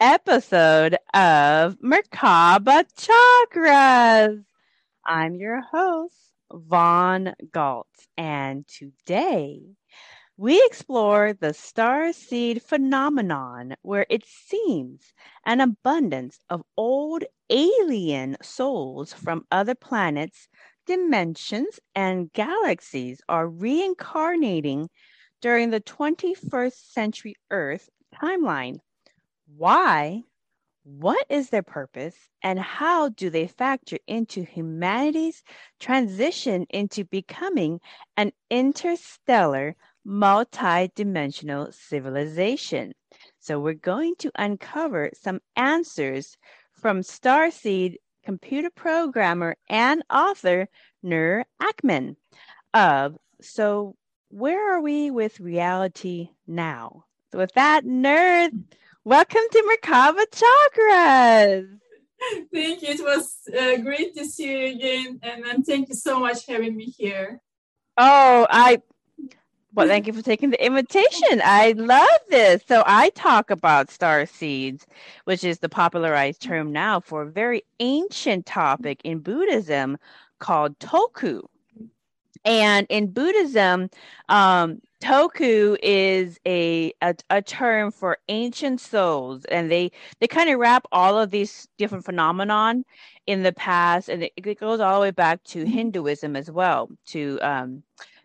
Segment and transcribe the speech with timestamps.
[0.00, 4.44] episode of Merkaba Chakras.
[5.06, 9.62] I'm your host, Vaughn Galt, and today
[10.36, 15.14] we explore the star seed phenomenon where it seems
[15.46, 20.48] an abundance of old alien souls from other planets,
[20.86, 24.90] dimensions, and galaxies are reincarnating
[25.40, 28.76] during the 21st century Earth timeline.
[29.46, 30.24] Why?
[30.84, 32.16] What is their purpose?
[32.42, 35.42] And how do they factor into humanity's
[35.80, 37.80] transition into becoming
[38.16, 42.92] an interstellar, multi-dimensional civilization?
[43.40, 46.36] So we're going to uncover some answers
[46.72, 50.68] from Starseed computer programmer and author
[51.02, 52.16] Nur Ackman
[52.74, 53.96] of So
[54.28, 57.04] where are we with reality now?
[57.32, 58.50] So, with that, Nur,
[59.06, 61.78] welcome to Merkaba Chakras.
[62.52, 62.88] Thank you.
[62.88, 66.52] It was uh, great to see you again, and, and thank you so much for
[66.52, 67.40] having me here.
[67.96, 68.82] Oh, I
[69.74, 71.40] well, thank you for taking the invitation.
[71.44, 72.62] I love this.
[72.66, 74.86] So I talk about star seeds,
[75.24, 79.98] which is the popularized term now for a very ancient topic in Buddhism
[80.40, 81.42] called tulku.
[82.44, 83.88] And in Buddhism,
[84.28, 90.58] um, tulku is a, a, a term for ancient souls, and they they kind of
[90.58, 92.84] wrap all of these different phenomenon
[93.26, 95.64] in the past, and it, it goes all the way back to.
[95.64, 97.82] Hinduism as well, to um,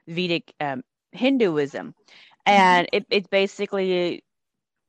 [0.07, 1.93] Vedic um, Hinduism,
[2.53, 2.53] Mm-hmm.
[2.53, 4.23] and it, it's basically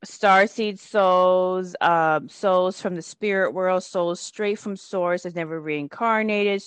[0.04, 6.62] starseed souls, um, souls from the spirit world, souls straight from source, has never reincarnated,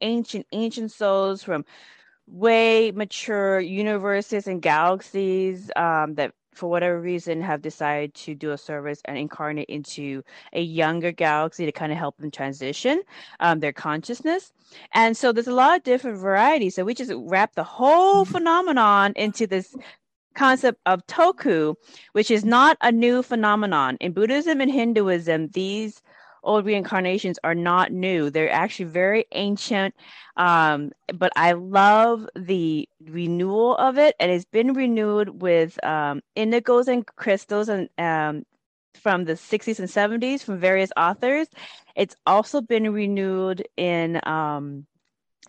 [0.00, 1.64] ancient ancient souls from
[2.32, 8.58] way mature universes and galaxies um, that for whatever reason have decided to do a
[8.58, 10.22] service and incarnate into
[10.52, 13.02] a younger galaxy to kind of help them transition
[13.40, 14.52] um, their consciousness.
[14.92, 16.74] And so there's a lot of different varieties.
[16.74, 19.74] So we just wrap the whole phenomenon into this
[20.34, 21.74] concept of tulku
[22.12, 23.98] which is not a new phenomenon.
[24.00, 26.00] In buddhism and hinduism these
[26.42, 29.94] old reincarnations are not new they're actually very ancient
[30.36, 36.88] um, but I love the renewal of it, and it's been renewed with um, indigos
[36.88, 38.44] and crystals and um,
[38.94, 41.48] from the 60s and 70s from various authors.
[41.96, 44.86] It's also been renewed in um,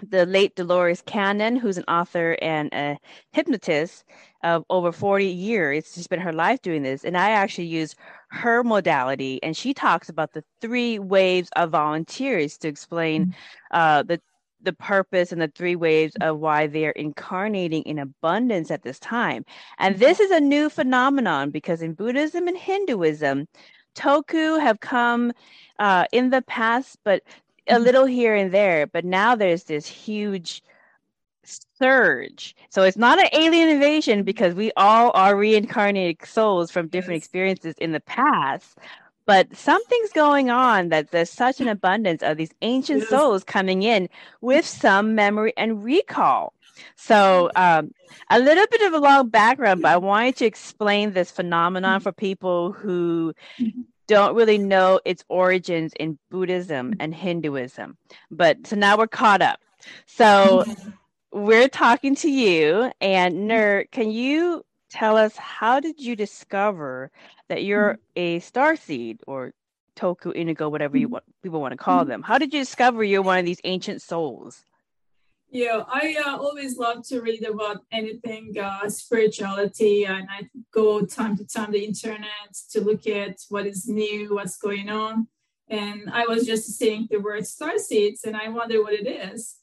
[0.02, 2.98] the late Dolores Cannon, who's an author and a
[3.32, 4.04] hypnotist
[4.44, 5.80] of over 40 years.
[5.80, 7.06] It's just been her life doing this.
[7.06, 7.96] And I actually use
[8.30, 13.36] her modality, and she talks about the three waves of volunteers to explain
[13.72, 14.20] uh, the
[14.64, 19.44] the purpose and the three waves of why they're incarnating in abundance at this time.
[19.78, 23.48] And this is a new phenomenon because in Buddhism and Hinduism,
[23.96, 25.34] tulku have come
[25.80, 27.24] uh, in the past, but
[27.68, 28.88] a little here and there.
[28.88, 30.62] But now there's this huge
[31.80, 32.56] surge.
[32.70, 37.76] So it's not an alien invasion because we all are reincarnated souls from different experiences
[37.80, 38.78] in the past.
[39.26, 44.10] But something's going on that there's such an abundance of these ancient souls coming in
[44.42, 46.54] with some memory and recall.
[46.98, 47.92] So, um,
[48.30, 52.12] a little bit of a long background, but I wanted to explain this phenomenon for
[52.12, 53.86] people who Mhm.
[54.08, 57.98] Don't really know its origins in Buddhism and Hinduism.
[58.30, 59.60] But so now we're caught up.
[60.06, 60.66] So,
[61.34, 64.64] we're talking to you and Nur, can you
[64.94, 67.10] tell us how did you discover
[67.50, 68.02] that you're mm-hmm.
[68.16, 69.52] a star seed or
[69.96, 71.14] tulku indigo whatever you mm-hmm.
[71.14, 72.10] want people want to call mm-hmm.
[72.10, 74.64] them how did you discover you're one of these ancient souls
[75.54, 81.38] Yeah, I uh, always love to read about anything uh, spirituality, and I go time
[81.38, 85.28] to time the internet to look at what is new, what's going on.
[85.70, 89.58] and I was just seeing the word star seeds, and I wonder what it is.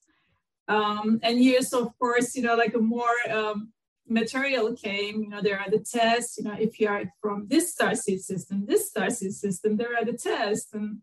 [0.69, 3.73] Um, and years, of course, you know, like a more um,
[4.09, 7.73] material came, you know, there are the tests, you know, if you are from this
[7.73, 10.73] star seed system, this star seed system, there are the tests.
[10.73, 10.99] And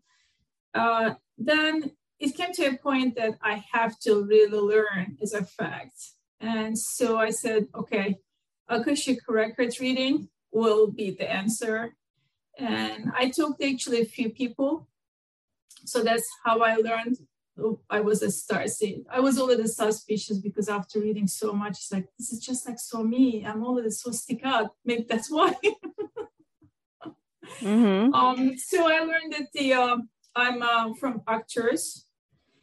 [0.72, 5.44] uh, then it came to a point that I have to really learn as a
[5.44, 5.96] fact.
[6.40, 8.18] And so I said, okay,
[8.68, 11.94] Akashic records reading will be the answer.
[12.58, 14.88] And I talked to actually a few people.
[15.84, 17.18] So that's how I learned
[17.90, 19.04] I was a star seed.
[19.10, 22.78] I was already suspicious because after reading so much, it's like, this is just like
[22.78, 23.44] so me.
[23.44, 24.74] I'm already so stick out.
[24.84, 25.54] Maybe that's why.
[27.60, 28.14] mm-hmm.
[28.20, 29.96] um, so I learned that the uh,
[30.36, 32.06] I'm uh, from Arcturus.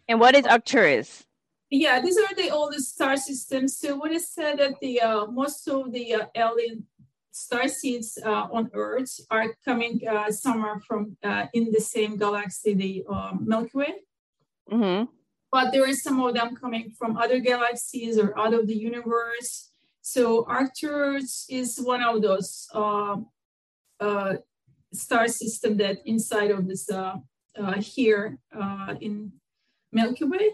[0.07, 1.25] And what is Arcturus?
[1.69, 3.77] Yeah, these are the oldest star systems.
[3.77, 6.85] So what is said that the uh, most of the uh, alien
[7.31, 12.73] star seeds uh, on Earth are coming uh, somewhere from uh, in the same galaxy,
[12.73, 13.93] the uh, Milky Way.
[14.71, 15.05] Mm-hmm.
[15.51, 19.71] But there is some of them coming from other galaxies or out of the universe.
[20.01, 23.17] So Arcturus is one of those uh,
[23.99, 24.35] uh,
[24.93, 27.15] star system that inside of this uh,
[27.57, 29.31] uh here uh, in
[29.95, 30.49] Milky Way.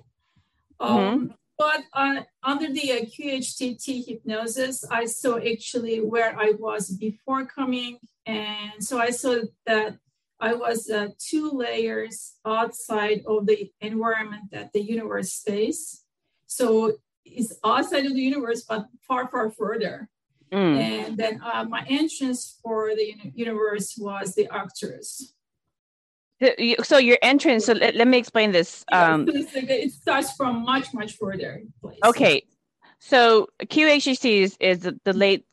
[0.80, 1.26] Um, mm-hmm.
[1.58, 8.78] But uh, under the QHHT hypnosis, I saw actually where I was before coming, and
[8.80, 9.98] so I saw that
[10.40, 16.04] I was uh, two layers outside of the environment that the universe stays.
[16.48, 20.10] So it's outside of the universe, but far, far further.
[20.52, 20.78] Mm.
[20.82, 25.36] And then uh, my entrance for the universe was the Arcturus.
[26.84, 27.66] So your entrance.
[27.66, 28.84] So let, let me explain this.
[28.94, 31.62] Um, it starts from much, much further.
[31.82, 32.00] Place.
[32.06, 32.44] Okay,
[33.00, 35.46] so QHHT is, is the, the late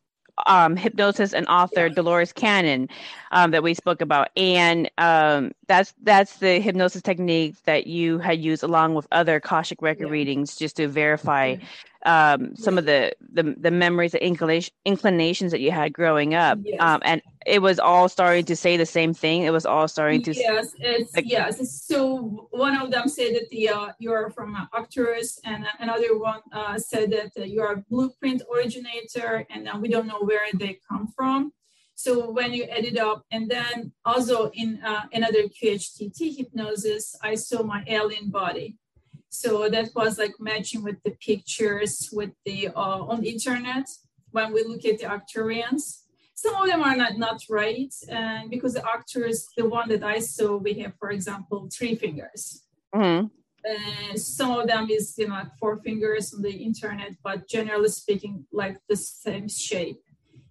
[0.46, 2.88] um, hypnosis and author Dolores Cannon
[3.32, 8.40] um, that we spoke about, and um, that's that's the hypnosis technique that you had
[8.40, 10.12] used along with other Akashic record yeah.
[10.12, 11.56] readings just to verify
[12.08, 16.58] um, some of the, the the memories, the inclination, inclinations that you had growing up,
[16.62, 16.80] yes.
[16.80, 19.42] um, and it was all starting to say the same thing.
[19.42, 21.84] It was all starting to yes, it's like, yes.
[21.84, 26.40] So one of them said that the uh, you're from uh, Arcturus, and another one
[26.50, 31.08] uh, said that uh, you're a blueprint originator, and we don't know where they come
[31.14, 31.52] from.
[31.94, 37.34] So when you add it up, and then also in uh, another QHHT hypnosis, I
[37.34, 38.76] saw my alien body.
[39.30, 43.86] So that was like matching with the pictures with the uh, on the internet
[44.30, 46.02] when we look at the Arcturians.
[46.34, 50.20] Some of them are not, not right, and because the Arcturus, the one that I
[50.20, 52.62] saw, we have, for example, three fingers.
[52.94, 53.26] Mm-hmm.
[53.64, 57.88] And some of them is you know like four fingers on the internet, but generally
[57.88, 60.00] speaking, like the same shape.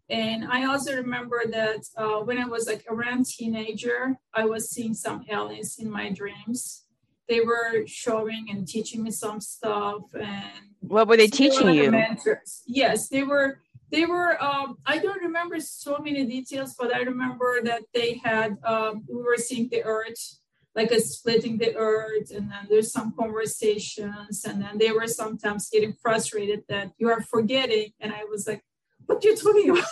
[0.09, 4.93] And I also remember that uh, when I was like around teenager, I was seeing
[4.93, 6.86] some aliens in my dreams.
[7.27, 10.03] They were showing and teaching me some stuff.
[10.13, 11.91] And what were they teaching you?
[11.91, 12.63] Mentors.
[12.65, 13.59] Yes, they were.
[13.89, 14.41] They were.
[14.43, 18.57] Um, I don't remember so many details, but I remember that they had.
[18.63, 20.39] Um, we were seeing the Earth,
[20.75, 25.69] like a splitting the Earth, and then there's some conversations, and then they were sometimes
[25.69, 28.63] getting frustrated that you are forgetting, and I was like
[29.07, 29.85] what you're talking about?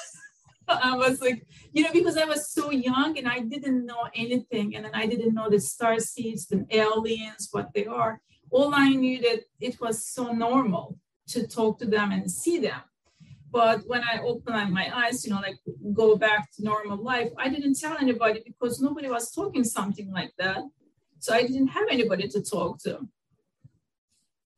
[0.91, 4.75] I was like, you know, because I was so young and I didn't know anything.
[4.75, 8.22] And then I didn't know the star seeds, the aliens, what they are.
[8.51, 12.81] All I knew that it was so normal to talk to them and see them.
[13.51, 15.57] But when I opened my eyes, you know, like
[15.93, 20.34] go back to normal life, I didn't tell anybody because nobody was talking something like
[20.38, 20.62] that.
[21.19, 23.00] So I didn't have anybody to talk to.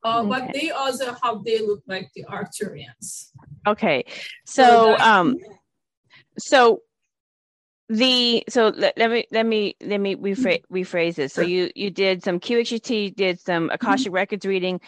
[0.04, 0.30] Uh, okay.
[0.30, 3.32] But they also how they look like the Arcturians.
[3.68, 4.06] Okay,
[4.46, 5.38] so, so um,
[6.38, 6.82] so
[7.90, 11.34] the so let, let, me let me let me rephrase, rephrase this.
[11.34, 14.16] So you you did some QHT, did some Akashic mm-hmm.
[14.16, 14.82] Records reading,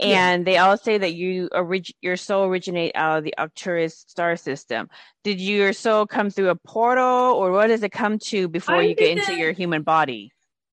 [0.00, 0.44] and yeah.
[0.44, 4.88] they all say that you orig- your soul originate out of the Arcturus star system.
[5.22, 8.82] Did your soul come through a portal, or what does it come to before I
[8.82, 10.32] you get into your human body?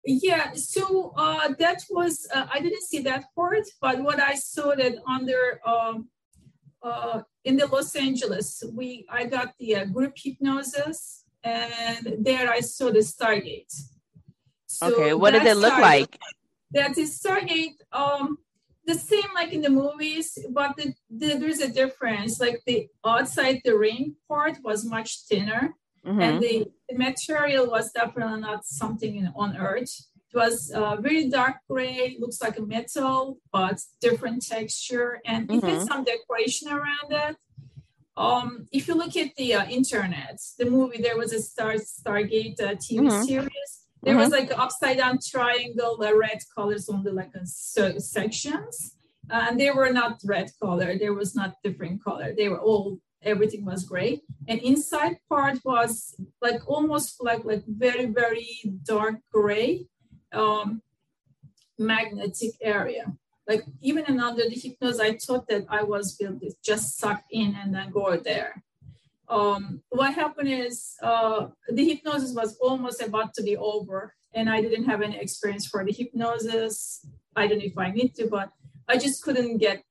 [0.05, 4.75] Yeah, so uh, that was uh, I didn't see that part, but what I saw
[4.75, 6.09] that under um,
[6.83, 12.61] uh, in the Los Angeles, we I got the uh, group hypnosis, and there I
[12.61, 13.73] saw the Stargate.
[14.67, 16.19] So okay, what did it look Stargate, like?
[16.73, 18.39] That is Stargate, um,
[18.85, 22.41] the same like in the movies, but the, the, there's a difference.
[22.41, 25.75] Like the outside the ring part was much thinner
[26.09, 26.21] Mm-hmm.
[26.21, 30.08] And the, the, material was definitely not something in, on Earth.
[30.33, 35.67] It was uh, very dark gray, looks like a metal, but different texture, and mm-hmm.
[35.67, 37.37] it had some decoration around it.
[38.19, 42.61] Um, if you look at the uh, internet, the movie, there was a Star Stargate
[42.61, 43.23] uh, TV mm-hmm.
[43.23, 43.71] series.
[44.03, 44.21] There mm-hmm.
[44.21, 48.97] was like upside down triangle, uh, red colors on the like uh, so sections,
[49.31, 50.99] and they were not red color.
[50.99, 52.35] There was not different color.
[52.37, 58.07] They were all everything was gray, and inside part was like almost like like very
[58.07, 58.51] very
[58.85, 59.87] dark gray,
[60.33, 60.83] um,
[61.79, 63.13] magnetic area.
[63.47, 67.55] Like even in under the hypnosis, I thought that I was built just sucked in
[67.55, 68.63] and then go there.
[69.29, 74.61] Um, what happened is uh, the hypnosis was almost about to be over and i
[74.61, 77.07] didn't have any experience for the hypnosis.
[77.37, 78.51] I don't know if i need to but
[78.89, 79.83] i just couldn't get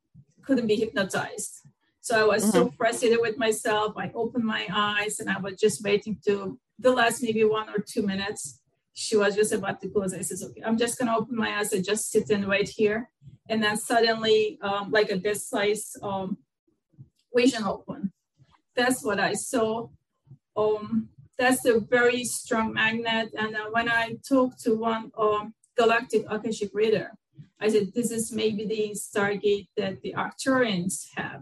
[0.44, 1.54] couldn't be hypnotized.
[2.02, 2.52] So i was mm-hmm.
[2.52, 3.94] so frustrated with myself.
[3.98, 7.80] I opened my eyes and i was just waiting to the last maybe one or
[7.80, 8.62] two minutes
[9.00, 11.72] she was just about to close i says okay i'm just to open my eyes
[11.74, 13.10] and just sit and wait here
[13.50, 16.38] and then suddenly um, like a this size um,
[17.34, 18.12] vision open
[18.78, 19.90] that's what I saw.
[20.56, 23.34] Um, that's a very strong magnet.
[23.38, 27.12] And when I talked to one um, galactic Akashic reader,
[27.60, 31.42] I said, this is maybe the Stargate that the Arcturians have.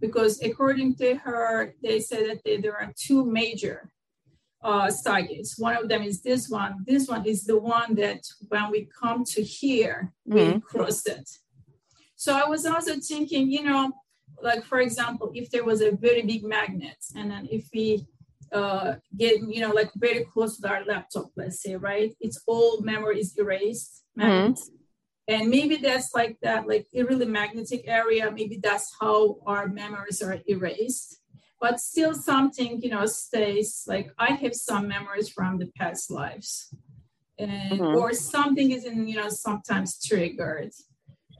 [0.00, 3.91] Because according to her, they said that they, there are two major
[4.62, 5.58] uh, Stargates.
[5.58, 6.84] One of them is this one.
[6.86, 10.54] This one is the one that when we come to here, mm-hmm.
[10.54, 11.28] we cross it.
[12.16, 13.92] So I was also thinking, you know,
[14.40, 18.06] like for example, if there was a very big magnet, and then if we
[18.52, 22.14] uh, get you know like very close to our laptop, let's say, right?
[22.20, 24.52] It's all memory is erased, mm-hmm.
[25.28, 28.30] and maybe that's like that, like a really magnetic area.
[28.30, 31.18] Maybe that's how our memories are erased.
[31.62, 33.84] But still, something you know stays.
[33.86, 36.74] Like I have some memories from the past lives,
[37.38, 37.96] and mm-hmm.
[37.96, 40.72] or something is in you know sometimes triggered.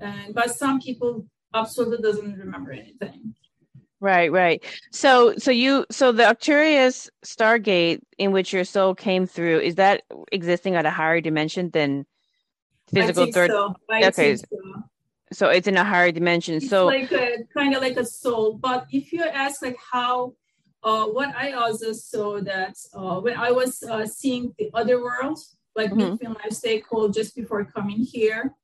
[0.00, 3.34] And but some people absolutely doesn't remember anything.
[3.98, 4.64] Right, right.
[4.90, 10.02] So, so you, so the Arcturus Stargate in which your soul came through, is that
[10.32, 12.04] existing at a higher dimension than
[12.92, 13.52] physical third?
[13.52, 13.76] So.
[13.92, 14.34] okay.
[14.34, 14.44] So.
[15.32, 15.48] So.
[15.48, 16.56] it's in a higher dimension.
[16.56, 18.54] It's so like a kind of like a soul.
[18.54, 20.34] But if you ask like how,
[20.82, 25.38] uh, what I also saw that uh, when I was uh, seeing the other world,
[25.74, 26.14] like mm-hmm.
[26.14, 28.54] Midfield Life Stay called just before coming here,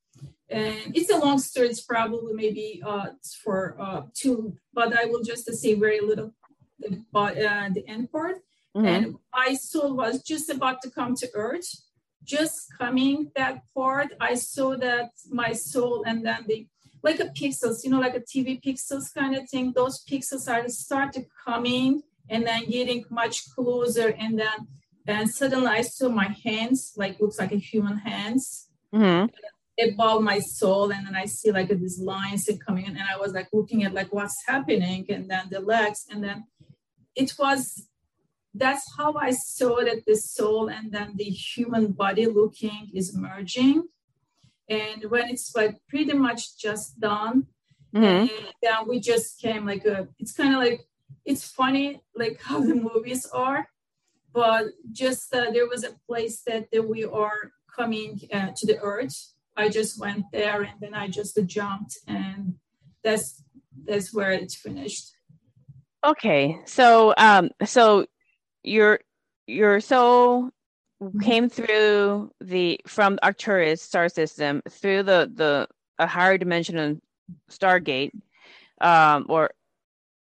[0.51, 3.07] and it's a long story it's probably maybe uh,
[3.43, 6.33] for uh, two but i will just say very little
[7.11, 8.37] about uh, the end part
[8.77, 8.87] mm-hmm.
[8.87, 11.69] and my soul was just about to come to earth
[12.29, 16.67] just coming that part i saw that my soul and then the
[17.03, 19.73] like a pixels you know like a tv pixels kind of thing.
[19.75, 24.09] Those pixels are started coming and then getting much closer.
[24.19, 24.69] And then
[25.07, 28.69] and suddenly i saw my hands like looks like a human hands.
[28.95, 29.27] Mm-hmm.
[29.91, 33.33] Above my soul and then i see like these lines coming in and i was
[33.33, 36.07] like looking at like what's happening and then the legs.
[36.11, 36.45] And then
[37.15, 37.88] it was
[38.59, 43.83] that's how i saw that the soul and then the human body looking is merging
[44.69, 47.47] and when it's like pretty much just done
[47.95, 48.27] mm-hmm.
[48.62, 50.87] then we just came like a it's kind of like
[51.25, 53.69] it's funny like how the movies are
[54.33, 58.79] but just uh, there was a place that, that we are coming uh, to the
[58.81, 62.55] earth I just went there and then I just jumped and
[63.03, 63.43] that's
[63.85, 65.11] that's where it's finished.
[66.07, 66.61] Okay.
[66.65, 68.07] So um so
[68.62, 69.00] your
[69.47, 70.50] your soul
[71.03, 71.21] mm-hmm.
[71.21, 76.99] came through the from Arcturus star system through the the a higher dimensional
[77.50, 78.12] Stargate
[78.81, 79.50] um or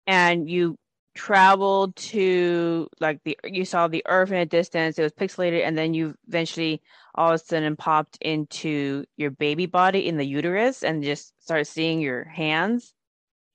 [0.07, 0.77] and you
[1.15, 5.77] traveled to like the you saw the earth in a distance it was pixelated and
[5.77, 6.81] then you eventually
[7.19, 11.65] all of a sudden popped into your baby body in the uterus and just started
[11.65, 12.93] seeing your hands?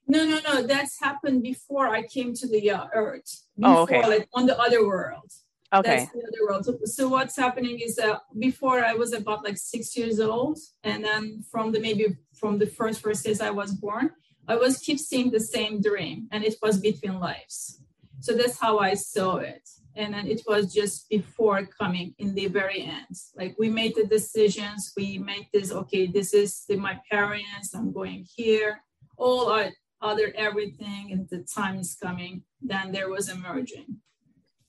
[0.06, 0.62] No, no, no.
[0.62, 3.44] That's happened before I came to the uh, earth.
[3.56, 4.06] Before, oh, okay.
[4.06, 5.30] Like on the other world.
[5.72, 5.96] Okay.
[5.96, 6.64] That's the other world.
[6.64, 11.04] So, so what's happening is that before I was about like six years old, and
[11.04, 14.10] then from the maybe from the first first days I was born,
[14.46, 17.80] I was keep seeing the same dream, and it was between lives.
[18.20, 22.46] So that's how I saw it and then it was just before coming in the
[22.46, 26.98] very end like we made the decisions we made this okay this is the, my
[27.10, 28.80] parents i'm going here
[29.16, 29.70] all our
[30.04, 33.96] other everything and the time is coming then there was emerging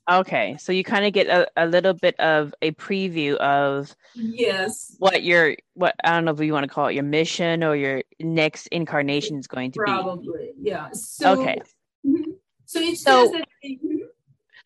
[0.10, 4.96] okay so you kind of get a, a little bit of a preview of yes.
[5.00, 7.76] what your what i don't know if you want to call it your mission or
[7.76, 10.28] your next incarnation is going to probably, be.
[10.28, 10.90] Probably yeah.
[10.94, 11.62] So, okay.
[12.06, 12.32] mm-hmm.
[12.66, 13.42] so it so,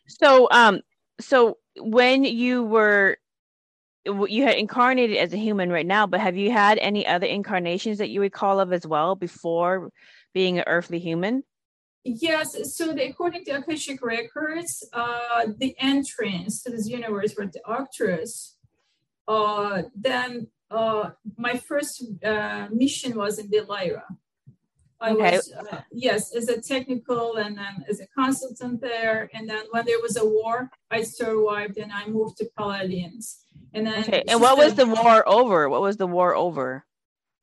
[0.09, 0.81] so, um,
[1.21, 3.17] so when you were
[4.05, 7.99] you had incarnated as a human right now, but have you had any other incarnations
[7.99, 9.91] that you recall of as well before
[10.33, 11.43] being an earthly human?
[12.03, 12.55] Yes.
[12.75, 18.55] So, the, according to Akashic records, uh, the entrance to this universe for the Arcturus
[19.29, 24.05] uh, then uh, my first uh, mission was in the Lyra.
[25.01, 25.38] I okay.
[25.38, 29.86] was uh, yes as a technical and then as a consultant there, and then when
[29.86, 33.38] there was a war, I survived and I moved to Pleiadians.
[33.74, 34.24] And then okay.
[34.27, 35.69] And what was the war over?
[35.69, 36.86] What was the war over?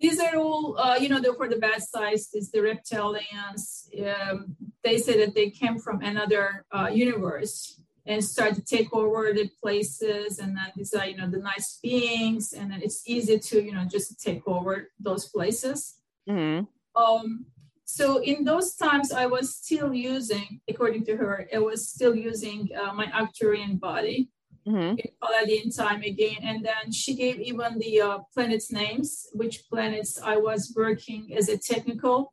[0.00, 2.28] These are all, uh, you know, they're for the bad size.
[2.34, 3.88] Is the reptilians.
[4.06, 9.32] Um, they say that they came from another uh, universe and start to take over
[9.32, 13.38] the places and then these are you know the nice beings and then it's easy
[13.38, 15.96] to you know just take over those places
[16.28, 16.64] mm-hmm.
[17.00, 17.44] um
[17.84, 22.68] so in those times i was still using according to her i was still using
[22.80, 24.28] uh, my arcturian body
[24.66, 25.48] mm-hmm.
[25.48, 30.36] in time again and then she gave even the uh, planets names which planets i
[30.36, 32.32] was working as a technical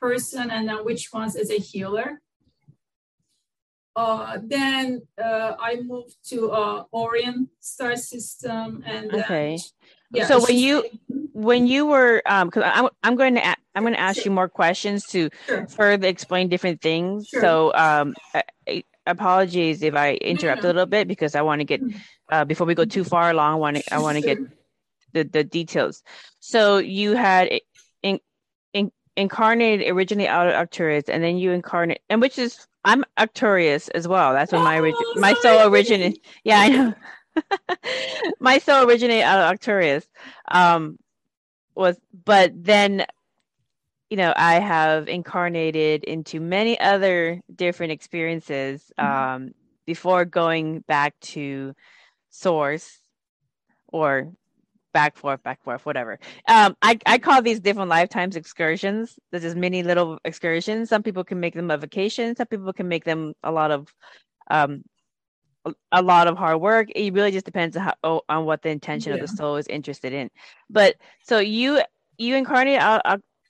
[0.00, 2.20] person and then which ones as a healer
[3.96, 9.56] uh, then uh, I moved to uh, Orion star system, and okay.
[10.10, 10.84] yeah, so when you
[11.32, 14.24] when you were um because I'm I'm going to I'm going to ask sure.
[14.24, 15.66] you more questions to sure.
[15.68, 17.28] further explain different things.
[17.28, 17.40] Sure.
[17.40, 18.14] So um,
[19.06, 21.82] apologies if I interrupt a little bit because I want to get
[22.30, 23.52] uh, before we go too far along.
[23.52, 24.38] I want to I want to get
[25.12, 26.02] the the details.
[26.40, 27.50] So you had
[28.02, 28.20] in,
[28.72, 33.88] in, incarnated originally out of Arcturus, and then you incarnate, and which is I'm Arcturus
[33.88, 34.32] as well.
[34.32, 36.20] That's when my origin, oh, my soul originated.
[36.44, 36.94] Yeah, I know.
[38.40, 40.06] my soul originated out of Arcturus.
[40.50, 40.98] Um,
[41.74, 43.06] was but then,
[44.14, 49.12] you know, I have incarnated into many other different experiences mm-hmm.
[49.44, 49.54] um,
[49.86, 51.74] before going back to
[52.30, 53.00] source
[53.88, 54.32] or
[54.92, 56.20] back forth, back forth, whatever.
[56.46, 59.18] Um, I, I call these different lifetimes excursions.
[59.32, 60.90] There's just many little excursions.
[60.90, 62.36] Some people can make them a vacation.
[62.36, 63.92] Some people can make them a lot of,
[64.48, 64.84] um,
[65.90, 66.88] a lot of hard work.
[66.94, 69.16] It really just depends on how, oh, on what the intention yeah.
[69.16, 70.30] of the soul is interested in.
[70.70, 71.80] But so you
[72.16, 73.02] you incarnated out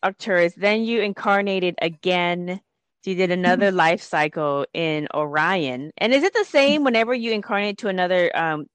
[0.05, 2.61] Arcturus, then you incarnated again.
[3.03, 3.77] So you did another mm-hmm.
[3.77, 5.90] life cycle in Orion.
[5.99, 8.67] And is it the same whenever you incarnate to another um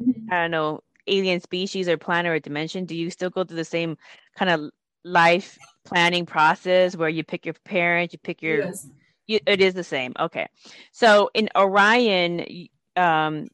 [0.00, 0.32] mm-hmm.
[0.32, 3.64] I don't know alien species or planet or dimension, do you still go through the
[3.64, 3.96] same
[4.36, 4.70] kind of
[5.04, 8.86] life planning process where you pick your parents, you pick your yes.
[9.26, 10.12] you, it is the same.
[10.18, 10.48] Okay.
[10.92, 13.48] So in Orion, um,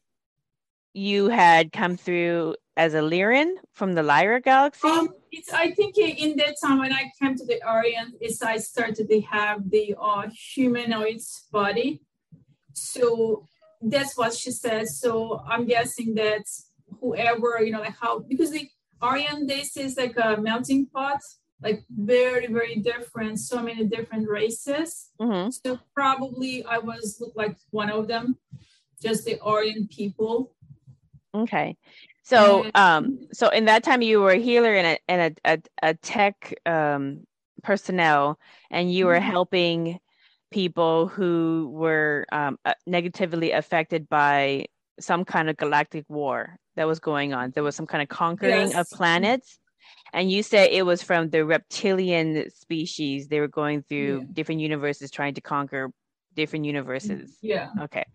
[0.93, 4.87] you had come through as a Lyran from the Lyra galaxy?
[4.87, 8.57] Um, it's, I think in that time when I came to the Orient, is I
[8.57, 12.01] started to have the uh, humanoid body.
[12.73, 13.45] So
[13.81, 14.87] that's what she said.
[14.87, 16.43] So I'm guessing that
[16.99, 18.67] whoever, you know, like how, because the
[19.01, 21.19] Orient this is like a melting pot,
[21.61, 25.09] like very, very different, so many different races.
[25.19, 25.49] Mm-hmm.
[25.51, 28.37] So probably I was look like one of them,
[29.01, 30.53] just the Orient people.
[31.33, 31.77] Okay.
[32.25, 35.89] So, um, so in that time you were a healer and a and a, a,
[35.89, 37.25] a tech um
[37.63, 39.31] personnel, and you were mm-hmm.
[39.31, 39.99] helping
[40.51, 44.65] people who were um, uh, negatively affected by
[44.99, 47.51] some kind of galactic war that was going on.
[47.51, 48.75] There was some kind of conquering yes.
[48.75, 49.59] of planets.
[50.13, 53.27] And you said it was from the reptilian species.
[53.27, 54.25] They were going through yeah.
[54.31, 55.91] different universes trying to conquer
[56.35, 57.37] different universes.
[57.41, 57.69] Yeah.
[57.81, 58.05] Okay.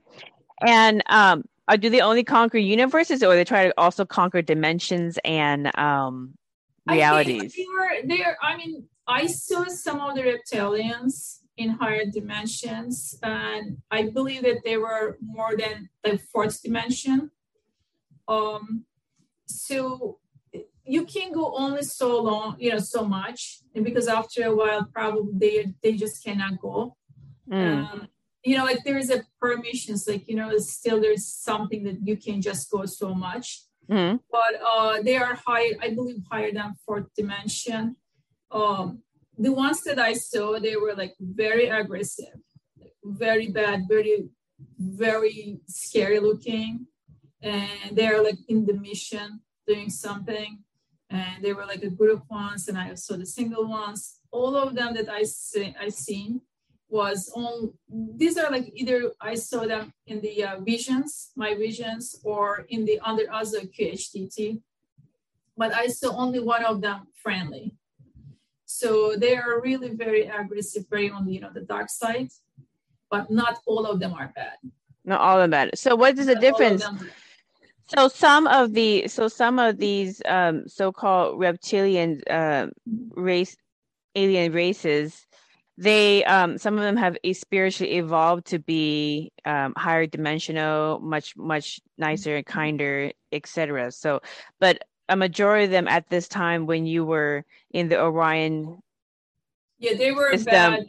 [0.66, 5.18] And um, uh, do they only conquer universes or they try to also conquer dimensions
[5.24, 6.34] and um,
[6.88, 7.54] realities?
[7.54, 8.36] they were there.
[8.42, 14.62] I mean, I saw some of the reptilians in higher dimensions, and I believe that
[14.64, 17.30] they were more than the fourth dimension.
[18.26, 18.84] Um,
[19.46, 20.18] so
[20.84, 25.32] you can go only so long, you know, so much, because after a while, probably
[25.38, 26.96] they they just cannot go.
[27.48, 27.92] Mm.
[27.92, 28.08] Um,
[28.44, 32.16] you know, like there is a permissions, like you know, still there's something that you
[32.16, 33.64] can just go so much.
[33.90, 34.20] Mm.
[34.30, 37.96] But uh, they are higher, I believe, higher than fourth dimension.
[38.50, 39.02] Um,
[39.36, 42.34] the ones that I saw, they were like very aggressive,
[43.04, 44.28] very bad, very,
[44.78, 46.86] very scary looking
[47.42, 50.58] and they're like in the mission doing something
[51.08, 54.74] and they were like a group ones and i saw the single ones all of
[54.74, 56.40] them that i see i seen
[56.90, 57.72] was on
[58.16, 62.84] these are like either i saw them in the uh, visions my visions or in
[62.84, 64.60] the under other qhht
[65.56, 67.74] but i saw only one of them friendly.
[68.64, 72.30] So they are really very aggressive very on the you know the dark side.
[73.10, 74.58] But not all of them are bad.
[75.04, 75.78] Not all of them bad.
[75.78, 76.84] So what is the difference?
[77.86, 82.68] so some of the so some of these um, so-called reptilian uh,
[83.16, 83.56] race
[84.14, 85.26] alien races
[85.80, 91.34] they um some of them have a spiritually evolved to be um higher dimensional much
[91.36, 94.20] much nicer and kinder etc so
[94.60, 98.78] but a majority of them at this time when you were in the orion
[99.78, 100.86] yeah they were system, bad.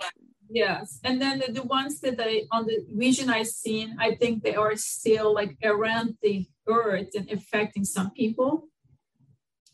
[0.53, 0.99] Yes.
[1.05, 4.55] And then the, the ones that i on the vision i seen i think they
[4.55, 8.67] are still like around the earth and affecting some people.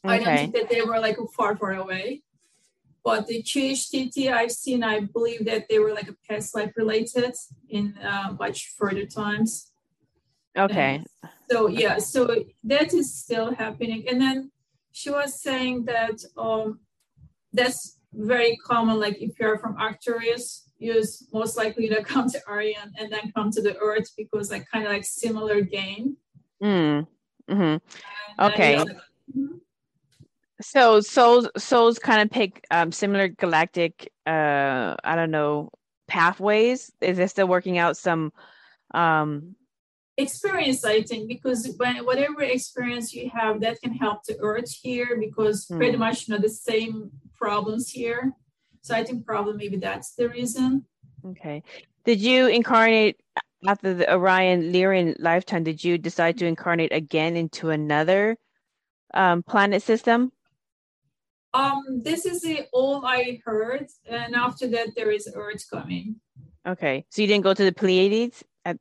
[0.06, 0.14] Okay.
[0.14, 2.22] i don't think that they were like far far away
[3.08, 7.34] but the QHHT I've seen, I believe that they were like a past life related
[7.70, 9.72] in uh, much further times.
[10.58, 10.96] Okay.
[10.96, 11.08] And
[11.50, 14.04] so yeah, so that is still happening.
[14.10, 14.52] And then
[14.92, 16.82] she was saying that um,
[17.54, 19.00] that's very common.
[19.00, 23.52] Like if you're from Arcturus, you're most likely to come to Orion and then come
[23.52, 26.18] to the Earth because like kind of like similar game.
[26.62, 27.08] Mm.
[27.50, 28.44] Mm-hmm.
[28.48, 28.84] Okay.
[30.62, 35.70] So souls souls kind of pick um, similar galactic uh I don't know
[36.08, 36.92] pathways.
[37.02, 38.32] Is it still working out some
[38.94, 39.56] um
[40.18, 45.18] experience I think because when whatever experience you have that can help the earth here
[45.20, 45.78] because hmm.
[45.78, 48.34] pretty much you know the same problems here.
[48.82, 50.86] So I think probably maybe that's the reason.
[51.26, 51.62] Okay.
[52.06, 53.20] Did you incarnate
[53.68, 55.64] after the Orion Lyrian lifetime?
[55.64, 58.38] Did you decide to incarnate again into another
[59.14, 60.32] um, planet system?
[61.58, 66.18] Um, this is the all I heard, and after that there is Earth coming.
[66.68, 68.44] Okay, so you didn't go to the Pleiades.
[68.64, 68.78] At...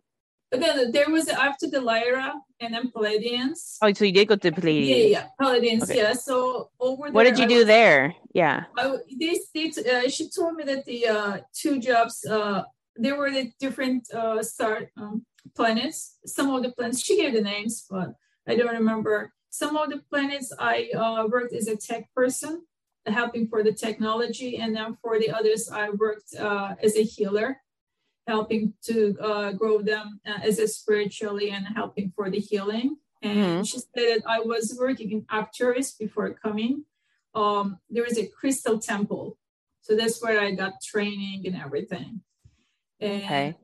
[0.51, 3.79] But then there was after the Lyra and then Pleiadians.
[3.81, 4.89] Oh, so you did go to the Pleiades.
[4.89, 5.85] Yeah, yeah, Pleiadians.
[5.85, 5.97] Okay.
[5.97, 6.13] Yeah.
[6.13, 7.13] So over there.
[7.13, 8.15] What did you I do was, there?
[8.35, 8.65] Yeah.
[8.77, 12.27] I, they, they, uh, she told me that the uh, two jobs.
[12.27, 12.65] Uh,
[12.97, 16.19] there were the different uh, star um, planets.
[16.27, 18.15] Some of the planets she gave the names, but
[18.49, 22.67] I don't remember some of the planets I uh, worked as a tech person,
[23.07, 27.63] helping for the technology, and then for the others I worked uh, as a healer,
[28.27, 32.99] helping to uh, grow them uh, as a spiritually and helping for the healing.
[33.23, 33.63] And mm-hmm.
[33.63, 36.85] she said that I was working in Arcturus before coming.
[37.35, 39.39] Um, there is a crystal temple,
[39.81, 42.21] so that's where I got training and everything.
[43.01, 43.57] And okay.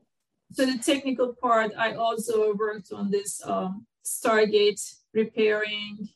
[0.53, 4.81] So the technical part, I also worked on this um, Stargate
[5.13, 6.09] repairing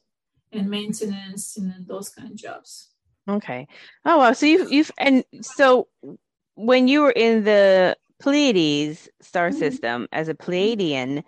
[0.51, 2.89] and maintenance and those kind of jobs.
[3.29, 3.67] Okay.
[4.05, 4.33] Oh wow.
[4.33, 5.87] So you've you've and so
[6.55, 9.59] when you were in the Pleiades star mm-hmm.
[9.59, 11.23] system as a Pleiadian,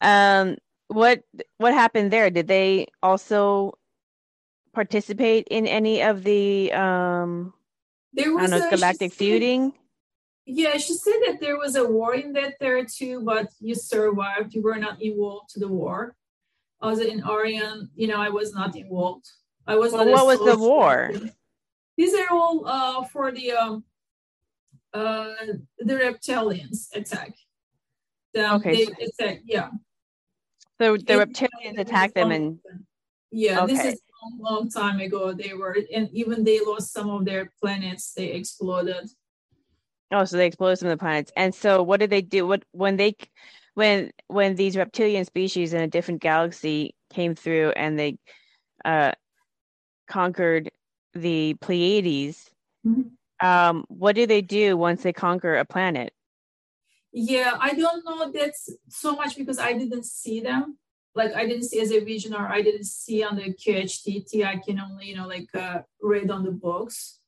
[0.00, 0.56] um,
[0.88, 1.22] what
[1.58, 2.30] what happened there?
[2.30, 3.78] Did they also
[4.72, 7.52] participate in any of the um
[8.12, 9.72] there was know, a, galactic feuding?
[10.44, 14.54] Yeah, she said that there was a war in that there too, but you survived.
[14.54, 16.16] You were not involved to the war.
[16.82, 19.30] I was in Orion, you know, I was not involved.
[19.66, 19.92] I was.
[19.92, 21.12] Well, what was the war?
[21.96, 23.84] These are all uh, for the um,
[24.92, 25.34] uh,
[25.78, 27.34] the reptilians attack.
[28.34, 28.86] The, okay.
[28.86, 29.70] They attack, yeah.
[30.80, 32.58] So the it, reptilians attacked them and.
[33.30, 33.72] Yeah, okay.
[33.72, 35.32] this is a long, long time ago.
[35.32, 38.12] They were, and even they lost some of their planets.
[38.12, 39.08] They exploded.
[40.10, 41.32] Oh, so they exploded some of the planets.
[41.34, 42.46] And so, what did they do?
[42.46, 43.16] What when they
[43.74, 48.18] when when these reptilian species in a different galaxy came through and they
[48.84, 49.12] uh,
[50.08, 50.70] conquered
[51.14, 52.50] the Pleiades,
[52.86, 53.46] mm-hmm.
[53.46, 56.12] um, what do they do once they conquer a planet?
[57.12, 60.78] Yeah, I don't know that's so much because I didn't see them.
[61.14, 64.46] Like I didn't see as a vision or I didn't see on the QHHT.
[64.46, 67.18] I can only, you know, like uh, read on the books.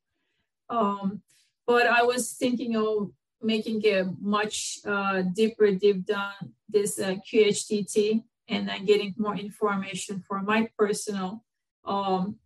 [0.70, 1.20] Um,
[1.66, 3.10] but I was thinking of
[3.44, 6.32] making a much uh, deeper deep down
[6.68, 11.44] this uh, QHHT and then getting more information for my personal
[11.84, 12.36] um,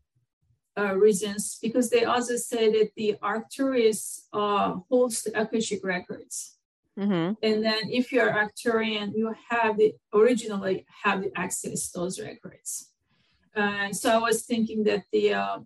[0.78, 6.56] uh, reasons because they also say that the Arcturus uh, holds the Akashic records.
[6.98, 7.34] Mm-hmm.
[7.42, 12.90] And then if you're Arcturian, you have the originally have the access to those records.
[13.54, 15.58] And so I was thinking that the uh,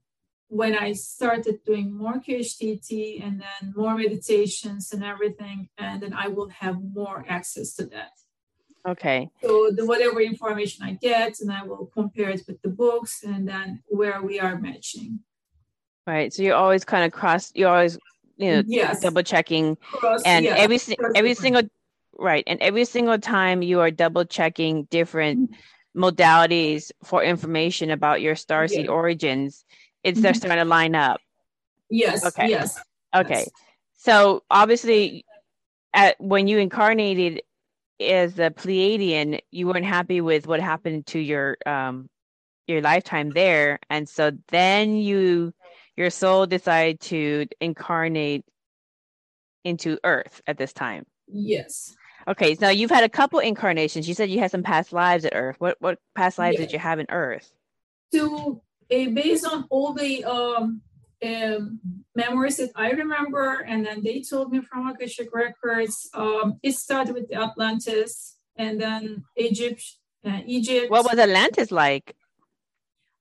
[0.52, 6.28] when I started doing more QHHT and then more meditations and everything, and then I
[6.28, 8.10] will have more access to that.
[8.86, 9.30] Okay.
[9.40, 13.48] So the whatever information I get, and I will compare it with the books, and
[13.48, 15.20] then where we are matching.
[16.06, 16.30] Right.
[16.34, 17.50] So you're always kind of cross.
[17.54, 17.98] You're always
[18.36, 19.00] you know yes.
[19.00, 20.78] double checking, cross, and yeah, every
[21.14, 21.62] every single
[22.18, 26.04] right, and every single time you are double checking different mm-hmm.
[26.04, 28.90] modalities for information about your starseed yeah.
[28.90, 29.64] origins
[30.04, 31.20] it's they're starting to line up.
[31.90, 32.24] Yes.
[32.24, 32.48] Okay.
[32.48, 32.80] Yes.
[33.14, 33.34] Okay.
[33.34, 33.50] Yes.
[33.98, 35.24] So obviously,
[35.92, 37.42] at when you incarnated
[38.00, 42.08] as a Pleiadian, you weren't happy with what happened to your um
[42.66, 45.52] your lifetime there, and so then you
[45.96, 48.44] your soul decided to incarnate
[49.64, 51.06] into Earth at this time.
[51.28, 51.94] Yes.
[52.26, 54.08] Okay, so you've had a couple incarnations.
[54.08, 55.56] You said you had some past lives at Earth.
[55.58, 57.52] What what past lives did you have in Earth?
[58.14, 58.54] Uh,
[58.92, 60.83] based on all the um,
[61.24, 61.81] um,
[62.14, 67.14] memories that I remember, and then they told me from Akashic records, um, it started
[67.14, 69.83] with Atlantis, and then Egypt.
[70.24, 70.90] Uh, Egypt.
[70.90, 72.14] What was Atlantis like?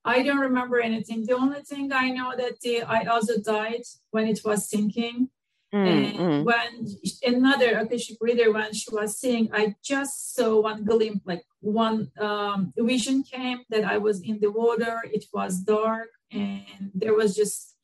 [0.04, 1.24] I don't remember anything.
[1.26, 5.28] The only thing I know that the, I also died when it was sinking.
[5.74, 6.44] Mm, and mm.
[6.44, 6.86] when
[7.24, 12.74] another Akashic reader, when she was saying, I just saw one glimpse, like one um,
[12.76, 15.00] vision came that I was in the water.
[15.10, 17.76] It was dark, and there was just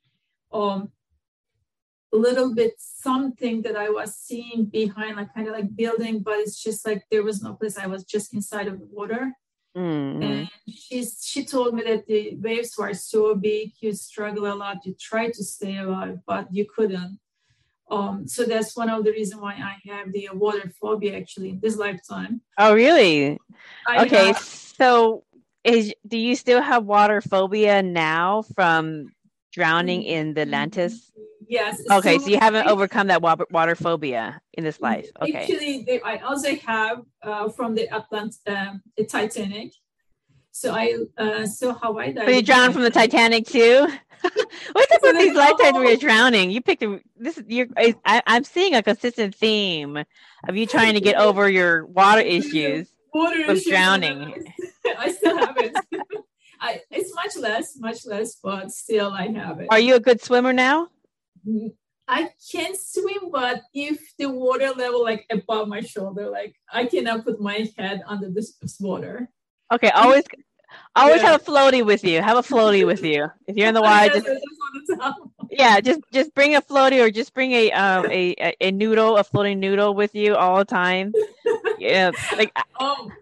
[0.53, 0.90] um,
[2.12, 6.38] a little bit something that I was seeing behind, like kind of like building, but
[6.38, 7.79] it's just like there was no place.
[7.79, 9.33] I was just inside of the water.
[9.77, 10.22] Mm-hmm.
[10.22, 14.85] And she's she told me that the waves were so big, you struggle a lot,
[14.85, 17.18] you try to stay alive, but you couldn't.
[17.90, 21.61] Um, so that's one of the reasons why I have the water phobia actually in
[21.61, 22.42] this lifetime.
[22.59, 23.38] Oh, really?
[23.87, 25.24] I okay, have, so
[25.64, 29.12] is do you still have water phobia now from
[29.53, 31.11] drowning in the Atlantis?
[31.48, 31.81] Yes.
[31.90, 35.09] Okay, so, so you haven't I, overcome that water, water phobia in this life.
[35.20, 35.42] Okay.
[35.42, 39.72] Actually, they, I also have uh, from the Atlant, um, the Titanic.
[40.59, 42.27] So I uh, saw how I died.
[42.27, 43.87] So you drowned from the Titanic too.
[44.73, 46.51] What's up with these lifetimes where you're drowning?
[46.51, 47.40] You picked a, this.
[47.47, 47.68] You're.
[47.77, 49.99] I, I'm seeing a consistent theme
[50.49, 54.53] of you trying to get over your water issues water of issues drowning.
[54.99, 55.77] I still have it.
[56.61, 59.68] I, it's much less, much less, but still I have it.
[59.71, 60.88] Are you a good swimmer now?
[62.09, 67.25] I can swim, but if the water level like above my shoulder, like I cannot
[67.25, 69.31] put my head under this water.
[69.73, 70.25] Okay, always
[70.96, 71.33] always yeah.
[71.33, 72.20] have a floaty with you.
[72.22, 73.28] Have a floaty with you.
[73.46, 74.28] If you're in the water, just,
[75.50, 79.24] yeah, just just bring a floaty or just bring a um a, a noodle, a
[79.24, 81.12] floating noodle with you all the time.
[81.78, 83.12] Yeah, like um.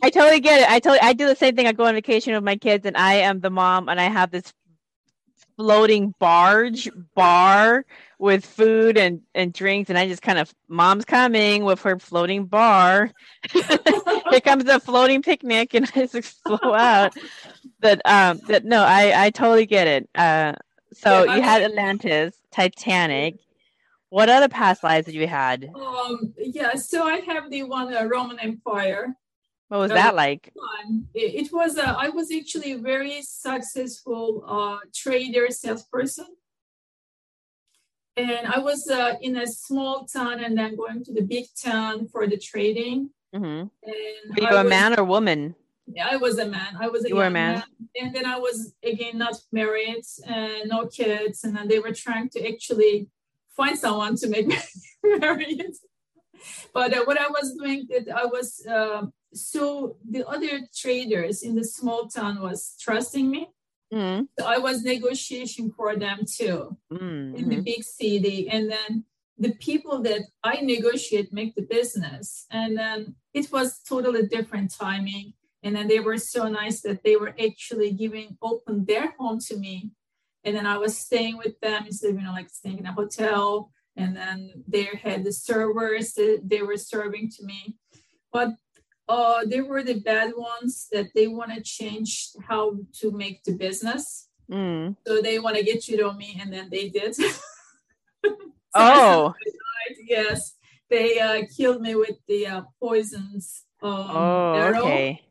[0.00, 0.70] I totally get it.
[0.70, 1.66] I totally I do the same thing.
[1.66, 4.30] I go on vacation with my kids, and I am the mom, and I have
[4.30, 4.52] this
[5.56, 7.84] floating barge bar
[8.18, 12.46] with food and and drinks, and I just kind of mom's coming with her floating
[12.46, 13.10] bar.
[13.52, 17.14] Here comes the floating picnic, and I just flow out.
[17.80, 20.08] But um, but no, I I totally get it.
[20.14, 20.54] Uh,
[20.92, 23.36] so yeah, you had Atlantis, Titanic.
[24.08, 25.68] What other past lives that you had?
[25.74, 29.14] Um, yeah, so I have the one uh, Roman Empire.
[29.68, 30.52] What was that like?
[31.14, 36.26] It, was, uh, I was actually a very successful uh, trader, salesperson.
[38.16, 42.06] And I was uh, in a small town and then going to the big town
[42.06, 43.10] for the trading.
[43.34, 43.44] Mm-hmm.
[43.44, 45.54] And were you I a was, man or woman?
[45.86, 46.76] Yeah, I was a man.
[46.80, 47.54] I was a, you were a man.
[47.54, 47.64] man.
[48.00, 51.42] And then I was, again, not married and no kids.
[51.44, 53.08] And then they were trying to actually
[53.56, 54.56] find someone to make me
[55.02, 55.74] married.
[56.72, 61.54] But uh, what I was doing, that I was uh, so the other traders in
[61.54, 63.50] the small town was trusting me.
[63.92, 64.24] Mm-hmm.
[64.38, 67.36] So I was negotiating for them too mm-hmm.
[67.36, 68.48] in the big city.
[68.48, 69.04] And then
[69.38, 72.46] the people that I negotiate make the business.
[72.50, 75.34] And then it was totally different timing.
[75.62, 79.56] And then they were so nice that they were actually giving open their home to
[79.56, 79.90] me.
[80.44, 82.92] And then I was staying with them instead of, you know, like staying in a
[82.92, 83.70] hotel.
[83.96, 87.76] And then they had the servers that they were serving to me.
[88.32, 88.50] But
[89.08, 93.52] uh, they were the bad ones that they want to change how to make the
[93.52, 94.28] business.
[94.50, 94.96] Mm.
[95.06, 97.14] So they want to get rid of me, and then they did.
[97.14, 97.32] so
[98.74, 99.34] oh,
[100.08, 100.54] yes,
[100.90, 103.64] they uh, killed me with the uh, poisons.
[103.82, 104.80] Um, oh, arrow.
[104.80, 105.22] okay.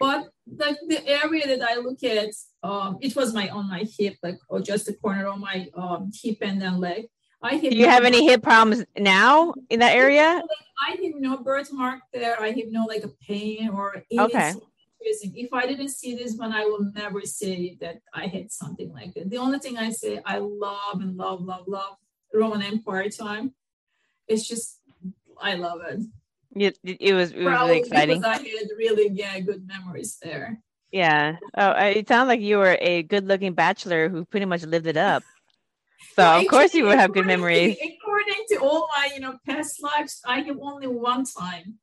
[0.00, 2.30] But like the area that I look at,
[2.62, 6.10] um, it was my on my hip, like or just the corner of my um,
[6.22, 7.06] hip and then leg.
[7.44, 10.42] I Do you have any hip problems now in that area?
[10.80, 12.40] I have no birthmark there.
[12.40, 14.54] I have no like a pain or okay.
[15.00, 19.12] If I didn't see this one, I will never say that I had something like
[19.14, 19.28] that.
[19.28, 21.96] The only thing I say I love and love, love, love
[22.32, 23.52] Roman Empire time.
[24.26, 24.80] It's just
[25.38, 26.00] I love it.
[26.56, 28.20] It, it was, it was really exciting.
[28.20, 30.62] Because I had really yeah good memories there.
[30.90, 31.36] Yeah.
[31.58, 35.22] Oh, it sounds like you were a good-looking bachelor who pretty much lived it up.
[36.16, 37.76] So well, of course you will have good memories.
[37.76, 41.78] To, according to all my, you know, past lives, I have only one time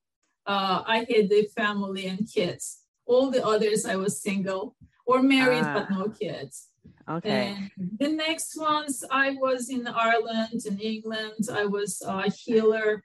[0.45, 2.83] uh, I had a family and kids.
[3.05, 6.67] All the others I was single or married but no kids.
[7.09, 7.57] Okay.
[7.57, 11.49] And the next ones I was in Ireland and England.
[11.51, 13.03] I was a healer,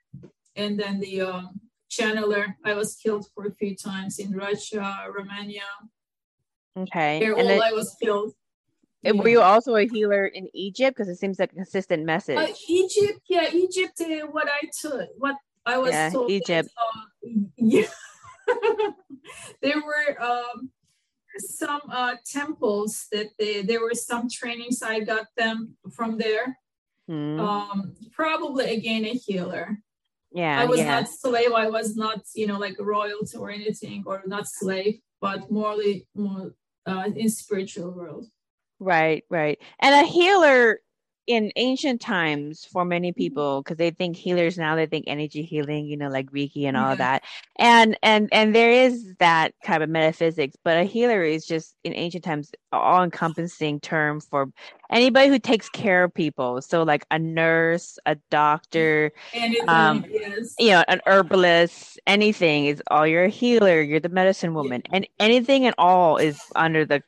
[0.55, 2.55] and then the um, channeler.
[2.63, 5.69] I was killed for a few times in Russia, Romania.
[6.77, 7.19] Okay.
[7.19, 8.33] There, all I was killed
[9.03, 10.97] And Were you also a healer in Egypt?
[10.97, 12.37] Because it seems like a consistent message.
[12.37, 14.01] Uh, Egypt, yeah, Egypt.
[14.01, 16.31] Uh, what I took, what I was yeah, told.
[16.31, 16.69] Egypt.
[16.75, 17.87] That, uh, yeah,
[19.61, 20.71] there were um,
[21.37, 24.81] some uh, temples that they, there were some trainings.
[24.81, 26.57] I got them from there.
[27.07, 27.39] Hmm.
[27.39, 29.77] Um, probably again a healer.
[30.31, 30.99] yeah, I was yeah.
[30.99, 31.51] not slave.
[31.53, 36.07] I was not, you know, like a royalty or anything, or not slave, but morally
[36.15, 36.53] more
[36.85, 38.25] uh, in spiritual world.
[38.79, 39.59] Right, right.
[39.79, 40.79] And a healer
[41.25, 43.17] in ancient times for many Mm-hmm.
[43.17, 46.77] people, because they think healers now, they think energy healing, you know, like Reiki and
[46.77, 46.95] all Yeah.
[46.95, 47.23] that.
[47.59, 51.93] And and and there is that kind of metaphysics, but a healer is just in
[51.95, 54.49] ancient times all encompassing term for
[54.89, 56.61] anybody who takes care of people.
[56.61, 60.05] So like a nurse, a doctor, Anything, Um,
[60.59, 64.81] you know, an herbalist, anything is all you're a healer, you're the medicine woman.
[64.93, 67.03] And anything and all is under the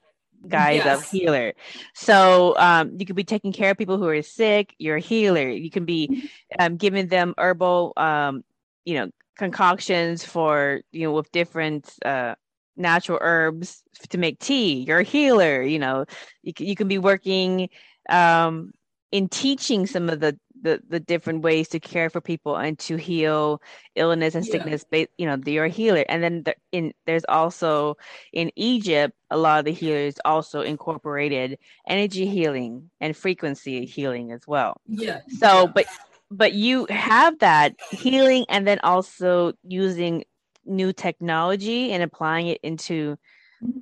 [0.48, 1.54] guise of healer.
[1.94, 5.50] So um, you could be taking care of people who are sick, you're a healer.
[5.50, 8.44] You can be um, giving them herbal um,
[8.86, 12.36] you know, concoctions for, you know, with different uh
[12.76, 14.84] natural herbs to make tea.
[14.88, 16.06] You're a healer, you know.
[16.44, 17.70] You can, you can be working
[18.10, 18.72] um
[19.12, 22.96] in teaching some of the the, the different ways to care for people and to
[22.98, 23.62] heal
[23.96, 24.52] illness and Yeah.
[24.52, 27.98] sickness ba- you know you're a healer and then the, in there's also
[28.34, 34.42] in egypt a lot of the healers also incorporated energy healing and frequency healing as
[34.48, 35.22] well Yeah.
[35.28, 35.72] so yeah.
[35.74, 35.86] but
[36.32, 40.24] but you have that healing and then also using
[40.66, 43.18] new technology and applying it into.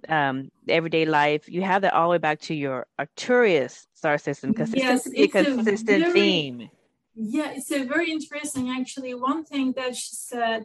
[0.09, 4.51] Um everyday life you have that all the way back to your arcturus star system
[4.51, 6.69] because Yes, it's a it's a consistent very- theme
[7.19, 8.69] Yeah, it's a very interesting.
[8.79, 10.59] Actually, one thing that she said,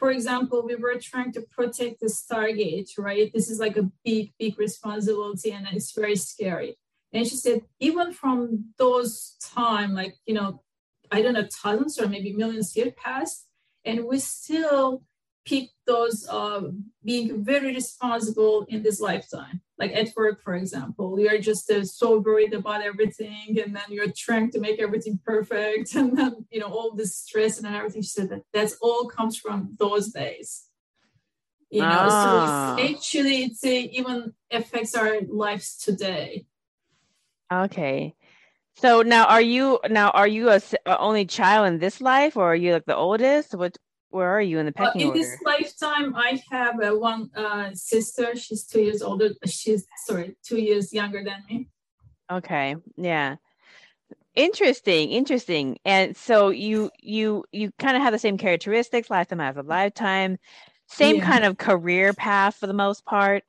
[0.00, 3.30] for example, we were trying to protect the Stargate, right?
[3.36, 6.70] This is like a big, big responsibility, and it's very scary.
[7.14, 8.40] And she said, even from
[8.84, 10.48] those time, like you know,
[11.16, 13.46] I don't know, thousands or maybe millions years passed,
[13.88, 15.04] and we still
[15.44, 16.62] pick those uh,
[17.04, 19.60] being very responsible in this lifetime.
[19.78, 23.82] Like at work, for example, you are just uh, so worried about everything, and then
[23.88, 28.02] you're trying to make everything perfect, and then you know all this stress and everything.
[28.02, 30.68] She said that that's all comes from those days.
[31.70, 32.76] You know, Ah.
[32.76, 36.46] so it's actually it's uh, even affects our lives today.
[37.52, 38.14] okay
[38.76, 40.60] so now are you now are you a
[40.98, 43.76] only child in this life or are you like the oldest what
[44.12, 47.70] where are you in the Uh, in order this lifetime, I have uh, one uh,
[47.74, 48.36] sister.
[48.36, 49.30] She's two years older.
[49.46, 51.68] She's sorry, two years younger than me.
[52.30, 52.76] Okay.
[52.96, 53.36] Yeah.
[54.34, 55.10] Interesting.
[55.10, 55.78] Interesting.
[55.84, 60.38] And so you you you kind of have the same characteristics, lifetime as a lifetime,
[60.88, 61.24] same Yeah.
[61.30, 63.44] kind of career path for the most part.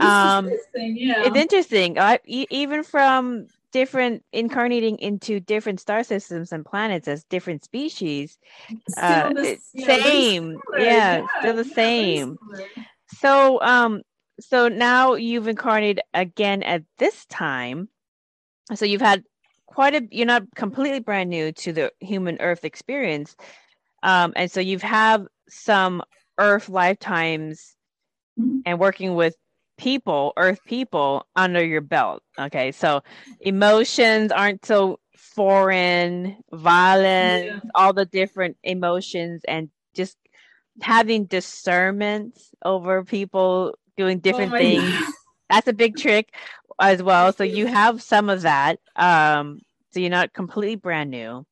[0.00, 1.22] It's Um, interesting, yeah.
[1.24, 1.98] it's interesting.
[2.00, 8.38] I, e- even from different incarnating into different star systems and planets as different species.
[8.96, 10.60] Uh, the- yeah, same.
[10.72, 12.38] similar, Yeah, still the yeah, same.
[13.08, 14.02] So um
[14.40, 17.88] so now you've incarnated again at this time.
[18.74, 19.24] So you've had
[19.66, 23.34] quite a you're not completely brand new to the human earth experience.
[24.04, 26.00] Um and so you've have some
[26.38, 27.74] earth lifetimes
[28.38, 28.62] Mhm.
[28.66, 29.34] and working with
[29.76, 32.22] people, earth people under your belt.
[32.38, 32.72] Okay?
[32.72, 33.02] So
[33.40, 40.16] emotions aren't so foreign, violence, all the different emotions and just
[40.80, 45.12] having discernment over people doing different Oh things God.
[45.48, 46.34] that's a big trick
[46.80, 49.60] as well so you have some of that um
[49.92, 51.46] so you're not completely brand new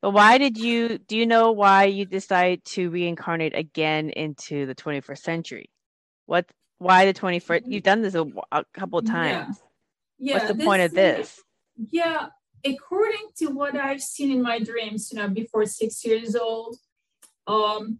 [0.00, 4.74] but why did you do you know why you decided to reincarnate again into the
[4.74, 5.70] 21st century
[6.24, 6.46] what
[6.78, 9.12] why the 21st you've done this a, a couple of Yeah.
[9.12, 9.62] times.
[10.18, 11.42] Yeah, what's the point of this?
[11.90, 12.28] Yeah,
[12.64, 16.76] according to what I've seen in my dreams, you know, before six years old,
[17.46, 17.98] um,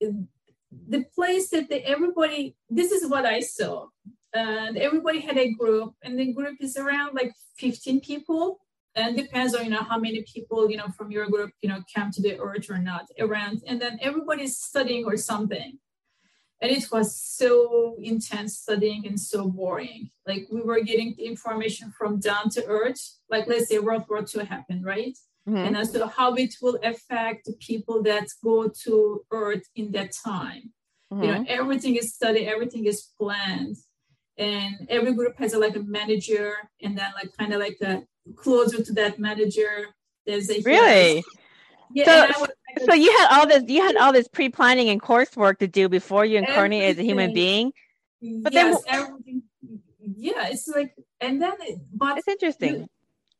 [0.00, 3.86] the place that the, everybody, this is what I saw,
[4.34, 8.60] and everybody had a group, and the group is around like 15 people,
[8.94, 11.82] and depends on you know how many people you know from your group you know
[11.94, 15.78] come to the earth or not around, and then everybody's studying or something.
[16.62, 20.10] And it was so intense studying and so boring.
[20.28, 23.02] Like we were getting the information from down to earth.
[23.28, 25.16] Like let's say World War II happened, right?
[25.48, 25.66] Mhm.
[25.66, 28.92] and as to how it will affect the people that go to
[29.32, 30.64] earth in that time
[31.10, 31.30] you Mhm.
[31.30, 33.76] know everything is studied everything is planned
[34.38, 36.48] and every group has a, like a manager
[36.84, 37.94] and then like kind of like a
[38.42, 39.74] closer to that manager
[40.26, 41.24] there's a really
[41.94, 42.50] yeah So- was
[42.86, 46.24] so you had all this you had all this pre-planning and coursework to do before
[46.24, 47.72] you incarnate as a human being?
[48.20, 49.42] But then yes everything
[50.16, 51.52] yeah it's like and then
[51.94, 52.74] but it's interesting.
[52.74, 52.88] You,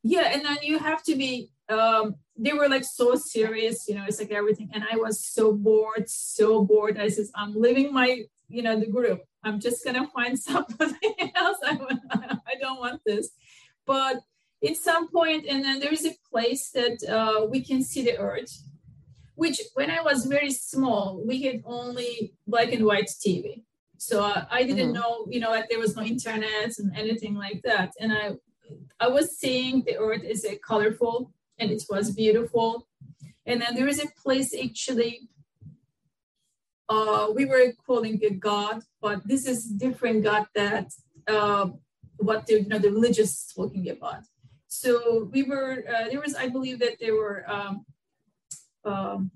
[0.03, 4.05] yeah and then you have to be um they were like so serious you know
[4.07, 6.99] it's like everything and i was so bored so bored.
[6.99, 9.23] I says i'm leaving my you know the group.
[9.43, 10.95] I'm just gonna find something
[11.35, 11.59] else.
[11.65, 11.79] I,
[12.47, 13.31] I don't want this.
[13.87, 14.19] But
[14.67, 18.17] at some point and then there is a place that uh, we can see the
[18.19, 18.63] earth
[19.35, 23.63] which when i was very small we had only black and white tv
[24.03, 25.01] so uh, i didn't mm-hmm.
[25.01, 27.93] know you know like there was no internet and anything like that.
[28.01, 28.27] And i
[28.99, 32.89] i was seeing the earth is a colorful and it was beautiful.
[33.47, 35.29] And then there is a place actually
[36.89, 40.87] uh, we were calling it god but this is different god that
[41.29, 41.67] uh,
[42.17, 44.25] what the, you know, the religious talking about
[44.73, 47.85] so we were, uh, there was, I believe that there were um,
[48.87, 49.31] um,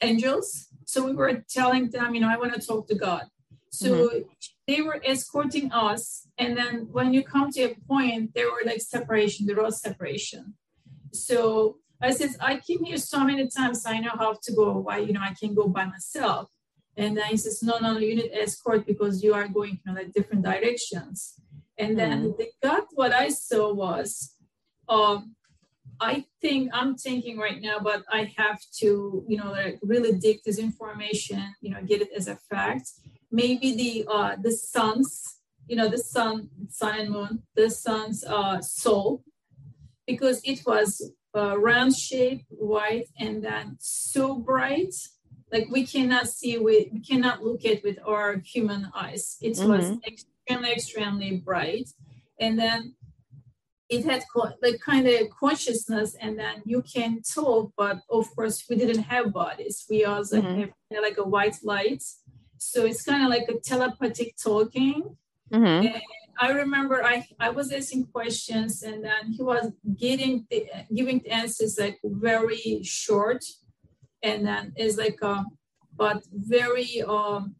[0.00, 0.68] angels.
[0.84, 3.24] So we were telling them, you know, I want to talk to God.
[3.72, 4.18] So mm-hmm.
[4.68, 6.28] they were escorting us.
[6.38, 10.54] And then when you come to a point, there were like separation, there was separation.
[11.12, 14.78] So I said, I came here so many times, I know how to go.
[14.78, 16.48] Why, you know, I can go by myself.
[16.96, 19.92] And then he says, no, no, no, you need escort because you are going, you
[19.92, 21.34] know, like different directions.
[21.76, 22.38] And then mm-hmm.
[22.38, 24.35] the God, what I saw was
[24.88, 25.34] um,
[26.00, 30.42] I think I'm thinking right now, but I have to, you know, like really dig
[30.44, 32.90] this information, you know, get it as a fact.
[33.30, 38.60] Maybe the uh, the sun's, you know, the sun, sun and moon, the sun's uh,
[38.60, 39.24] soul,
[40.06, 44.94] because it was uh, round shape, white, and then so bright,
[45.52, 49.36] like we cannot see with, we cannot look at with our human eyes.
[49.40, 49.70] It mm-hmm.
[49.70, 51.88] was extremely, extremely bright,
[52.38, 52.94] and then
[53.88, 54.24] it had
[54.62, 59.32] like kind of consciousness and then you can talk but of course we didn't have
[59.32, 60.60] bodies we also mm-hmm.
[60.60, 62.02] have like a white light
[62.58, 65.16] so it's kind of like a telepathic talking
[65.52, 65.86] mm-hmm.
[65.86, 66.02] and
[66.40, 71.30] i remember i i was asking questions and then he was getting the giving the
[71.30, 73.44] answers like very short
[74.22, 75.44] and then it's like a
[75.96, 77.54] but very um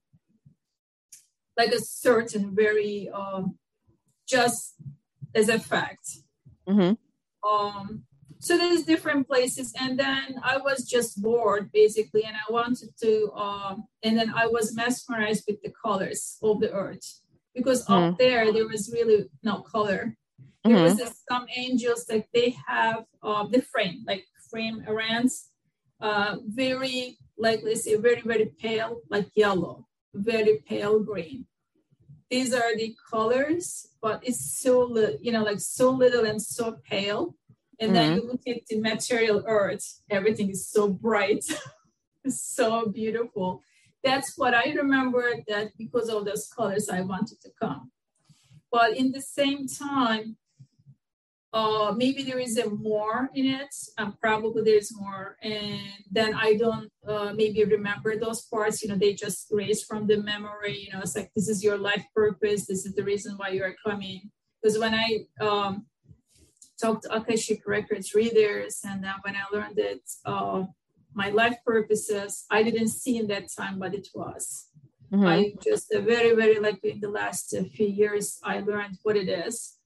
[1.56, 3.56] like a certain very um
[4.26, 4.74] just
[5.36, 6.08] as a fact.
[6.68, 6.94] Mm-hmm.
[7.48, 8.04] Um,
[8.38, 13.32] so there's different places, and then I was just bored basically, and I wanted to,
[13.32, 17.20] um, and then I was mesmerized with the colors of the earth
[17.54, 18.12] because mm-hmm.
[18.12, 20.16] up there there was really no color.
[20.64, 20.98] There mm-hmm.
[20.98, 25.30] was some angels that they have uh, the frame, like frame around,
[26.00, 31.46] uh, very like let's say very very pale, like yellow, very pale green
[32.30, 36.78] these are the colors, but it's so little, you know, like so little and so
[36.84, 37.34] pale.
[37.78, 37.94] And mm-hmm.
[37.94, 41.44] then you look at the material earth, everything is so bright,
[42.28, 43.62] so beautiful.
[44.02, 47.90] That's what I remember that because of those colors, I wanted to come.
[48.70, 50.36] But in the same time,
[51.52, 53.74] uh, maybe there is a more in it.
[53.98, 55.36] Um, probably there's more.
[55.42, 55.80] And
[56.10, 60.18] then i don't uh, maybe remember those parts you know they just erase from the
[60.32, 63.48] memory you know it's like this is your life purpose this is the reason why
[63.48, 64.30] you are coming.
[64.62, 65.08] Because when i
[65.40, 65.86] um,
[66.80, 70.64] talked to akashic records readers and then when i learned that uh,
[71.14, 74.66] my life purposes i didn't see in that time but it was.
[75.12, 75.26] Mm-hmm.
[75.26, 79.16] i just uh, very very like in the last uh, few years i learned what
[79.16, 79.76] it is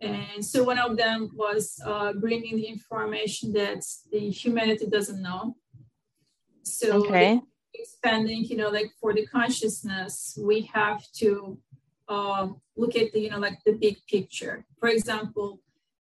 [0.00, 5.56] and so one of them was uh, bringing the information that the humanity doesn't know.
[6.62, 7.40] So okay.
[7.74, 11.58] expanding, you know, like for the consciousness, we have to
[12.08, 14.64] uh, look at the, you know, like the big picture.
[14.78, 15.60] For example,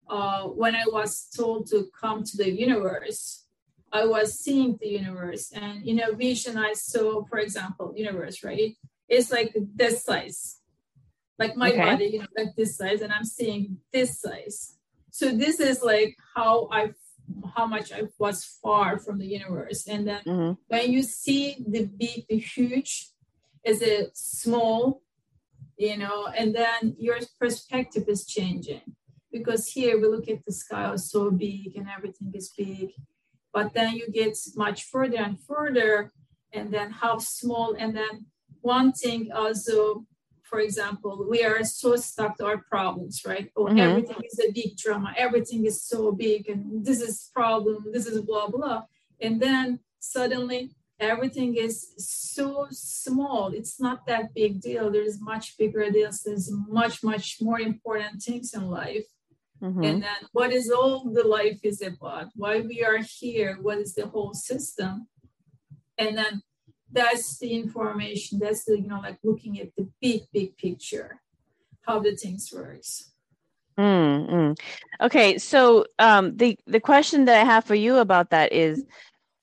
[0.10, 3.46] uh, when I was told to come to the universe,
[3.92, 8.76] I was seeing the universe, and in a vision, I saw, for example, universe, right?
[9.08, 10.63] It's like this size
[11.40, 11.80] like my okay.
[11.80, 14.78] body, you know, like this size, and I'm seeing this size.
[15.12, 16.94] So this is like how I
[17.56, 19.88] how much I was far from the universe.
[19.88, 20.54] And then mm-hmm.
[20.68, 23.10] when you see the big, the huge
[23.64, 25.02] is a small,
[25.78, 28.82] you know, and then your perspective is changing.
[29.32, 32.90] Because here we look at the sky is so big and everything is big.
[33.52, 36.12] But then you get much further and further,
[36.52, 37.76] and then how small.
[37.78, 38.26] And then
[38.62, 40.06] one thing also
[40.44, 43.50] for example, we are so stuck to our problems, right?
[43.56, 43.80] Oh, mm-hmm.
[43.80, 48.22] everything is a big drama, everything is so big, and this is problem, this is
[48.22, 48.84] blah blah,
[49.20, 53.52] and then suddenly everything is so small.
[53.54, 54.92] It's not that big deal.
[54.92, 56.22] There's much bigger deals.
[56.22, 59.06] There's much much more important things in life.
[59.62, 59.84] Mm-hmm.
[59.84, 62.28] And then what is all the life is about?
[62.36, 63.58] Why we are here?
[63.62, 65.08] What is the whole system?
[65.98, 66.42] And then
[66.94, 71.20] that's the information that's the you know like looking at the big big picture
[71.84, 73.12] how the things works.
[73.78, 74.58] Mm,
[75.02, 78.84] Okay, so um, the the question that I have for you about that is,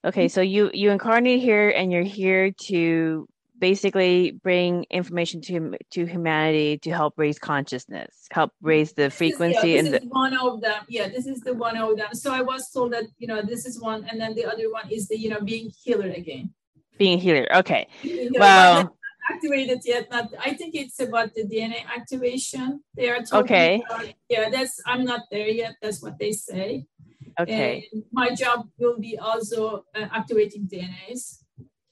[0.05, 3.29] okay, so you you incarnate here and you're here to
[3.59, 9.87] basically bring information to to humanity to help raise consciousness, help raise the frequency is,
[9.87, 10.85] yeah, this and the one of them.
[10.89, 12.15] Yeah, this is the one of them.
[12.15, 14.89] So I was told that you know this is one, and then the other one
[14.91, 16.55] is the you know being healer again.
[17.01, 17.49] Being healer.
[17.65, 17.89] Okay.
[18.39, 18.95] well
[19.31, 20.11] activated yet.
[20.11, 22.83] Not, I think it's about the DNA activation.
[22.95, 23.83] They are talking okay.
[23.89, 25.77] About, yeah, that's I'm not there yet.
[25.81, 26.87] That's what they say.
[27.39, 27.89] Okay.
[27.93, 31.45] And my job will be also uh, activating DNAs.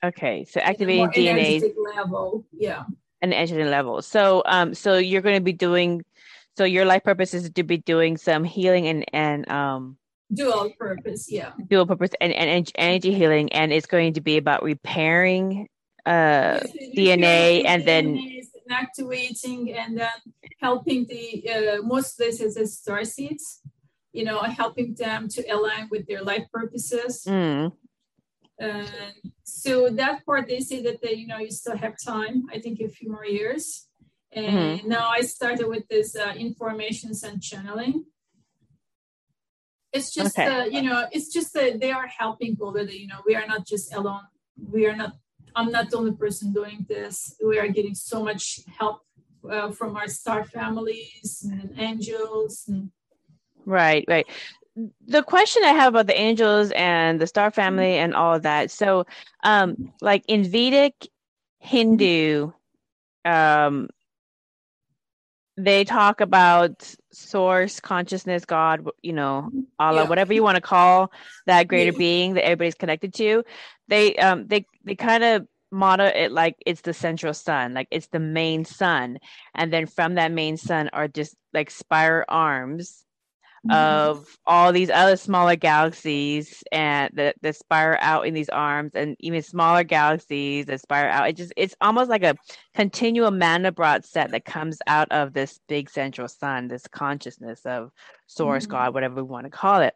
[0.04, 1.62] Okay, so activating DNA
[1.96, 2.84] level, yeah,
[3.20, 4.00] an energetic level.
[4.00, 6.04] So, um, so you're going to be doing.
[6.56, 9.96] So your life purpose is to be doing some healing and and um
[10.32, 14.62] dual purpose yeah dual purpose and, and energy healing and it's going to be about
[14.62, 15.68] repairing
[16.08, 16.60] uh,
[16.96, 18.18] DNA and then
[18.70, 20.18] activating and then
[20.60, 23.60] helping the uh, most places as star seeds,
[24.12, 27.24] you know, helping them to align with their life purposes.
[27.26, 27.72] Mm.
[28.58, 32.44] And so that part, they say that they, you know, you still have time.
[32.52, 33.86] I think a few more years.
[34.32, 34.88] And mm-hmm.
[34.88, 38.04] now I started with this uh, informations and channeling.
[39.92, 40.46] It's just, okay.
[40.46, 42.96] uh, you know, it's just that they are helping already.
[42.96, 44.22] You know, we are not just alone.
[44.70, 45.12] We are not
[45.58, 47.34] I'm not the only person doing this.
[47.44, 49.00] We are getting so much help
[49.50, 52.64] uh, from our star families and angels.
[52.68, 52.90] And-
[53.64, 54.26] right, right.
[55.06, 58.70] The question I have about the angels and the star family and all of that.
[58.70, 59.04] So,
[59.42, 61.08] um, like in Vedic
[61.58, 62.52] Hindu,
[63.24, 63.88] um,
[65.58, 70.08] they talk about source consciousness god you know allah yeah.
[70.08, 71.10] whatever you want to call
[71.46, 71.98] that greater yeah.
[71.98, 73.42] being that everybody's connected to
[73.88, 78.06] they um they they kind of model it like it's the central sun like it's
[78.06, 79.18] the main sun
[79.54, 83.04] and then from that main sun are just like spiral arms
[83.66, 83.70] mm-hmm.
[83.72, 89.16] of all these other smaller galaxies and that, that spiral out in these arms and
[89.20, 92.36] even smaller galaxies that spiral out it just it's almost like a
[92.74, 97.90] continual mandelbrot set that comes out of this big central sun this consciousness of
[98.26, 98.72] source mm-hmm.
[98.72, 99.94] god whatever we want to call it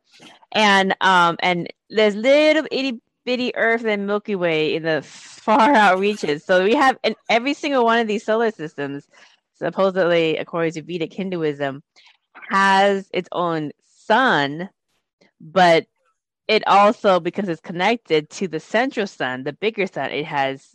[0.52, 5.98] and um and there's little itty bitty Earth and Milky Way in the far out
[5.98, 6.44] reaches.
[6.44, 9.08] So we have in every single one of these solar systems,
[9.54, 11.82] supposedly according to Vedic Hinduism,
[12.48, 13.72] has its own
[14.06, 14.68] sun,
[15.40, 15.86] but
[16.48, 20.74] it also because it's connected to the central sun, the bigger sun, it has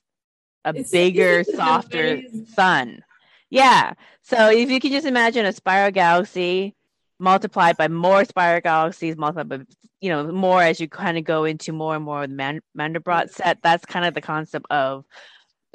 [0.65, 2.21] a it's, bigger, softer
[2.55, 3.03] sun.
[3.49, 3.93] Yeah.
[4.23, 6.75] So if you can just imagine a spiral galaxy
[7.19, 9.59] multiplied by more spiral galaxies, multiplied by
[10.01, 12.61] you know more as you kind of go into more and more of the Man-
[12.77, 13.59] Mandelbrot set.
[13.61, 15.05] That's kind of the concept of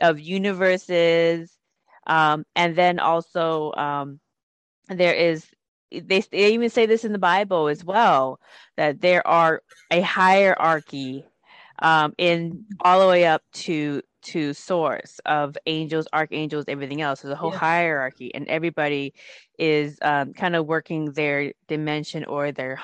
[0.01, 1.57] of universes,
[2.07, 4.21] um, and then also um,
[4.89, 5.47] there is
[6.01, 8.41] they, they even say this in the Bible as well
[8.77, 11.25] that there are a hierarchy
[11.81, 17.23] um, in all the way up to to source of angels, archangels, everything else.
[17.23, 17.59] There's a whole yeah.
[17.59, 19.15] hierarchy, and everybody
[19.59, 22.81] is um, kind of working their dimension or their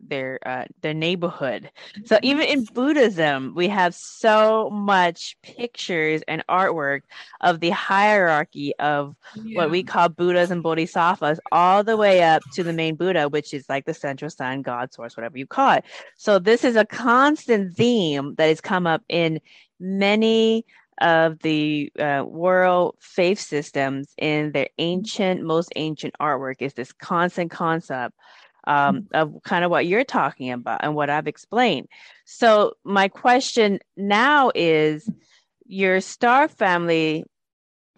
[0.00, 1.70] their uh, their neighborhood.
[2.04, 2.24] So mm-hmm.
[2.24, 7.02] even in Buddhism, we have so much pictures and artwork
[7.40, 9.56] of the hierarchy of yeah.
[9.56, 13.54] what we call Buddhas and Bodhisattvas, all the way up to the main Buddha, which
[13.54, 15.84] is like the central sun, God source, whatever you call it.
[16.16, 19.40] So this is a constant theme that has come up in
[19.80, 20.64] many
[21.00, 27.50] of the uh, world faith systems in their ancient, most ancient artwork is this constant
[27.50, 28.14] concept
[28.68, 29.16] um, mm-hmm.
[29.16, 31.88] of kind of what you're talking about and what I've explained.
[32.24, 35.08] So, my question now is
[35.66, 37.24] your star family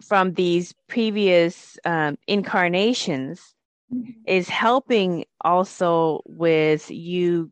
[0.01, 3.53] from these previous um, incarnations
[3.93, 4.11] mm-hmm.
[4.25, 7.51] is helping also with you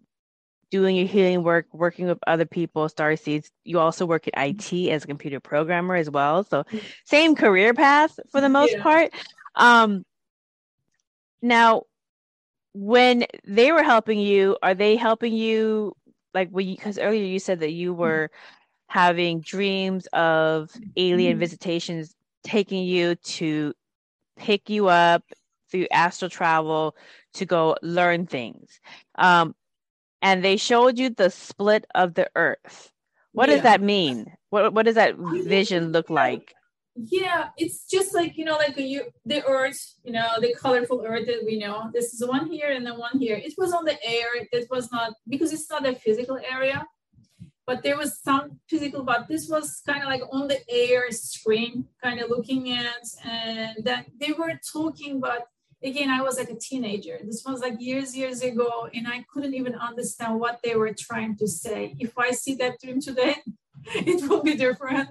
[0.71, 3.51] doing your healing work, working with other people, star seeds.
[3.63, 6.43] You also work at IT as a computer programmer as well.
[6.43, 6.63] So
[7.05, 8.83] same career path for the most yeah.
[8.83, 9.11] part.
[9.55, 10.05] Um,
[11.41, 11.83] now,
[12.73, 15.95] when they were helping you, are they helping you
[16.33, 18.99] like when you because earlier you said that you were mm-hmm.
[18.99, 21.39] having dreams of alien mm-hmm.
[21.39, 23.73] visitations taking you to
[24.37, 25.23] pick you up
[25.69, 26.95] through astral travel
[27.33, 28.79] to go learn things.
[29.15, 29.55] Um,
[30.21, 32.91] and they showed you the split of the earth.
[33.31, 33.55] What yeah.
[33.55, 34.33] does that mean?
[34.49, 36.53] What what does that vision look like?
[37.01, 41.27] Yeah, it's just like you know, like you the earth, you know, the colorful earth
[41.27, 41.89] that we know.
[41.93, 43.37] This is one here and then one here.
[43.37, 44.29] It was on the air.
[44.35, 46.85] It was not because it's not a physical area,
[47.65, 51.85] but there was some physical, but this was kind of like on the air screen,
[52.03, 55.45] kind of looking at, and then they were talking, but
[55.83, 57.19] again, I was like a teenager.
[57.23, 61.37] This was like years, years ago, and I couldn't even understand what they were trying
[61.37, 61.95] to say.
[61.99, 63.35] If I see that dream today,
[63.85, 65.09] it will be different.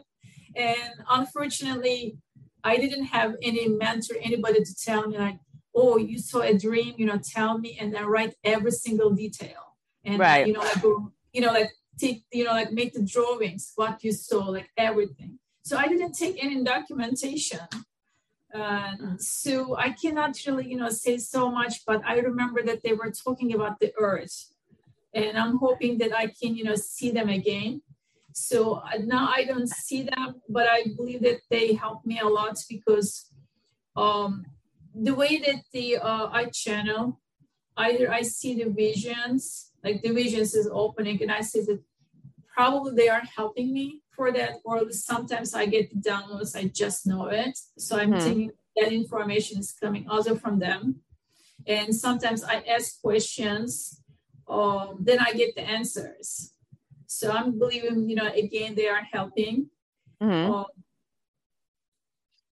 [0.57, 2.17] And unfortunately,
[2.65, 5.39] I didn't have any mentor, anybody to tell me like,
[5.75, 9.77] oh, you saw a dream, you know, tell me, and then write every single detail.
[10.05, 10.47] And right.
[10.47, 10.83] you know, like
[11.33, 15.39] you know, like take, you know, like make the drawings, what you saw, like everything.
[15.63, 17.61] So I didn't take any documentation.
[18.55, 22.95] Uh, so I cannot really, you know, say so much, but I remember that they
[22.95, 24.53] were talking about the earth,
[25.13, 27.83] and I'm hoping that I can, you know, see them again.
[28.47, 32.29] So uh, now I don't see them, but I believe that they help me a
[32.29, 33.31] lot because
[33.97, 34.45] um,
[34.95, 37.21] the way that the uh, I channel,
[37.77, 41.81] either I see the visions, like the visions is opening, and I see that
[42.55, 47.07] probably they are helping me for that, or sometimes I get the downloads, I just
[47.07, 47.57] know it.
[47.79, 48.19] So I'm hmm.
[48.19, 51.01] thinking that information is coming also from them.
[51.67, 54.03] And sometimes I ask questions,
[54.49, 56.53] um, then I get the answers.
[57.09, 59.71] So I'm believing, you know, again, they are helping.
[60.23, 60.53] Mm-hmm.
[60.53, 60.67] Um,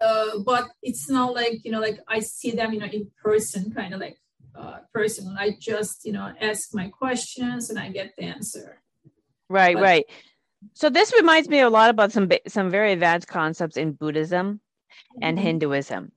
[0.02, 3.72] uh, but it's not like, you know, like I see them, you know, in person,
[3.72, 4.18] kind of like
[4.54, 5.36] uh, person.
[5.40, 8.82] I just, you know, ask my questions and I get the answer.
[9.48, 10.06] Right, but, right.
[10.74, 14.60] So this reminds me a lot about some some very advanced concepts in Buddhism
[15.22, 15.48] and mm-hmm.
[15.48, 16.12] Hinduism.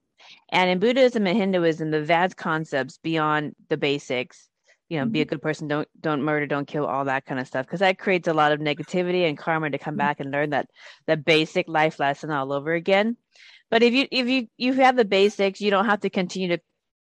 [0.49, 4.49] And in Buddhism and Hinduism, the advanced concepts beyond the basics,
[4.89, 5.11] you know, mm-hmm.
[5.11, 5.29] be a mm-hmm.
[5.29, 8.27] good person, don't don't murder, don't kill, all that kind of stuff, because that creates
[8.27, 9.99] a lot of negativity and karma to come mm-hmm.
[9.99, 10.69] back and learn that
[11.07, 13.17] that basic life lesson all over again.
[13.71, 16.59] But if you if you you have the basics, you don't have to continue to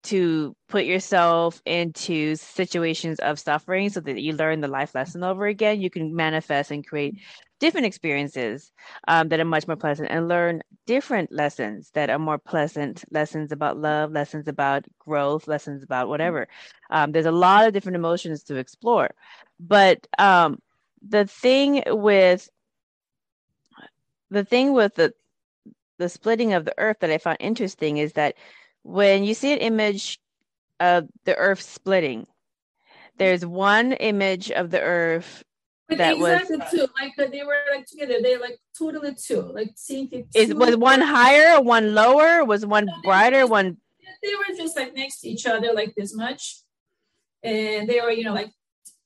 [0.07, 5.47] to put yourself into situations of suffering so that you learn the life lesson over
[5.47, 7.17] again you can manifest and create
[7.59, 8.73] different experiences
[9.09, 13.51] um, that are much more pleasant and learn different lessons that are more pleasant lessons
[13.51, 16.49] about love lessons about growth lessons about whatever.
[16.91, 19.11] Um, there's a lot of different emotions to explore.
[19.59, 20.61] But um,
[21.07, 22.49] the thing with
[24.31, 25.15] the thing with the
[25.99, 28.35] the splitting of the earth that i found interesting is that
[28.87, 30.19] when you see an image
[30.79, 32.27] of the earth splitting,
[33.19, 35.43] there's one image of the earth
[35.89, 36.87] but that exactly was two.
[37.01, 38.19] Like uh, they were like together.
[38.21, 39.41] They like totally two.
[39.41, 40.27] Like seeing it.
[40.35, 42.45] Is was one higher, one lower?
[42.45, 43.47] Was one brighter?
[43.47, 43.77] One.
[44.23, 46.61] They were just like next to each other, like this much,
[47.45, 48.51] and they were you know like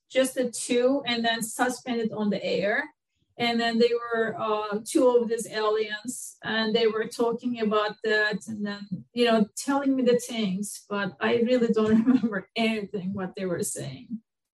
[0.09, 2.85] just the two, and then suspended on the air
[3.41, 8.37] and then they were uh, two of these aliens and they were talking about that
[8.47, 13.35] and then you know telling me the things but i really don't remember anything what
[13.35, 14.07] they were saying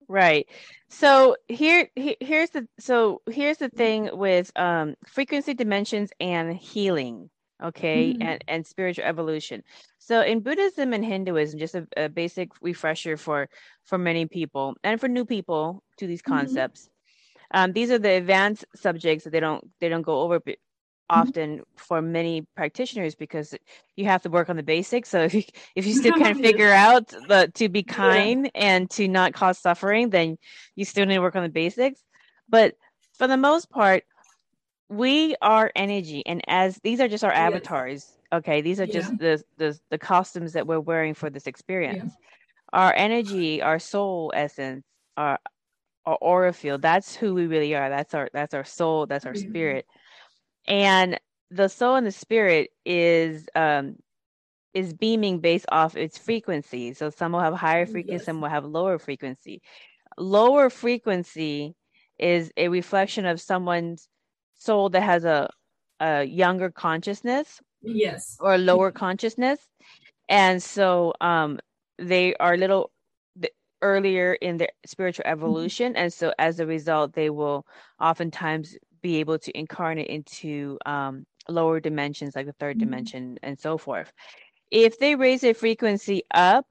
[0.08, 0.48] right
[0.88, 7.28] so here, here's the so here's the thing with um frequency dimensions and healing
[7.62, 8.22] okay mm-hmm.
[8.22, 9.62] and and spiritual evolution
[9.98, 13.48] so in buddhism and hinduism just a, a, basic refresher for
[13.84, 16.38] for many people and for new people to these mm-hmm.
[16.38, 16.88] concepts
[17.52, 20.52] um, these are the advanced subjects that they don't they don't go over mm-hmm.
[21.08, 21.62] often mm-hmm.
[21.76, 23.54] for many practitioners because
[23.96, 25.08] you have to work on the basics.
[25.08, 25.42] So if you,
[25.74, 28.60] if you still can't figure out the to be kind yeah.
[28.62, 30.38] and to not cause suffering, then
[30.76, 32.02] you still need to work on the basics.
[32.48, 32.74] But
[33.14, 34.04] for the most part,
[34.88, 38.10] we are energy, and as these are just our avatars.
[38.30, 38.92] Okay, these are yeah.
[38.92, 42.12] just the, the the costumes that we're wearing for this experience.
[42.14, 42.80] Yeah.
[42.80, 44.84] Our energy, our soul essence,
[45.16, 45.38] our
[46.08, 46.80] our aura field.
[46.80, 47.90] That's who we really are.
[47.90, 49.06] That's our that's our soul.
[49.06, 49.50] That's our mm-hmm.
[49.50, 49.86] spirit.
[50.66, 53.96] And the soul and the spirit is um
[54.72, 56.94] is beaming based off its frequency.
[56.94, 58.24] So some will have higher frequency yes.
[58.24, 59.60] some will have lower frequency.
[60.16, 61.74] Lower frequency
[62.18, 64.08] is a reflection of someone's
[64.54, 65.50] soul that has a
[66.00, 68.36] a younger consciousness yes.
[68.40, 69.60] or lower consciousness.
[70.28, 71.58] And so um
[71.98, 72.92] they are little
[73.82, 75.32] earlier in their spiritual mm-hmm.
[75.32, 77.66] evolution and so as a result they will
[78.00, 82.80] oftentimes be able to incarnate into um, lower dimensions like the 3rd mm-hmm.
[82.80, 84.12] dimension and so forth
[84.70, 86.66] if they raise their frequency up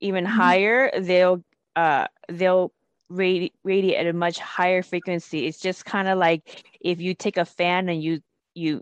[0.00, 0.36] even mm-hmm.
[0.36, 1.42] higher they'll
[1.76, 2.72] uh, they'll
[3.10, 7.36] radi- radiate at a much higher frequency it's just kind of like if you take
[7.36, 8.20] a fan and you
[8.54, 8.80] you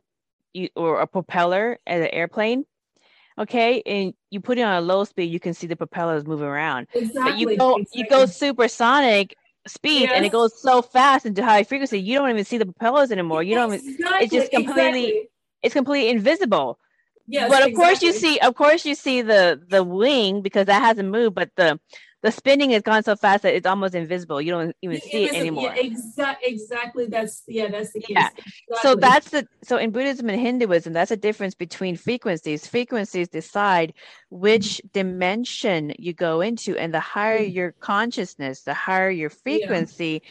[0.53, 2.65] you or a propeller at an airplane
[3.39, 6.47] okay and you put it on a low speed you can see the propellers moving
[6.47, 7.23] around exactly.
[7.23, 8.01] but you go exactly.
[8.01, 10.13] you go supersonic speed yes.
[10.15, 13.43] and it goes so fast into high frequency you don't even see the propellers anymore
[13.43, 13.95] you don't exactly.
[13.95, 15.29] even, it's just completely
[15.63, 16.79] it's completely invisible
[17.27, 20.83] yes, but of course you see of course you see the the wing because that
[20.83, 21.79] hasn't moved but the
[22.23, 24.41] the spinning has gone so fast that it's almost invisible.
[24.41, 25.73] You don't even see it anymore.
[25.75, 26.53] Yeah, exactly.
[26.53, 27.07] Exactly.
[27.07, 27.69] That's yeah.
[27.69, 28.11] That's the case.
[28.11, 28.29] Yeah.
[28.29, 28.53] Exactly.
[28.83, 32.67] So that's the so in Buddhism and Hinduism, that's a difference between frequencies.
[32.67, 33.95] Frequencies decide
[34.31, 37.55] which dimension you go into, and the higher Mm.
[37.55, 40.23] your consciousness, the higher your frequency.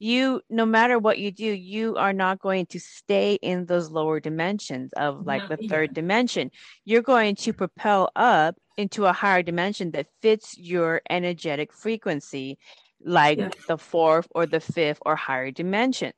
[0.00, 4.20] You, no matter what you do, you are not going to stay in those lower
[4.20, 5.68] dimensions of like the yeah.
[5.68, 6.52] third dimension.
[6.84, 12.58] You're going to propel up into a higher dimension that fits your energetic frequency,
[13.04, 13.50] like Yeah.
[13.66, 16.12] the fourth or the fifth or higher dimension.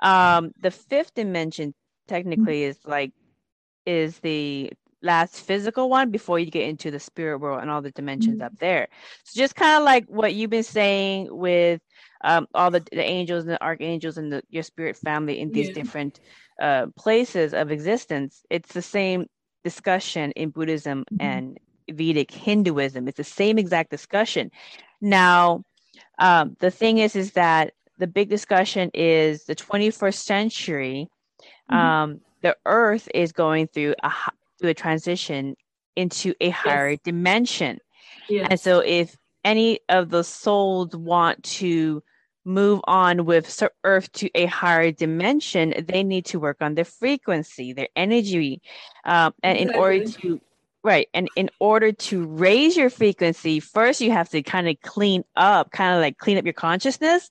[0.00, 1.74] Um, the fifth dimension
[2.08, 3.12] technically is like
[3.86, 4.72] is the
[5.02, 8.44] last physical one before you get into the spirit world and all the dimensions Mhm.
[8.46, 8.88] up there.
[9.24, 11.80] So just kind of like what you've been saying with
[12.24, 15.68] um, all the, the angels and the archangels and the, your spirit family in these
[15.68, 15.74] Yeah.
[15.74, 16.20] different
[16.60, 18.44] uh, places of existence.
[18.50, 19.26] It's the same
[19.64, 21.18] discussion in Buddhism Mhm.
[21.20, 21.58] and
[21.90, 23.08] Vedic Hinduism.
[23.08, 24.50] It's the same exact discussion.
[25.00, 25.64] Now,
[26.18, 31.08] um, the thing is, is that the big discussion is the 21st century.
[31.70, 31.76] Mhm.
[31.76, 34.12] Um, the Earth is going through a
[34.58, 35.56] through a transition
[35.96, 37.78] into a higher dimension,
[38.28, 38.46] yeah.
[38.50, 42.02] and so if any of the souls want to
[42.44, 47.72] move on with Earth to a higher dimension, they need to work on their frequency,
[47.72, 48.60] their energy,
[49.04, 50.40] um, and in order to
[50.82, 55.24] right, and in order to raise your frequency, first you have to kind of clean
[55.36, 57.30] up, kind of like clean up your consciousness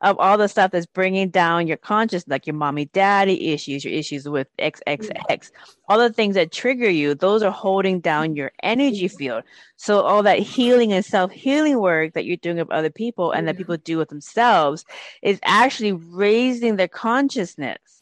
[0.00, 3.92] of all the stuff that's bringing down your conscious, like your mommy daddy issues, your
[3.92, 5.50] issues with XXX,
[5.88, 9.42] all the things that trigger you, those are holding down your energy field.
[9.76, 13.56] So all that healing and self-healing work that you're doing with other people and that
[13.56, 14.84] people do with themselves
[15.22, 17.97] is actually raising their consciousness.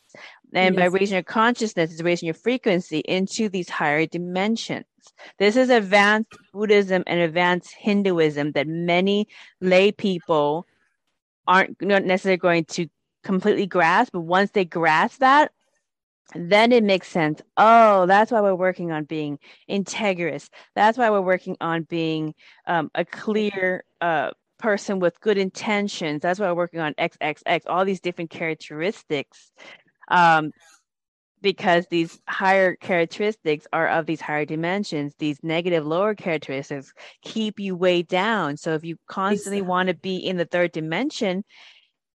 [0.57, 4.87] And by raising your consciousness is raising your frequency into these higher dimensions.
[5.39, 9.29] This is advanced Buddhism and advanced Hinduism that many
[9.61, 10.67] lay people
[11.47, 12.89] aren't not necessarily going to
[13.23, 15.53] completely grasp, but once they grasp that,
[16.35, 17.41] then it makes sense.
[17.57, 19.39] Oh, that's why we're working on being
[19.71, 20.49] integrous.
[20.75, 22.35] That's why we're working on being
[22.67, 26.23] um, a clear uh, person with good intentions.
[26.23, 29.53] That's why we're working on XXX, all these different characteristics.
[30.09, 30.53] Um,
[31.43, 36.93] because these higher characteristics are of these higher dimensions, these negative lower characteristics
[37.23, 38.57] keep you way down.
[38.57, 39.69] So if you constantly Exactly.
[39.69, 41.45] want to be in the third dimension,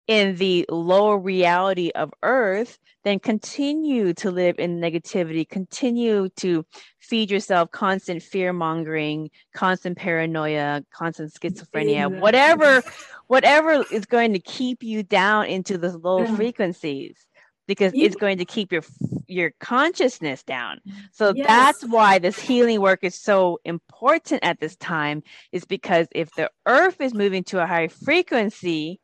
[0.08, 6.66] in the lower reality of earth, then continue to live in negativity, continue to
[7.00, 12.20] feed yourself constant fear mongering, constant paranoia, constant schizophrenia, Exactly.
[12.20, 12.84] whatever,
[13.28, 16.36] whatever is going to keep you down into the low Yeah.
[16.36, 17.26] frequencies
[17.72, 18.84] because it's going to keep your
[19.28, 20.82] your consciousness down.
[21.14, 21.48] So Yes.
[21.48, 26.52] that's why this healing work is so important at this time is because if the
[26.66, 29.00] earth is moving to a higher frequency,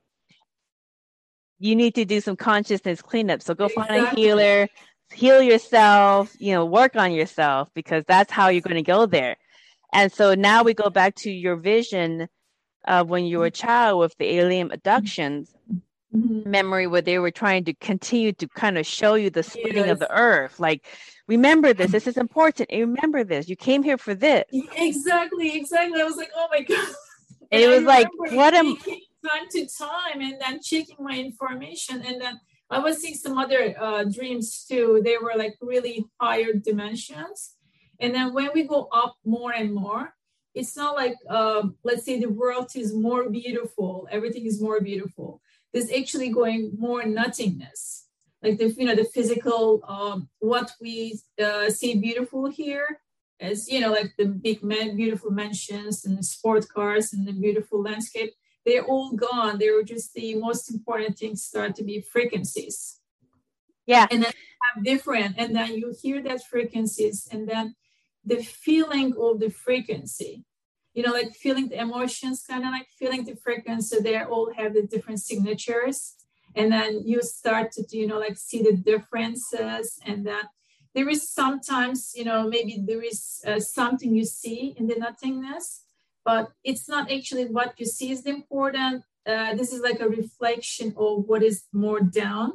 [1.59, 3.41] you need to do some consciousness cleanup.
[3.41, 4.68] So go find a healer,
[5.13, 9.38] heal yourself, you know, work on yourself because that's how you're going to go there.
[9.93, 12.28] And so now we go back to your vision
[12.86, 13.65] of when you were a mm-hmm.
[13.65, 15.55] child with the alien abductions
[16.16, 16.45] Mhm.
[16.45, 19.99] memory where they were trying to continue to kind of show you the splitting of
[19.99, 20.60] the earth.
[20.60, 20.86] Like,
[21.28, 22.70] remember this, this is important.
[22.72, 23.49] and Remember this.
[23.49, 24.43] You came here for this.
[24.78, 25.99] Exactly, exactly.
[26.01, 26.88] I was like, oh my god.
[27.51, 32.22] And it was like, what am- time to time and then checking my information and
[32.22, 32.39] then
[32.70, 35.01] I was seeing some other uh, dreams too.
[35.03, 37.55] They were like really higher dimensions.
[37.99, 40.14] And then when we go up more and more,
[40.53, 45.41] it's not like um, let's say the world is more beautiful, everything is more beautiful.
[45.74, 48.07] There's actually going more nothingness,
[48.41, 53.01] like the you know the physical um, what we uh, see beautiful here
[53.39, 57.34] as you know like the big man, beautiful mansions and the sport cars and the
[57.34, 58.34] beautiful landscape.
[58.65, 59.59] They're all gone.
[59.59, 62.99] They were just the most important things start to be frequencies
[63.86, 64.07] Yeah.
[64.11, 64.34] and then
[64.76, 67.76] have different and then you hear that frequencies and then
[68.26, 70.43] the feeling of the frequency
[70.98, 74.74] you know like feeling the emotions kind of like feeling the frequency they all have
[74.74, 76.00] the different signatures
[76.58, 80.43] and then you start to you know like see the differences and then
[80.95, 83.20] there is sometimes you know maybe there is
[83.50, 85.84] uh, something you see in the nothingness
[86.26, 90.88] but it's not actually what you see is important uh, this is like a reflection
[90.98, 92.50] of what is more down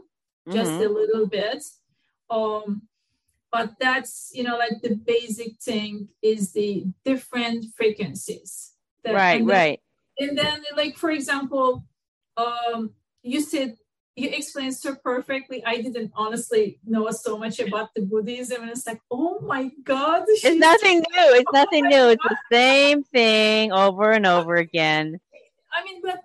[0.50, 0.86] just Mhm.
[0.86, 1.62] a little bit.
[2.30, 2.88] Um,
[3.52, 8.72] but that's you know like the basic thing is the different frequencies.
[9.04, 9.80] That- right, and then, right.
[10.18, 11.84] And then like for example,
[12.36, 12.90] um,
[13.22, 13.76] you said
[14.16, 15.64] you explained so perfectly.
[15.64, 20.24] I didn't honestly know so much about the Buddhism, and it's like, oh my god,
[20.26, 21.28] it's nothing new.
[21.36, 21.96] It's oh nothing new.
[21.96, 22.10] God.
[22.10, 25.20] It's the same thing over and over again.
[25.72, 26.20] I mean, but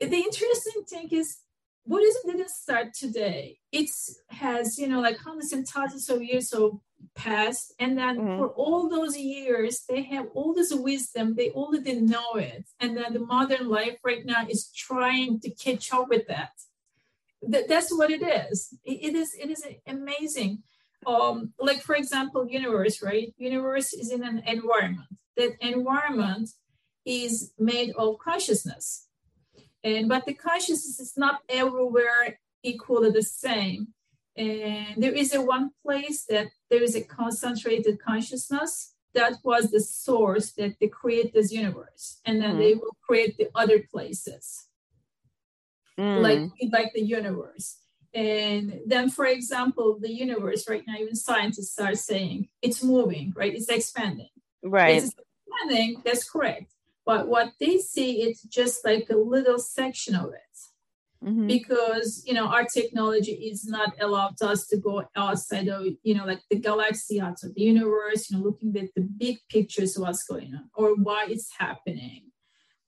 [0.00, 1.38] the interesting thing is
[1.86, 3.58] Buddhism didn't start today.
[3.72, 3.88] It
[4.28, 6.80] has, you know, like hundreds and thousands of years of
[7.14, 7.74] past.
[7.78, 8.38] And then mm-hmm.
[8.38, 11.34] for all those years, they have all this wisdom.
[11.34, 12.64] They already know it.
[12.78, 16.52] And then the modern life right now is trying to catch up with that.
[17.48, 18.74] that that's what it is.
[18.84, 20.62] It, it is, it is amazing.
[21.06, 23.32] Um, like for example, universe, right?
[23.38, 25.08] Universe is in an environment.
[25.36, 26.50] That environment
[27.06, 29.06] is made of consciousness
[29.84, 33.88] and but the consciousness is not everywhere equally the same.
[34.36, 39.80] And there is a one place that there is a concentrated consciousness that was the
[39.80, 42.58] source that they create this universe, and then mm.
[42.58, 44.66] they will create the other places,
[45.98, 46.22] mm.
[46.22, 47.76] like like the universe.
[48.12, 53.54] And then, for example, the universe right now, even scientists are saying it's moving, right?
[53.54, 54.30] It's expanding.
[54.62, 54.96] Right.
[54.96, 55.14] It's
[55.46, 56.02] expanding.
[56.04, 56.72] That's correct.
[57.06, 61.24] But what they see, it's just like a little section of it.
[61.24, 61.48] Mm-hmm.
[61.48, 66.24] Because you know our technology is not allowed us to go outside of you know
[66.24, 70.02] like the galaxy, out of the universe, you know, looking at the big pictures of
[70.02, 72.30] what's going on or why it's happening.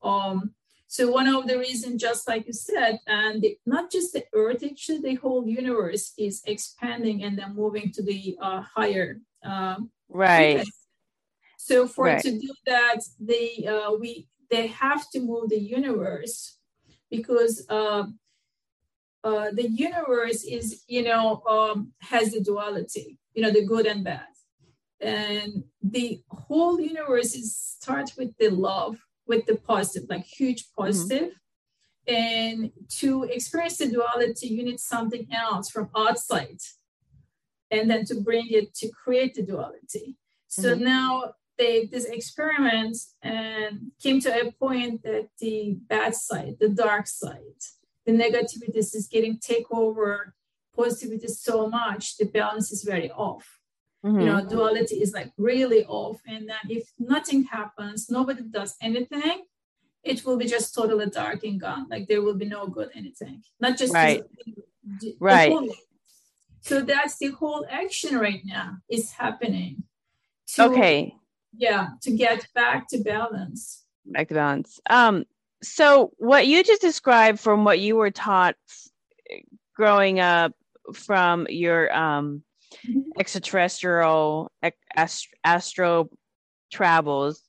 [0.03, 0.55] Um,
[0.93, 4.63] so one of the reasons, just like you said, and the, not just the Earth,
[4.63, 9.19] actually, the whole universe is expanding and then moving to the uh, higher.
[9.43, 9.77] Uh,
[10.11, 10.67] right.
[11.65, 12.21] So for right.
[12.23, 16.59] to do that, they uh, we they have to move the universe
[17.09, 18.05] because uh,
[19.23, 24.03] uh, the universe is you know um, has the duality, you know the good and
[24.03, 24.33] bad,
[25.01, 28.97] and the whole universe is starts with the love,
[29.29, 30.83] with the positive, like huge mm-hmm.
[30.83, 31.29] positive.
[31.29, 31.39] Mm-hmm.
[32.09, 36.59] And to experience the duality, you need something else from outside,
[37.71, 40.17] and then to bring it to create the duality.
[40.49, 40.85] So mm-hmm.
[40.85, 47.07] now they this experiment and came to a point that the bad side, the dark
[47.07, 47.61] side,
[48.07, 50.34] the negativity is getting take over
[50.74, 53.59] positivity so much, the balance is very off.
[54.05, 54.20] Mm-hmm.
[54.20, 56.20] You know, duality is like really off.
[56.26, 59.44] And then if nothing happens, nobody does anything,
[60.03, 61.86] it will be just totally dark and gone.
[61.88, 63.42] Like there will be no good anything.
[63.61, 64.22] Not just right.
[65.00, 65.53] The, right.
[65.53, 65.72] Whole,
[66.62, 69.84] so that's the whole action right now is happening.
[70.55, 71.14] To, okay
[71.57, 75.24] yeah to get back to balance back to balance um
[75.62, 78.57] so what you just described from what you were taught
[79.76, 80.53] growing up
[80.92, 82.42] from your um
[82.86, 83.00] mm-hmm.
[83.18, 84.50] extraterrestrial
[84.96, 86.09] ast- astro
[86.72, 87.42] travels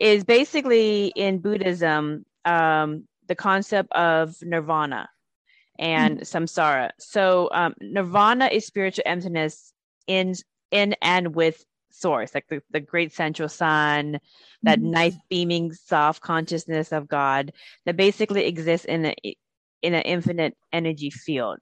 [0.00, 5.08] is basically in buddhism um the concept of nirvana
[5.78, 6.44] and mm-hmm.
[6.44, 9.72] samsara so um, nirvana is spiritual emptiness
[10.06, 10.34] in
[10.70, 11.64] in and with
[11.94, 14.18] source, like the, the great central sun,
[14.62, 14.90] that mm-hmm.
[14.90, 17.52] nice beaming soft consciousness of God
[17.86, 19.14] that basically exists in a
[19.82, 21.58] in an infinite energy field.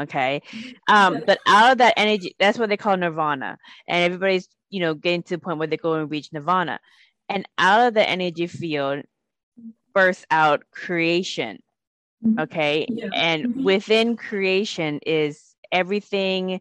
[0.00, 0.42] Okay.
[0.88, 3.58] Um, but out of that energy, that's what they call nirvana.
[3.86, 6.80] And everybody's, you know, getting to the point where they go and reach nirvana.
[7.28, 9.04] And out of the energy field
[9.94, 11.62] bursts out creation.
[12.24, 12.40] Mm-hmm.
[12.40, 12.86] Okay.
[12.88, 13.08] Yeah.
[13.14, 13.64] And mm-hmm.
[13.64, 16.60] within creation is everything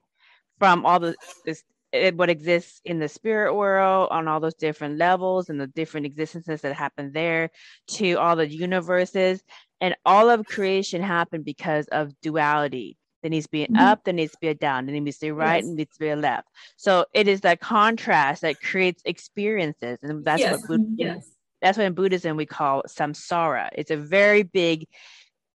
[0.60, 1.16] from all the
[1.46, 5.68] this it, what exists in the spirit world on all those different levels and the
[5.68, 7.50] different existences that happen there
[7.88, 9.44] to all the universes
[9.80, 13.84] and all of creation happened because of duality there needs to be an mm-hmm.
[13.84, 15.68] up there needs to be a down there needs to be a right yes.
[15.68, 20.24] and needs to be a left so it is that contrast that creates experiences and
[20.26, 20.62] that's yes.
[20.62, 21.30] what Buddhism, yes.
[21.62, 24.88] that's what in buddhism we call samsara it's a very big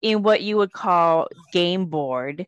[0.02, 2.46] in what you would call game board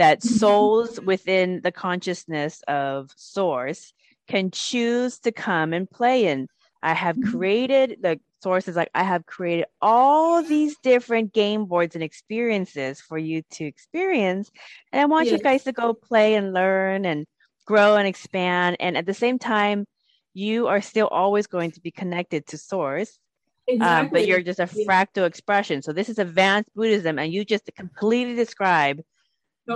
[0.00, 3.92] that souls within the consciousness of source
[4.26, 6.48] can choose to come and play in.
[6.82, 7.30] I have mm-hmm.
[7.30, 13.18] created the sources like I have created all these different game boards and experiences for
[13.18, 14.50] you to experience.
[14.90, 15.32] And I want yes.
[15.32, 17.26] you guys to go play and learn and
[17.66, 18.78] grow and expand.
[18.80, 19.84] And at the same time,
[20.32, 23.18] you are still always going to be connected to source.
[23.66, 24.06] Exactly.
[24.06, 25.82] Um, but you're just a fractal expression.
[25.82, 29.02] So this is advanced Buddhism, and you just completely describe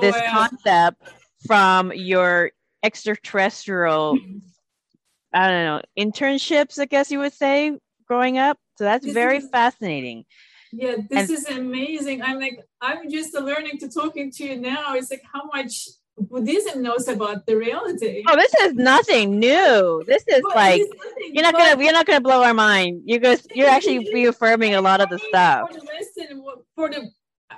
[0.00, 1.02] this concept
[1.46, 2.50] from your
[2.82, 4.18] extraterrestrial
[5.32, 8.58] i don't know internships i guess you would say growing up.
[8.76, 10.24] So that's this very is, fascinating.
[10.72, 12.22] Yeah this and, is amazing.
[12.22, 14.94] I'm like i'm just learning to talking to you now.
[14.94, 15.88] It's like how much
[16.18, 18.24] buddhism knows about the reality.
[18.28, 20.02] Oh this is nothing new.
[20.06, 20.82] This is but like
[21.32, 23.02] you're not gonna you're not gonna blow our mind.
[23.04, 25.70] You're just you're actually reaffirming a lot of the stuff.
[25.70, 27.10] for the, lesson, for the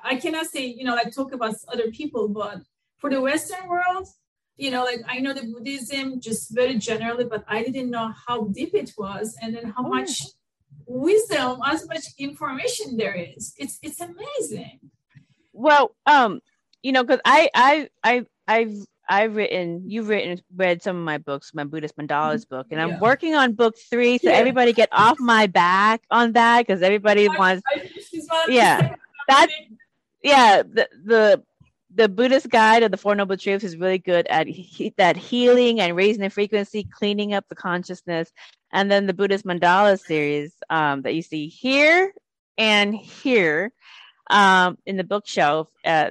[0.05, 2.61] I cannot say, you know, like talk about other people, but
[2.99, 4.09] for the Western world,
[4.57, 8.45] you know, like I know the Buddhism just very generally, but I didn't know how
[8.45, 9.89] deep it was and then how oh.
[9.89, 10.23] much
[10.87, 13.55] wisdom, as much information there is.
[13.59, 14.81] It's it's amazing.
[15.53, 16.41] Well, um,
[16.83, 18.77] you know, because I I I I've
[19.09, 22.55] I've written, you've written, read some of my books, my Buddhist mandalas mm-hmm.
[22.57, 24.19] book, and I'm working on book three.
[24.19, 24.37] So yeah.
[24.37, 27.63] everybody get off my back on that because everybody I, wants.
[27.69, 28.95] I, yeah,
[29.29, 29.49] that.
[30.27, 31.43] Yeah, the the
[31.95, 35.81] the Buddhist guide of the Four Noble Truths is really good at he, that healing
[35.81, 38.33] and raising the frequency, cleaning up the consciousness,
[38.73, 42.13] and then the Buddhist mandala series um, that you see here
[42.59, 43.73] and here
[44.31, 45.69] um, in the bookshelf.
[45.85, 46.11] Uh,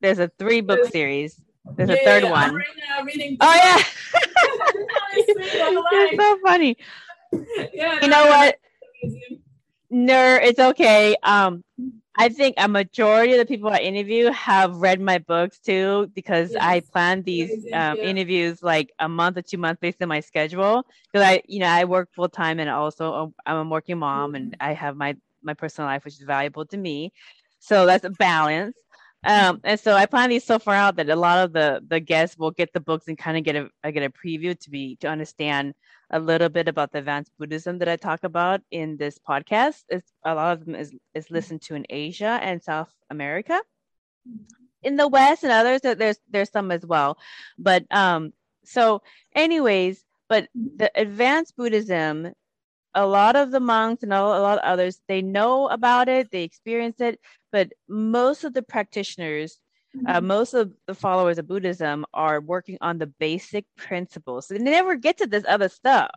[0.00, 1.38] there's a three book series
[1.76, 2.54] there's yeah, a third one.
[2.54, 3.78] Right now reading oh yeah.
[5.12, 6.76] it's so funny.
[7.72, 8.58] Yeah, you know what?
[9.90, 11.16] No, it's okay.
[11.22, 11.64] Um,
[12.16, 16.52] I think a majority of the people I interview have read my books too because
[16.52, 16.62] yes.
[16.62, 18.02] I plan these um, yeah.
[18.02, 20.84] interviews like a month or two months based on my schedule.
[21.10, 24.30] Because I, you know, I work full time and also um, I'm a working mom
[24.30, 24.36] mm-hmm.
[24.36, 27.12] and I have my my personal life, which is valuable to me.
[27.58, 28.76] So that's a balance.
[29.24, 32.00] Um, and so I plan these so far out that a lot of the the
[32.00, 34.70] guests will get the books and kind of get a I get a preview to
[34.70, 35.74] be to understand
[36.10, 39.84] a little bit about the advanced Buddhism that I talk about in this podcast.
[39.88, 43.60] It's, a lot of them is is listened to in Asia and South America.
[44.82, 47.18] In the West and others, there's there's some as well.
[47.58, 48.32] But um,
[48.64, 49.02] so
[49.34, 52.32] anyways, but the advanced Buddhism
[52.94, 56.42] a lot of the monks and a lot of others they know about it they
[56.42, 57.20] experience it
[57.52, 59.60] but most of the practitioners
[59.96, 60.06] mm-hmm.
[60.06, 64.60] uh, most of the followers of buddhism are working on the basic principles so they
[64.60, 66.10] never get to this other stuff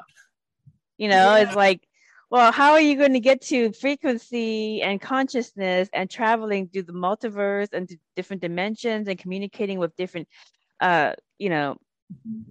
[0.97, 1.43] you know yeah.
[1.43, 1.81] it's like
[2.29, 6.93] well how are you going to get to frequency and consciousness and traveling through the
[6.93, 10.27] multiverse and different dimensions and communicating with different
[10.81, 11.77] uh you know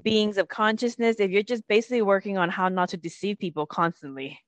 [0.02, 4.40] beings of consciousness if you're just basically working on how not to deceive people constantly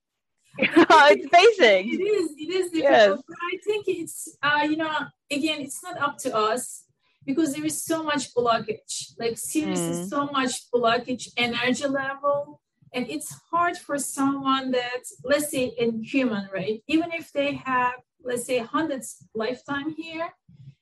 [0.58, 3.22] it's basic it is it is difficult yes.
[3.26, 4.92] but i think it's uh you know
[5.30, 6.84] again it's not up to us
[7.26, 10.08] because there is so much blockage like seriously mm.
[10.08, 12.60] so much blockage energy level
[12.92, 17.94] and it's hard for someone that let's say in human right even if they have
[18.22, 20.28] let's say hundreds lifetime here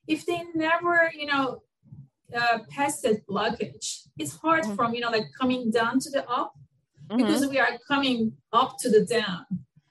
[0.07, 1.63] if they never you know
[2.37, 4.75] uh, past that blockage it's hard mm-hmm.
[4.75, 6.53] from you know like coming down to the up
[7.09, 7.17] mm-hmm.
[7.17, 9.45] because we are coming up to the down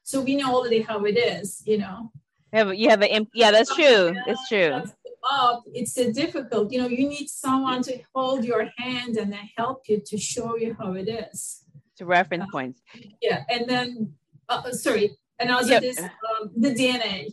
[0.04, 2.12] so we know already how it is you know
[2.54, 4.82] yeah you have an yeah that's true it's true
[5.30, 9.50] up it's a difficult you know you need someone to hold your hand and then
[9.56, 11.64] help you to show you how it is
[11.96, 12.82] to reference uh, points
[13.22, 14.14] yeah and then
[14.50, 15.82] uh, sorry and also yep.
[15.82, 17.28] this um, the dna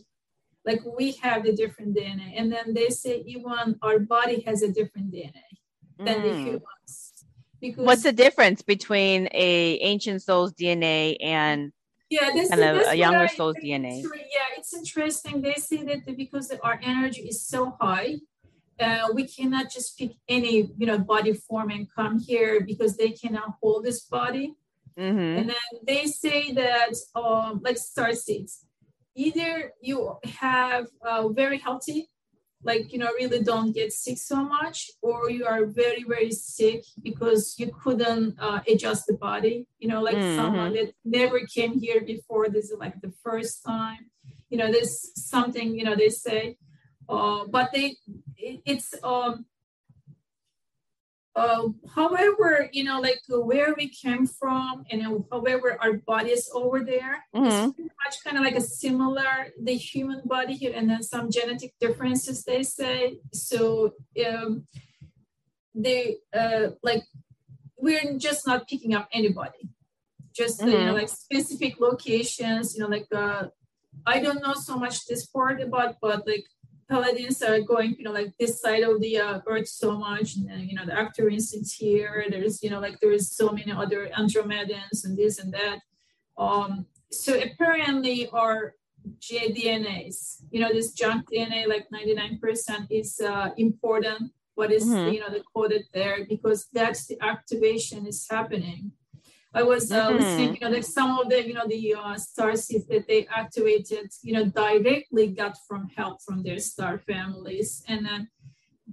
[0.65, 4.71] like we have the different dna and then they say even our body has a
[4.71, 5.49] different dna
[5.99, 6.23] than mm.
[6.23, 7.08] the humans.
[7.61, 11.71] Because What's the difference between a ancient soul's DNA and
[12.09, 14.01] yeah, this, kind of a younger I, soul's DNA?
[14.03, 15.41] Yeah, it's interesting.
[15.41, 18.15] They say that because our energy is so high,
[18.79, 23.11] uh, we cannot just pick any you know body form and come here because they
[23.11, 24.55] cannot hold this body.
[24.97, 25.37] Mm-hmm.
[25.39, 28.65] And then they say that um, like star seeds,
[29.15, 32.09] either you have uh, very healthy
[32.63, 36.83] like you know really don't get sick so much or you are very very sick
[37.01, 40.35] because you couldn't uh, adjust the body you know like mm-hmm.
[40.35, 44.09] someone that never came here before this is like the first time
[44.49, 46.57] you know there's something you know they say
[47.07, 47.95] uh, but they
[48.37, 49.45] it, it's um
[51.39, 56.31] uh, however, you know, like uh, where we came from, and uh, however our body
[56.31, 57.45] is over there, mm-hmm.
[57.45, 61.31] it's pretty much kind of like a similar the human body here, and then some
[61.31, 63.19] genetic differences they say.
[63.33, 63.93] So
[64.27, 64.67] um,
[65.73, 67.03] they uh, like
[67.77, 69.69] we're just not picking up anybody,
[70.35, 70.69] just mm-hmm.
[70.69, 70.95] you know mm-hmm.
[70.95, 72.75] like specific locations.
[72.75, 73.47] You know, like uh,
[74.05, 76.45] I don't know so much this part about, but like
[76.89, 80.35] Pleiadians are going, you know, like this side of the uh, earth so much.
[80.35, 82.25] And then, you know, the Arcturians is here.
[82.29, 85.79] There's, you know, like there's so many other Andromedans and this and that.
[86.37, 88.75] Um, so apparently our
[89.19, 94.31] JDNAs, you know, this junk DNA, like 99% is uh, important.
[94.55, 95.13] What is, mm-hmm.
[95.13, 98.91] you know, the coded there because that's the activation is happening.
[99.53, 100.17] I was uh, mm-hmm.
[100.17, 103.25] listening, you know, like some of the, you know, the uh, star seeds that they
[103.27, 107.83] activated, you know, directly got from help from their star families.
[107.87, 108.29] And then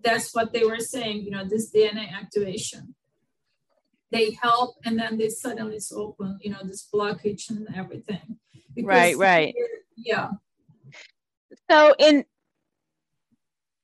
[0.03, 2.95] that's what they were saying, you know, this DNA activation.
[4.11, 8.39] They help and then they suddenly open, you know, this blockage and everything.
[8.75, 9.55] Because right, right.
[9.97, 10.31] Yeah.
[11.71, 12.25] So in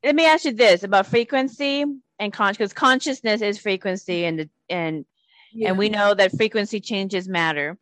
[0.03, 1.85] let me ask you this about frequency
[2.18, 5.05] and conscious because consciousness is frequency and the, and
[5.53, 5.68] yeah.
[5.68, 7.78] and we know that frequency changes matter.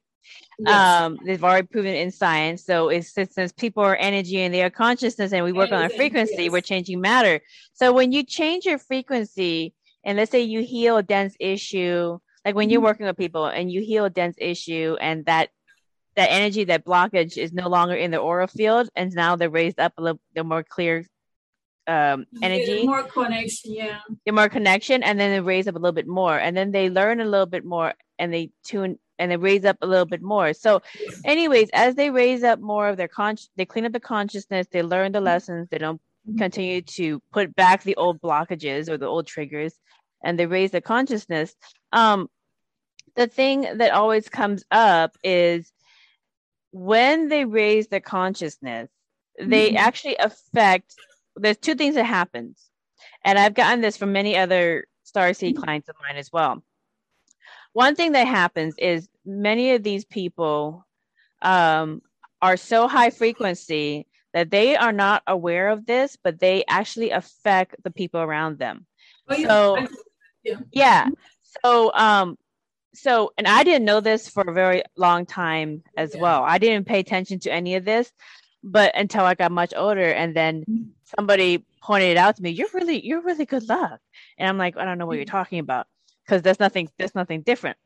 [0.58, 1.02] Yes.
[1.02, 2.64] Um, they've already proven in science.
[2.64, 5.90] So it's since people are energy and they are consciousness, and we work Anything, on
[5.90, 6.52] a frequency, yes.
[6.52, 7.40] we're changing matter.
[7.72, 12.54] So when you change your frequency, and let's say you heal a dense issue, like
[12.54, 12.72] when mm-hmm.
[12.72, 15.50] you're working with people and you heal a dense issue, and that
[16.16, 19.78] that energy, that blockage is no longer in the aura field, and now they're raised
[19.78, 21.06] up a little, the more clear
[21.86, 22.86] um energy.
[22.86, 24.00] more connection yeah.
[24.24, 26.36] Get more connection and then they raise up a little bit more.
[26.38, 29.76] And then they learn a little bit more and they tune and they raise up
[29.82, 30.52] a little bit more.
[30.52, 30.82] So
[31.24, 34.82] anyways as they raise up more of their con they clean up the consciousness they
[34.82, 36.00] learn the lessons they don't
[36.38, 39.74] continue to put back the old blockages or the old triggers
[40.22, 41.54] and they raise the consciousness
[41.92, 42.28] um
[43.16, 45.72] the thing that always comes up is
[46.72, 48.88] when they raise the consciousness
[49.40, 49.78] they mm-hmm.
[49.78, 50.94] actually affect
[51.40, 52.70] there's two things that happens
[53.24, 55.64] and i've gotten this from many other star seed mm-hmm.
[55.64, 56.62] clients of mine as well
[57.72, 60.84] one thing that happens is many of these people
[61.42, 62.02] um,
[62.42, 67.76] are so high frequency that they are not aware of this but they actually affect
[67.82, 68.86] the people around them
[69.28, 69.48] oh, yeah.
[69.48, 69.86] so
[70.44, 70.56] yeah.
[70.72, 71.08] yeah
[71.64, 72.36] so um
[72.94, 76.20] so and i didn't know this for a very long time as yeah.
[76.20, 78.12] well i didn't pay attention to any of this
[78.62, 80.90] but until i got much older and then mm-hmm.
[81.16, 84.00] Somebody pointed it out to me you're really you're really good luck
[84.38, 85.36] and i'm like i don't know what you're mm-hmm.
[85.36, 85.86] talking about
[86.24, 87.76] because there's nothing there's nothing different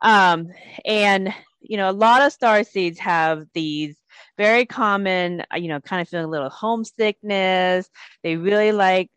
[0.00, 0.48] um
[0.84, 3.96] and you know a lot of star seeds have these
[4.36, 7.88] very common you know kind of feeling a little homesickness
[8.22, 9.10] they really like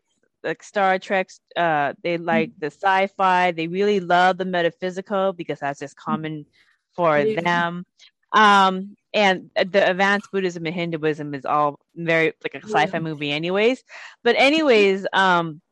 [0.46, 1.28] like Star Trek.
[1.56, 3.50] Uh, they like the sci-fi.
[3.50, 6.46] They really love the metaphysical because that's just common
[6.94, 7.40] for yeah.
[7.40, 7.86] them.
[8.32, 13.82] Um, and the advanced Buddhism and Hinduism is all very like a sci-fi movie, anyways.
[14.22, 15.62] But anyways, um,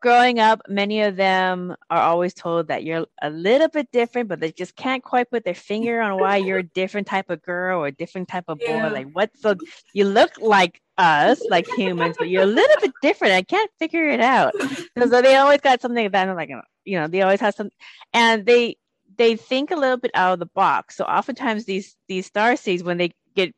[0.00, 4.38] growing up, many of them are always told that you're a little bit different, but
[4.38, 7.80] they just can't quite put their finger on why you're a different type of girl
[7.80, 8.66] or a different type of boy.
[8.68, 8.88] Yeah.
[8.90, 9.56] Like, what's so
[9.92, 13.34] you look like us, like humans, but you're a little bit different.
[13.34, 14.54] I can't figure it out.
[14.96, 16.50] So they always got something about like,
[16.84, 17.70] you know, they always have some,
[18.14, 18.76] and they
[19.16, 20.96] they think a little bit out of the box.
[20.96, 23.54] So oftentimes these these star seeds, when they get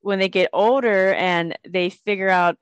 [0.00, 2.58] when they get older and they figure out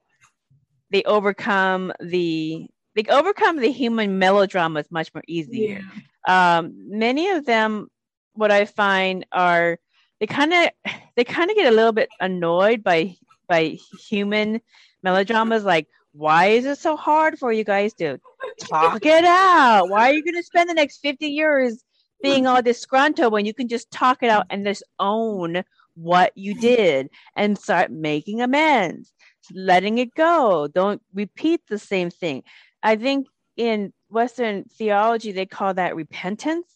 [0.90, 5.80] they overcome the they overcome the human melodramas much more easier.
[6.26, 6.58] Yeah.
[6.58, 7.88] Um, many of them,
[8.34, 9.78] what I find are
[10.18, 13.16] they kind of they kind of get a little bit annoyed by
[13.48, 13.76] by
[14.08, 14.60] human
[15.02, 18.18] melodramas like why is it so hard for you guys to
[18.60, 21.82] talk it out why are you going to spend the next 50 years
[22.22, 25.62] being all disgruntled when you can just talk it out and just own
[25.94, 29.12] what you did and start making amends
[29.52, 32.42] letting it go don't repeat the same thing
[32.82, 36.66] I think in Western theology, they call that repentance.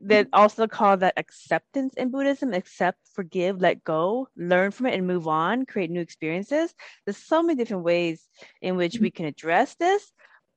[0.00, 5.06] They also call that acceptance in Buddhism accept, forgive, let go, learn from it, and
[5.06, 6.74] move on, create new experiences.
[7.04, 8.26] There's so many different ways
[8.60, 10.12] in which we can address this.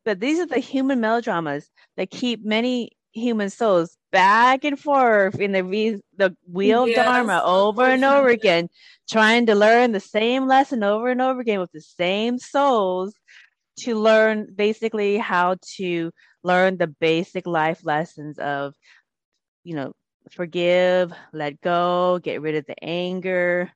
[0.05, 5.51] But these are the human melodramas that keep many human souls back and forth in
[5.51, 6.97] the re- the wheel yes.
[6.97, 8.69] dharma over and over again,
[9.09, 13.13] trying to learn the same lesson over and over again with the same souls
[13.77, 16.11] to learn basically how to
[16.43, 18.73] learn the basic life lessons of,
[19.63, 19.93] you know,
[20.31, 23.71] forgive, let go, get rid of the anger.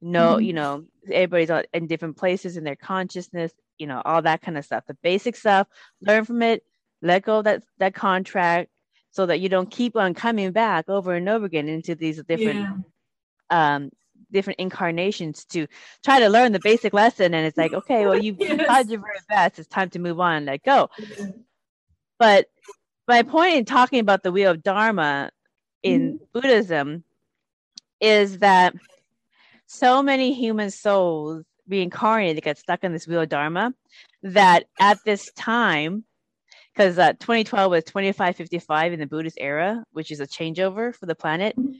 [0.00, 0.44] No, mm-hmm.
[0.44, 4.64] you know, everybody's in different places in their consciousness, you know, all that kind of
[4.64, 4.84] stuff.
[4.86, 5.66] The basic stuff,
[6.00, 6.62] learn from it,
[7.00, 8.70] let go that that contract
[9.14, 12.84] so that you don't keep on coming back over and over again into these different
[13.50, 13.76] yeah.
[13.76, 13.90] um
[14.32, 15.66] different incarnations to
[16.04, 18.66] try to learn the basic lesson and it's like okay well you've yes.
[18.66, 20.90] tried your very best it's time to move on and let go
[22.18, 22.46] but
[23.06, 25.30] my point in talking about the wheel of dharma
[25.82, 26.24] in mm-hmm.
[26.32, 27.04] buddhism
[28.00, 28.74] is that
[29.66, 33.72] so many human souls reincarnated get stuck in this wheel of dharma
[34.22, 36.04] that at this time
[36.74, 41.14] because uh, 2012 was 2555 in the buddhist era which is a changeover for the
[41.14, 41.72] planet mm-hmm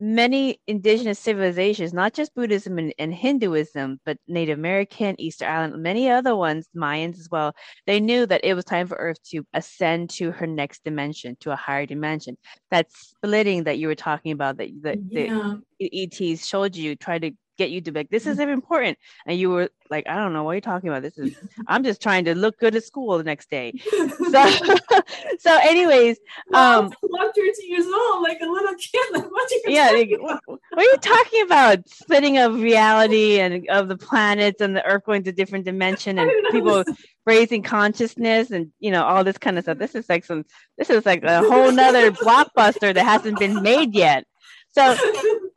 [0.00, 6.08] many indigenous civilizations, not just Buddhism and, and, Hinduism, but Native American, Easter Island, many
[6.08, 7.54] other ones, Mayans as well,
[7.86, 11.50] they knew that it was time for Earth to ascend to her next dimension, to
[11.50, 12.36] a higher dimension.
[12.70, 15.54] That splitting that you were talking about, that the, yeah.
[15.80, 18.96] the ETs showed you, try to get you to be like, this is important.
[19.26, 21.02] And you were like, I don't know what you're talking about.
[21.02, 21.36] This is,
[21.66, 23.74] I'm just trying to look good at school the next day.
[24.28, 24.50] So,
[25.38, 26.18] so anyways,
[26.52, 29.00] um, well, 13 years old, like a little kid.
[29.12, 29.90] Like, what yeah.
[29.90, 31.88] what are you talking about?
[31.88, 36.30] Splitting of reality and of the planets and the Earth going to different dimension and
[36.50, 36.84] people
[37.24, 39.78] raising consciousness and you know all this kind of stuff.
[39.78, 40.44] This is like some.
[40.76, 44.26] This is like a whole nother blockbuster that hasn't been made yet.
[44.72, 44.96] So,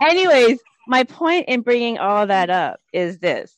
[0.02, 3.54] anyways, my point in bringing all that up is this: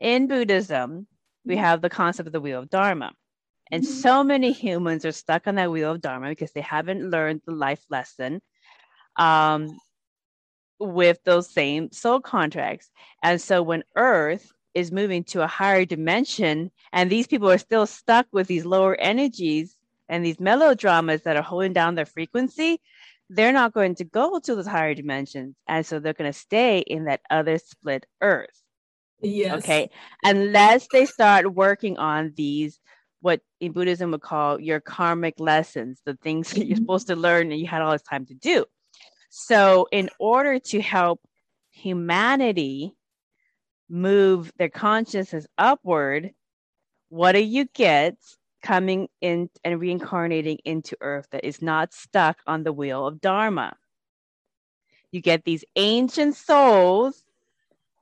[0.00, 1.06] in Buddhism,
[1.44, 3.12] we have the concept of the wheel of Dharma.
[3.70, 3.92] And mm-hmm.
[3.92, 7.52] so many humans are stuck on that wheel of Dharma because they haven't learned the
[7.52, 8.42] life lesson
[9.16, 9.78] um,
[10.78, 12.90] with those same soul contracts.
[13.22, 17.86] And so when Earth is moving to a higher dimension, and these people are still
[17.86, 19.76] stuck with these lower energies
[20.08, 22.80] and these melodramas that are holding down their frequency,
[23.30, 25.56] they're not going to go to those higher dimensions.
[25.66, 28.62] And so they're going to stay in that other split Earth.
[29.22, 29.58] Yes.
[29.58, 29.90] Okay.
[30.24, 32.80] Unless they start working on these,
[33.20, 36.84] what in Buddhism would call your karmic lessons, the things that you're mm-hmm.
[36.84, 38.64] supposed to learn and you had all this time to do.
[39.30, 41.20] So, in order to help
[41.70, 42.94] humanity
[43.88, 46.32] move their consciousness upward,
[47.08, 48.16] what do you get
[48.62, 53.76] coming in and reincarnating into Earth that is not stuck on the wheel of Dharma?
[55.10, 57.22] You get these ancient souls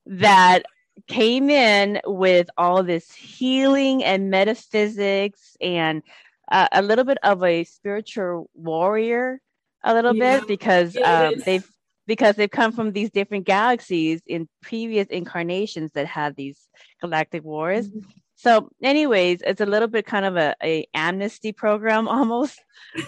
[0.07, 0.63] that
[1.07, 6.03] came in with all this healing and metaphysics and
[6.51, 9.41] uh, a little bit of a spiritual warrior
[9.83, 10.39] a little yeah.
[10.39, 11.69] bit because um, they've
[12.07, 16.69] because they've come from these different galaxies in previous incarnations that had these
[17.01, 18.01] galactic wars mm-hmm.
[18.41, 22.59] So anyways it's a little bit kind of a, a amnesty program almost.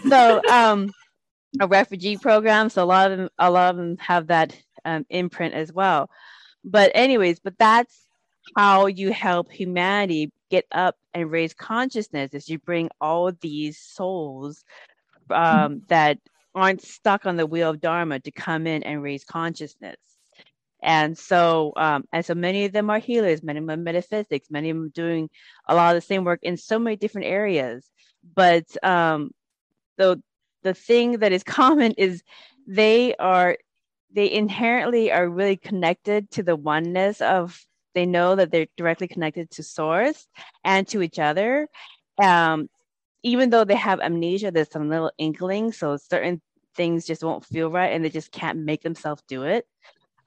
[0.09, 0.92] So um
[1.60, 2.70] a refugee program.
[2.70, 6.10] So a lot of them a lot of them have that um, imprint as well.
[6.64, 7.96] But anyways but that's
[8.56, 14.64] how you help humanity get up and raise consciousness is you bring all these souls
[15.30, 16.18] um, that
[16.54, 19.96] aren't stuck on the wheel of dharma to come in and raise consciousness
[20.82, 24.50] and so um, and so many of them are healers many of them are metaphysics
[24.50, 25.30] many of them doing
[25.68, 27.88] a lot of the same work in so many different areas.
[28.34, 29.30] But um,
[29.96, 30.22] the
[30.62, 32.22] the thing that is common is
[32.66, 33.56] they are
[34.12, 37.59] they inherently are really connected to the oneness of
[37.94, 40.26] they know that they're directly connected to source
[40.64, 41.68] and to each other.
[42.22, 42.68] Um,
[43.22, 46.42] even though they have amnesia there's some little inkling so certain
[46.74, 49.64] things just won't feel right and they just can't make themselves do it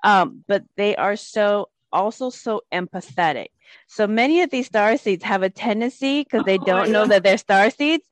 [0.05, 3.47] um, but they are so also so empathetic
[3.87, 7.23] so many of these star seeds have a tendency because they oh don't know that
[7.23, 8.07] they're star seeds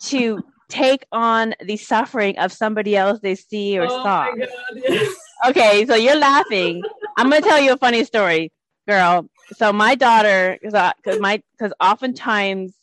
[0.00, 4.32] to take on the suffering of somebody else they see or oh saw.
[4.74, 5.16] Yes.
[5.46, 6.82] Okay, so you're laughing.
[7.16, 8.52] I'm gonna tell you a funny story,
[8.86, 9.28] girl.
[9.52, 12.74] So my daughter, because my because oftentimes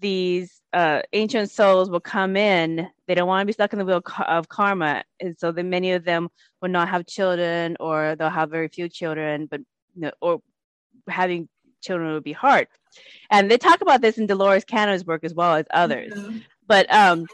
[0.00, 2.88] these uh, ancient souls will come in.
[3.08, 5.92] They don't want to be stuck in the wheel of karma, and so then many
[5.92, 6.28] of them
[6.60, 9.60] will not have children, or they'll have very few children, but
[9.94, 10.42] you know, or
[11.08, 11.48] having
[11.80, 12.68] children would be hard.
[13.30, 16.12] And they talk about this in Dolores Cannon's work as well as others.
[16.12, 16.38] Mm-hmm.
[16.66, 17.26] But um,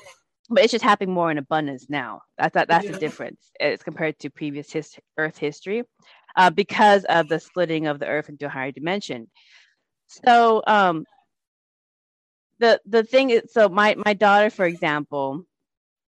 [0.49, 2.23] but it's just happening more in abundance now.
[2.39, 2.93] That's that, that's yeah.
[2.93, 5.83] the difference as compared to previous his, Earth history,
[6.37, 9.29] uh, because of the splitting of the Earth into a higher dimension.
[10.07, 11.05] So um,
[12.61, 15.45] the the thing is, so my my daughter, for example,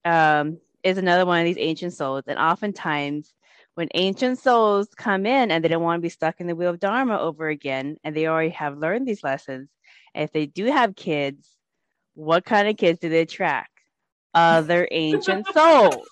[0.04, 3.32] um, is another one of these ancient souls, and oftentimes
[3.74, 6.70] when ancient souls come in and they don't want to be stuck in the wheel
[6.70, 9.68] of dharma over again, and they already have learned these lessons,
[10.14, 11.56] if they do have kids,
[12.14, 13.70] what kind of kids do they attract?
[14.34, 16.08] Other ancient souls.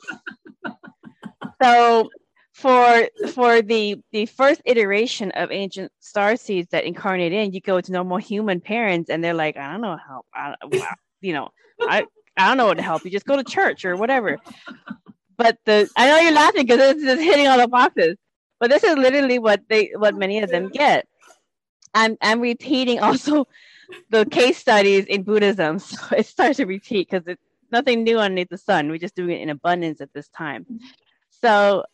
[1.62, 2.08] So
[2.52, 7.80] for for the the first iteration of ancient star seeds that incarnate in, you go
[7.80, 10.54] to normal human parents, and they're like, I don't know how, I,
[11.20, 11.50] you know,
[11.80, 12.06] I
[12.38, 13.10] I don't know what to help you.
[13.10, 14.38] Just go to church or whatever.
[15.36, 18.16] But the I know you're laughing because it's just hitting all the boxes.
[18.60, 21.06] But this is literally what they what many of them get.
[21.94, 23.46] I'm I'm repeating also
[24.10, 27.42] the case studies in Buddhism, so it starts to repeat because it's
[27.72, 28.88] nothing new underneath the sun.
[28.90, 30.66] We're just doing it in abundance at this time.
[31.30, 31.84] So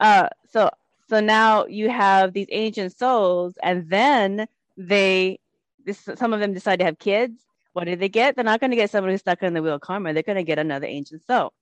[0.00, 0.70] uh, so
[1.08, 4.46] so now you have these ancient souls, and then
[4.76, 5.38] they
[5.84, 7.40] this, some of them decide to have kids.
[7.72, 8.36] What did they get?
[8.36, 10.12] They're not going to get somebody stuck in the wheel of karma.
[10.12, 11.52] They're going to get another ancient soul.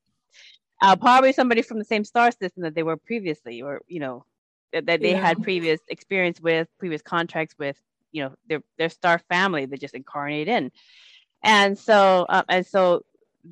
[0.83, 4.25] Uh, probably somebody from the same star system that they were previously, or you know,
[4.73, 5.21] that, that they yeah.
[5.21, 7.77] had previous experience with, previous contracts with,
[8.13, 10.73] you know, their their star family that just incarnate in,
[11.43, 13.03] and so uh, and so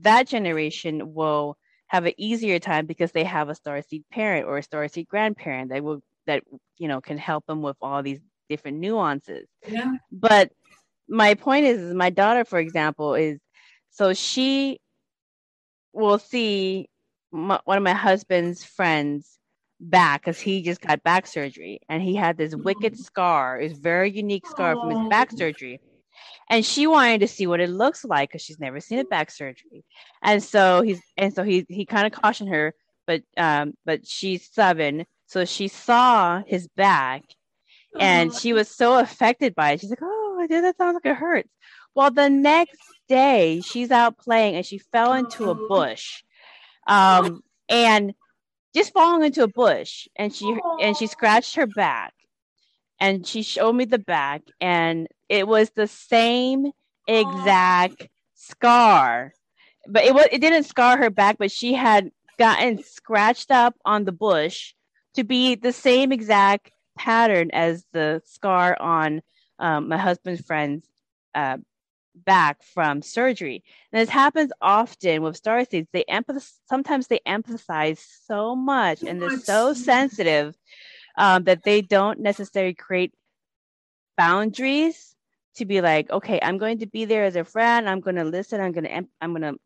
[0.01, 1.57] that generation will
[1.89, 5.09] have an easier time because they have a star seed parent or a star seed
[5.09, 6.43] grandparent that will that
[6.79, 9.47] you know can help them with all these different nuances.
[9.69, 9.93] Yeah.
[10.11, 10.53] But
[11.09, 13.39] my point is, is my daughter, for example, is
[13.91, 14.79] so she
[15.93, 16.89] will see
[17.33, 19.39] my, one of my husband's friends
[19.81, 23.03] back because he just got back surgery and he had this wicked mm-hmm.
[23.03, 25.81] scar, it's very unique scar from his back surgery.
[26.51, 29.31] And she wanted to see what it looks like because she's never seen a back
[29.31, 29.85] surgery.
[30.23, 32.75] And so he's and so he he kind of cautioned her,
[33.07, 35.05] but um, but she's seven.
[35.27, 37.23] So she saw his back
[38.01, 39.81] and she was so affected by it.
[39.81, 41.51] She's like, Oh, that sounds like it hurts.
[41.94, 46.23] Well, the next day she's out playing and she fell into a bush.
[46.86, 48.15] Um, and
[48.74, 52.15] just falling into a bush and she and she scratched her back
[53.01, 56.70] and she showed me the back and it was the same
[57.06, 59.32] exact scar
[59.89, 64.05] but it was it didn't scar her back but she had gotten scratched up on
[64.05, 64.74] the bush
[65.15, 69.23] to be the same exact pattern as the scar on
[69.59, 70.87] um, my husband's friend's
[71.35, 71.59] uh,
[72.15, 73.63] back from surgery.
[73.93, 75.89] And this happens often with star seeds.
[75.93, 80.57] They empathize, sometimes they emphasize so much and they're so sensitive
[81.17, 83.13] um, that they don't necessarily create
[84.17, 85.15] boundaries
[85.57, 87.89] to be like, okay, I'm going to be there as a friend.
[87.89, 88.61] I'm going to listen.
[88.61, 89.59] I'm going to, I'm going to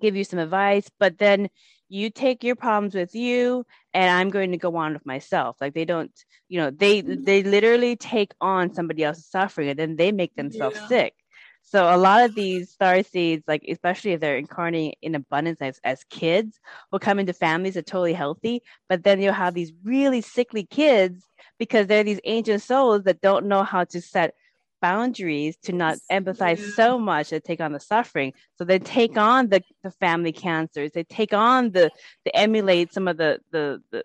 [0.00, 1.48] give you some advice, but then
[1.88, 5.56] you take your problems with you and I'm going to go on with myself.
[5.60, 6.12] Like they don't,
[6.48, 7.24] you know, they, mm-hmm.
[7.24, 10.88] they literally take on somebody else's suffering and then they make themselves yeah.
[10.88, 11.14] sick.
[11.62, 15.78] So a lot of these star seeds, like especially if they're incarnating in abundance as,
[15.84, 16.58] as kids,
[16.90, 20.64] will come into families that are totally healthy, but then you'll have these really sickly
[20.64, 21.24] kids
[21.58, 24.34] because they're these ancient souls that don't know how to set
[24.80, 26.74] boundaries to not empathize yeah.
[26.74, 28.32] so much to take on the suffering.
[28.56, 31.90] So they take on the, the family cancers, they take on the
[32.24, 34.04] they emulate some of the the the,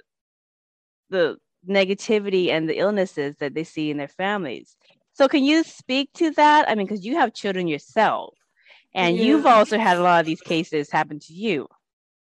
[1.10, 1.38] the
[1.68, 4.76] negativity and the illnesses that they see in their families.
[5.14, 6.70] So can you speak to that?
[6.70, 8.36] I mean, because you have children yourself,
[8.94, 9.24] and yeah.
[9.24, 11.68] you've also had a lot of these cases happen to you.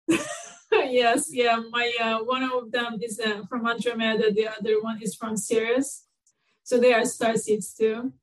[0.71, 1.61] yes, yeah.
[1.69, 4.31] My uh, one of them is uh, from Andromeda.
[4.31, 6.05] The other one is from Sirius.
[6.63, 8.13] So they are star seeds too.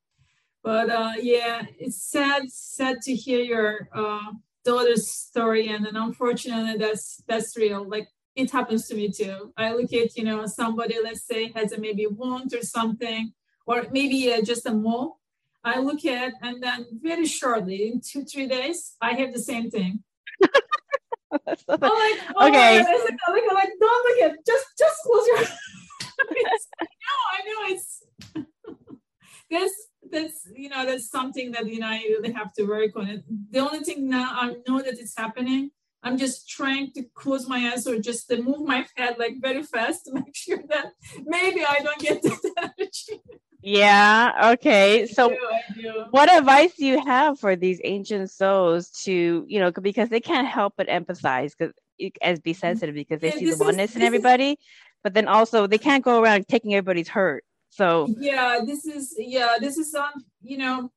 [0.62, 4.32] But uh, yeah, it's sad, sad to hear your uh,
[4.64, 7.88] daughter's story, and then unfortunately, that's that's real.
[7.88, 9.52] Like it happens to me too.
[9.56, 13.32] I look at you know somebody, let's say, has a maybe wound or something
[13.66, 15.18] or maybe uh, just a mole.
[15.64, 19.70] I look at, and then very shortly, in two, three days, I have the same
[19.70, 20.02] thing.
[20.42, 22.78] I'm like, oh, okay.
[22.78, 26.68] I like, I'm like, don't look at, just, just close your eyes.
[26.80, 28.02] no, I know it's
[29.50, 33.08] that's that's you know that's something that you know I really have to work on
[33.08, 33.24] it.
[33.50, 35.70] The only thing now I know that it's happening.
[36.04, 39.62] I'm just trying to close my eyes or just to move my head like very
[39.62, 40.86] fast to make sure that
[41.24, 43.22] maybe I don't get that energy.
[43.62, 44.50] Yeah.
[44.54, 45.06] Okay.
[45.06, 46.04] So, I do, I do.
[46.10, 50.48] what advice do you have for these ancient souls to, you know, because they can't
[50.48, 51.72] help but empathize, because
[52.20, 52.58] as be mm-hmm.
[52.58, 54.56] sensitive because they yeah, see the oneness is, in everybody, is,
[55.04, 57.44] but then also they can't go around taking everybody's hurt.
[57.72, 60.92] So yeah, this is yeah, this is on um, you know,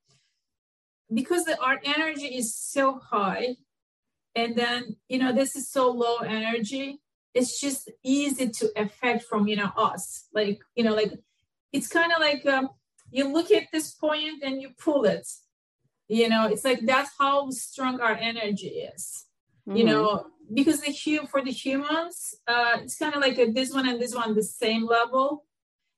[1.14, 3.56] because the, our energy is so high,
[4.36, 7.00] and then you know this is so low energy.
[7.34, 11.14] It's just easy to affect from you know us, like you know, like
[11.72, 12.70] it's kind of like um,
[13.10, 15.28] you look at this point and you pull it
[16.08, 19.26] you know it's like that's how strong our energy is
[19.68, 19.78] mm-hmm.
[19.78, 23.74] you know because the hue for the humans uh it's kind of like a, this
[23.74, 25.46] one and this one the same level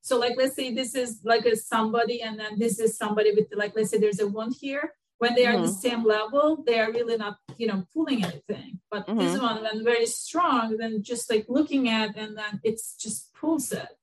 [0.08, 3.48] so like let's say this is like a somebody and then this is somebody with
[3.56, 5.64] like let's say there's a one here when they mm-hmm.
[5.64, 9.20] are the same level they are really not you know pulling anything but mm-hmm.
[9.20, 13.72] this one when very strong then just like looking at and then it's just pulls
[13.72, 13.98] it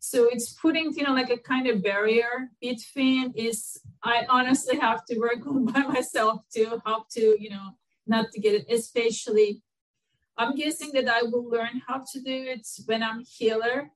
[0.00, 5.04] so it's putting, you know, like a kind of barrier between is I honestly have
[5.04, 7.76] to work on by myself to how to, you know,
[8.06, 9.62] not to get it, especially
[10.38, 13.90] I'm guessing that I will learn how to do it when I'm healer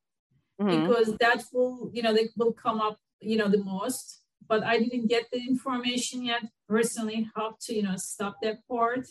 [0.60, 0.86] mm-hmm.
[0.86, 4.22] because that will, you know, they will come up, you know, the most.
[4.46, 9.06] But I didn't get the information yet personally how to, you know, stop that part.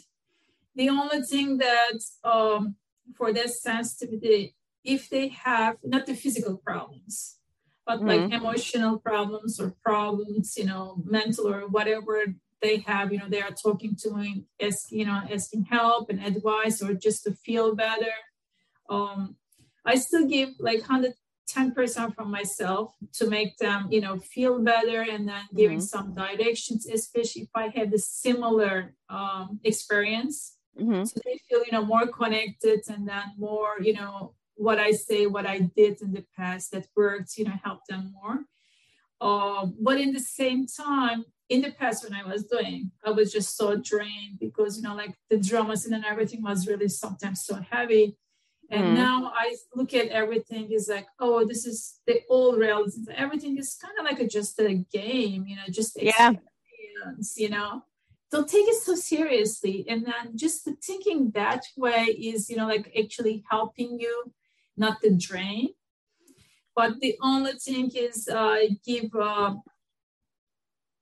[0.75, 2.75] The only thing that um,
[3.15, 7.37] for that sensitivity if they have not the physical problems
[7.85, 8.07] but mm-hmm.
[8.07, 12.25] like emotional problems or problems you know mental or whatever
[12.61, 16.23] they have you know they are talking to me as you know asking help and
[16.23, 18.13] advice or just to feel better
[18.89, 19.35] um
[19.85, 20.83] i still give like
[21.49, 25.85] 110% from myself to make them you know feel better and then giving mm-hmm.
[25.85, 31.03] some directions especially if i have a similar um, experience mm-hmm.
[31.03, 35.25] so they feel you know more connected and then more you know what I say,
[35.25, 38.45] what I did in the past that worked, you know, help them more.
[39.21, 43.31] Um, but in the same time, in the past when I was doing, I was
[43.31, 47.45] just so drained because you know, like the drama scene and everything was really sometimes
[47.45, 48.17] so heavy.
[48.71, 48.93] And mm.
[48.95, 52.97] now I look at everything is like, oh, this is the old reality.
[53.15, 56.31] Everything is kind of like a, just a game, you know, just yeah.
[57.35, 57.83] you know.
[58.31, 59.85] Don't take it so seriously.
[59.87, 64.33] And then just thinking that way is, you know, like actually helping you,
[64.75, 65.69] not the drain.
[66.75, 69.53] But the only thing is uh, give uh,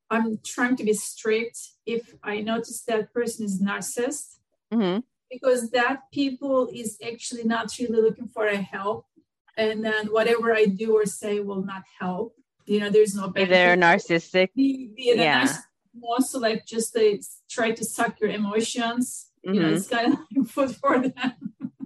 [0.10, 4.40] I'm trying to be strict if I notice that person is narcissist.
[4.74, 5.00] Mm-hmm
[5.32, 9.06] because that people is actually not really looking for a help.
[9.58, 12.36] And then whatever i do or say will not help.
[12.66, 13.52] You know there's no benefit.
[13.54, 14.50] they're narcissistic.
[14.56, 15.44] Yeah.
[15.44, 15.60] narcissist
[15.94, 19.30] wants to like just they try to suck your emotions.
[19.46, 19.56] Mm-hmm.
[19.56, 19.96] you know it's mm-hmm.
[19.96, 21.34] kind of like food for them.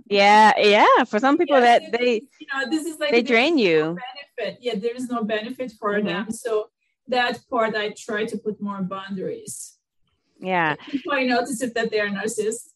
[0.10, 1.04] Yeah yeah.
[1.06, 3.80] For some people yeah, that they you know this is like they drain you.
[3.80, 4.60] no benefit.
[4.62, 6.08] Yeah there is no benefit for mm-hmm.
[6.08, 6.32] them.
[6.32, 6.70] So
[7.08, 9.78] that part i try to put more boundaries.
[10.40, 10.76] Yeah.
[11.12, 12.70] I notice if that they are narcissists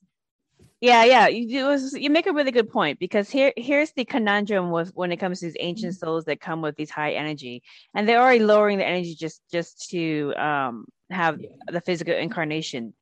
[0.82, 4.72] yeah, yeah, you was, you make a really good point because here here's the conundrum
[4.72, 6.06] with when it comes to these ancient mm-hmm.
[6.06, 9.90] souls that come with these high energy, and they're already lowering the energy just just
[9.90, 12.94] to um, have the physical incarnation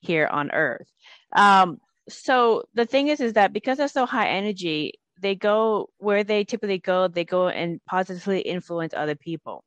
[0.00, 0.88] here on Earth.
[1.32, 1.78] Um,
[2.08, 6.42] so the thing is, is that because they're so high energy, they go where they
[6.42, 7.06] typically go.
[7.06, 9.62] They go and positively influence other people,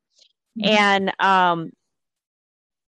[0.58, 0.68] mm-hmm.
[0.68, 1.70] and um,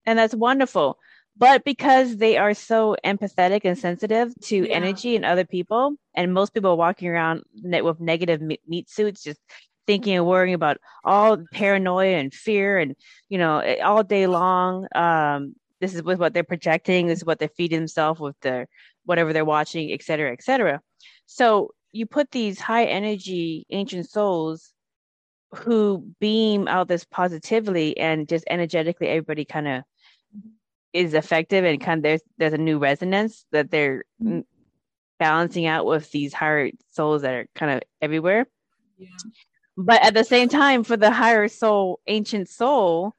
[0.06, 0.98] and that's wonderful
[1.36, 4.74] but because they are so empathetic and sensitive to yeah.
[4.74, 9.40] energy and other people and most people are walking around with negative meat suits just
[9.86, 12.94] thinking and worrying about all paranoia and fear and
[13.28, 17.24] you know eh, all day long um, this is with what they're projecting this is
[17.24, 18.68] what they're feeding themselves with their
[19.04, 20.80] whatever they're watching et cetera et cetera
[21.26, 24.72] so you put these high energy ancient souls
[25.54, 29.82] who beam out this positively and just energetically everybody kind of
[30.92, 34.04] is effective and kind of there's there's a new resonance that they're
[35.18, 38.46] balancing out with these higher souls that are kind of everywhere.
[38.98, 39.08] Yeah.
[39.76, 43.14] But at the same time, for the higher soul, ancient soul,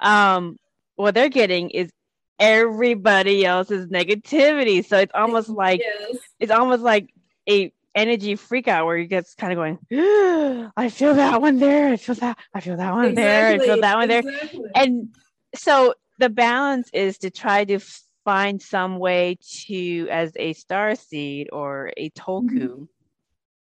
[0.00, 0.56] um,
[0.96, 1.90] what they're getting is
[2.38, 4.84] everybody else's negativity.
[4.84, 6.16] So it's almost like yes.
[6.40, 7.12] it's almost like
[7.48, 11.92] a energy freak out where you get kind of going, I feel that one there,
[11.92, 13.22] I feel that, I feel that one exactly.
[13.22, 14.60] there, I feel that one exactly.
[14.60, 14.70] there.
[14.74, 15.08] And
[15.54, 17.80] so the balance is to try to
[18.24, 19.36] find some way
[19.66, 22.46] to, as a star seed or a tulku.
[22.46, 22.84] Mm-hmm.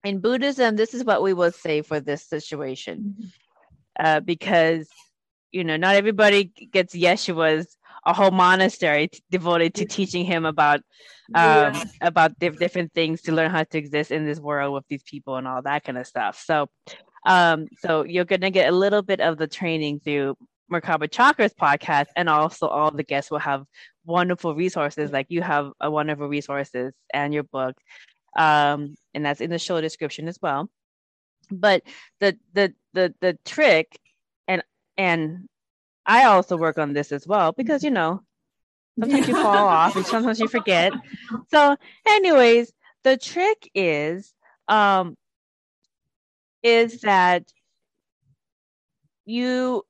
[0.04, 4.06] In Buddhism, this is what we would say for this situation, mm-hmm.
[4.06, 4.88] uh, because
[5.52, 10.80] you know not everybody gets Yeshua's a whole monastery t- devoted to teaching him about
[11.34, 11.84] um, yeah.
[12.02, 15.36] about diff- different things to learn how to exist in this world with these people
[15.36, 16.42] and all that kind of stuff.
[16.44, 16.68] So,
[17.24, 20.36] um, so you're gonna get a little bit of the training through
[20.70, 23.64] Merkaba Chakras podcast, and also all the guests will have
[24.04, 25.10] wonderful resources.
[25.10, 27.76] Like you have a wonderful resources and your book,
[28.36, 30.70] um, and that's in the show description as well.
[31.50, 31.82] But
[32.20, 33.98] the the the the trick,
[34.46, 34.62] and
[34.96, 35.48] and
[36.06, 38.22] I also work on this as well because you know
[38.98, 40.92] sometimes you fall off and sometimes you forget.
[41.48, 41.76] So,
[42.06, 42.72] anyways,
[43.02, 44.32] the trick is
[44.68, 45.16] um
[46.62, 47.44] is that
[49.24, 49.84] you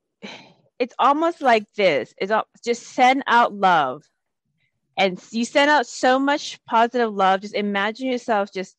[0.81, 2.11] it's almost like this.
[2.17, 2.33] It's
[2.65, 4.01] just send out love.
[4.97, 7.41] And you send out so much positive love.
[7.41, 8.75] Just imagine yourself just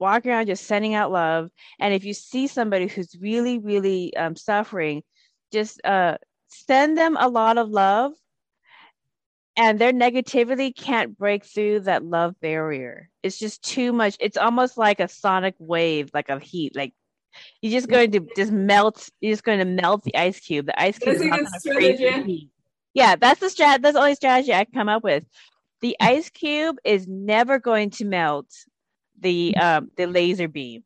[0.00, 1.48] walking around just sending out love.
[1.78, 5.04] And if you see somebody who's really really um, suffering
[5.52, 6.16] just uh,
[6.48, 8.14] send them a lot of love.
[9.56, 13.10] And their negativity can't break through that love barrier.
[13.22, 14.16] It's just too much.
[14.18, 16.94] It's almost like a sonic wave like of heat like
[17.60, 19.08] you're just going to just melt.
[19.20, 20.66] You're just going to melt the ice cube.
[20.66, 22.46] The ice cube that's is not going to freeze.
[22.94, 23.82] Yeah, that's the strat.
[23.82, 25.24] That's the only strategy I come up with.
[25.80, 28.46] The ice cube is never going to melt
[29.18, 30.84] the um, the laser beam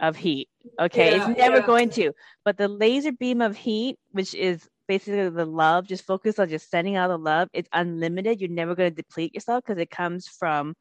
[0.00, 0.48] of heat.
[0.80, 1.66] Okay, yeah, it's never yeah.
[1.66, 2.12] going to.
[2.44, 6.70] But the laser beam of heat, which is basically the love, just focus on just
[6.70, 7.48] sending out the love.
[7.52, 8.40] It's unlimited.
[8.40, 10.74] You're never going to deplete yourself because it comes from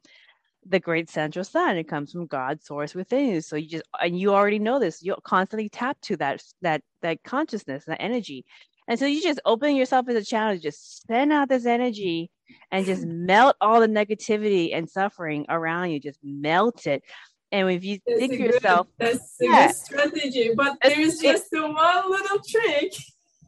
[0.65, 3.41] the great central sun it comes from god's source within you.
[3.41, 7.23] So you just and you already know this you'll constantly tap to that that that
[7.23, 8.45] consciousness that energy.
[8.87, 12.29] And so you just open yourself as a channel to just send out this energy
[12.71, 17.03] and just melt all the negativity and suffering around you just melt it.
[17.51, 22.11] And if you that's think yourself that's a yeah, good strategy but there's just one
[22.11, 22.93] little trick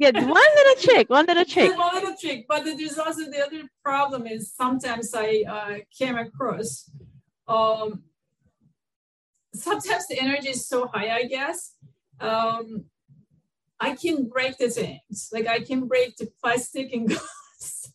[0.04, 1.78] yeah, one little trick, one little trick.
[1.78, 2.46] one little trick.
[2.48, 6.90] But there's also the other problem is sometimes I uh, came across
[7.48, 8.04] um,
[9.54, 11.76] sometimes the energy is so high, I guess.
[12.20, 12.86] Um,
[13.80, 15.30] I can break the things.
[15.32, 17.94] Like I can break the plastic and glass.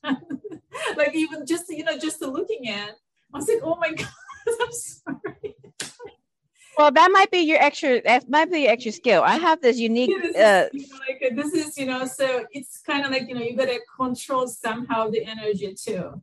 [0.97, 2.91] like even just you know, just looking at,
[3.33, 4.09] I was like, oh my god,
[4.47, 5.57] I'm sorry.
[6.79, 8.01] Well, that might be your extra.
[8.03, 9.23] That might be your extra skill.
[9.23, 10.11] I have this unique.
[10.11, 13.11] Yeah, this, uh, is, you know, like, this is, you know, so it's kind of
[13.11, 16.23] like you know, you gotta control somehow the energy too.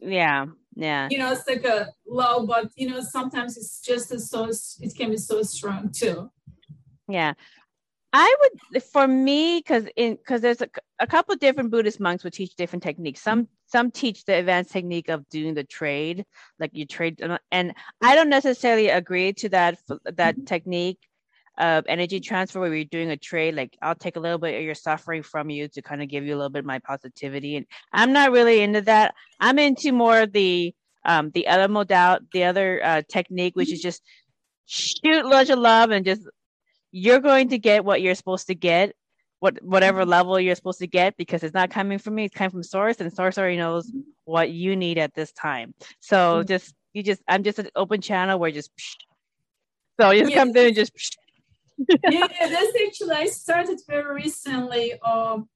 [0.00, 1.08] Yeah, yeah.
[1.10, 4.50] You know, it's like a low, but you know, sometimes it's just as so.
[4.80, 6.30] It can be so strong too.
[7.06, 7.34] Yeah,
[8.16, 10.68] I would, for me, because in because there's a,
[11.00, 13.20] a couple different Buddhist monks would teach different techniques.
[13.20, 16.24] Some some teach the advanced technique of doing the trade,
[16.60, 17.20] like you trade,
[17.50, 20.44] and I don't necessarily agree to that that mm-hmm.
[20.44, 21.00] technique
[21.58, 23.56] of energy transfer where you're doing a trade.
[23.56, 26.24] Like I'll take a little bit of your suffering from you to kind of give
[26.24, 29.16] you a little bit of my positivity, and I'm not really into that.
[29.40, 30.72] I'm into more the
[31.04, 34.02] um the other modal, the other uh, technique, which is just
[34.66, 36.22] shoot loads of love and just
[36.96, 38.94] you're going to get what you're supposed to get
[39.40, 40.10] what whatever mm-hmm.
[40.10, 43.00] level you're supposed to get because it's not coming from me it's coming from source
[43.00, 43.90] and source already knows
[44.26, 46.46] what you need at this time so mm-hmm.
[46.46, 48.70] just you just i'm just an open channel where just
[50.00, 50.92] so you just come through and just
[52.10, 55.48] yeah that's actually i started very recently um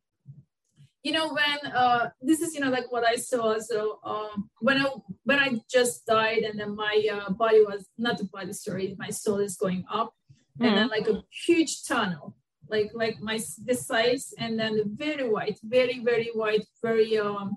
[1.05, 4.77] you know when uh this is you know like what i saw so um when
[4.77, 4.87] i
[5.23, 9.09] when i just died and then my uh, body was not the body sorry my
[9.09, 10.13] soul is going up
[10.61, 10.91] and then mm-hmm.
[10.91, 12.35] like a huge tunnel
[12.69, 17.57] like like my this size and then very white very very white very um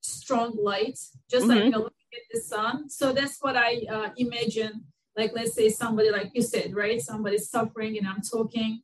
[0.00, 0.98] strong light
[1.30, 1.48] just mm-hmm.
[1.48, 4.84] like you know looking at the sun so that's what i uh, imagine
[5.16, 8.80] like let's say somebody like you said right somebody's suffering and i'm talking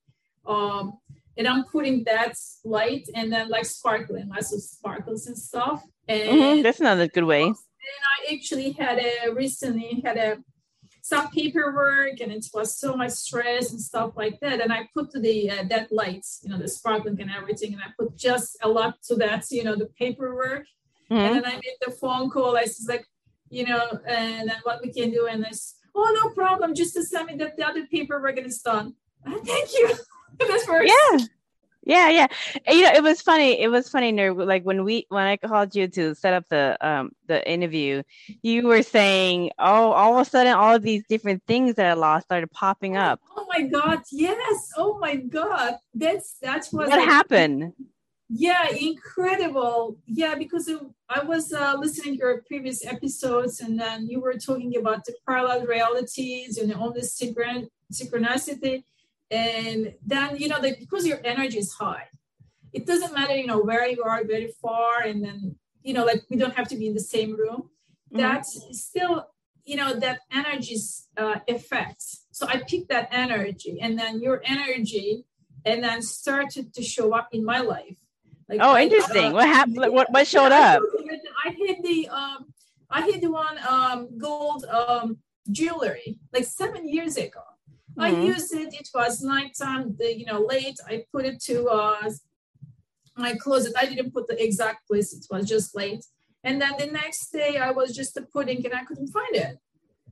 [0.47, 0.99] um
[1.37, 2.35] and i'm putting that
[2.65, 6.63] light and then like sparkling lots of sparkles and stuff and mm-hmm.
[6.63, 7.57] that's another good way and
[8.15, 10.39] i actually had a recently had a
[11.03, 14.61] some paperwork and it was so much stress and stuff like that.
[14.61, 17.89] And I put the uh, that lights, you know, the sparkling and everything, and I
[17.99, 20.65] put just a lot to that, you know, the paperwork.
[21.11, 21.15] Mm-hmm.
[21.15, 22.57] And then I made the phone call.
[22.57, 23.05] I was like,
[23.51, 27.03] you know, and then what we can do, and this, oh no problem, just to
[27.03, 28.95] send me that the other paperwork and it's done.
[29.45, 29.93] thank you.
[30.39, 30.93] That's first.
[30.93, 31.19] Yeah.
[31.85, 32.27] Yeah, yeah.
[32.69, 33.61] You know, it was funny.
[33.61, 37.11] It was funny, like when we when I called you to set up the um
[37.27, 38.03] the interview,
[38.43, 41.95] you were saying, "Oh, all of a sudden, all of these different things that I
[41.95, 44.03] lost started popping up." Oh my god!
[44.13, 44.71] Yes.
[44.77, 45.77] Oh my god.
[45.93, 46.89] That's that's what.
[46.89, 47.73] What happened?
[48.29, 49.99] Yeah, incredible.
[50.07, 54.35] Yeah, because it, I was uh, listening to your previous episodes, and then you were
[54.35, 58.85] talking about the parallel realities and all this synchron- synchronicity
[59.33, 62.07] and then you know that because your energy is high
[62.73, 66.23] it doesn't matter you know where you are very far and then you know like
[66.29, 67.71] we don't have to be in the same room.
[68.13, 68.19] Mm-hmm.
[68.19, 69.27] that's still
[69.65, 72.27] you know that energy's uh, effects.
[72.31, 75.25] So i picked that energy and then your energy
[75.65, 77.99] and then started to show up in my life.
[78.49, 80.83] Like oh interesting uh, what happened what, what showed up.
[81.45, 82.53] I hit the um
[82.91, 85.19] i hit the one um gold um
[85.51, 87.43] jewelry like seven years ago
[87.97, 88.01] Mm-hmm.
[88.01, 88.75] I used it.
[88.75, 90.79] It was nighttime, the, you know, late.
[90.87, 92.11] I put it to uh,
[93.17, 93.75] my closet.
[93.77, 95.13] I didn't put the exact place.
[95.13, 96.05] It was just late.
[96.45, 99.59] And then the next day, I was just a putting and I couldn't find it.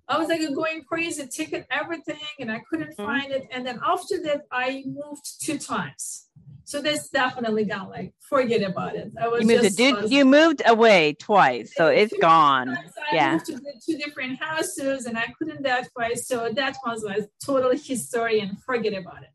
[0.08, 3.04] I was like going crazy, ticket everything, and I couldn't mm-hmm.
[3.04, 3.48] find it.
[3.52, 6.29] And then after that, I moved two times.
[6.70, 7.88] So that's definitely gone.
[7.90, 9.10] Like, forget about it.
[9.20, 12.68] I was you moved, just, was, you moved away twice, so it's gone.
[12.68, 13.32] I yeah.
[13.32, 16.28] moved to two different houses, and I couldn't that twice.
[16.28, 19.30] So that was like total history, and forget about it.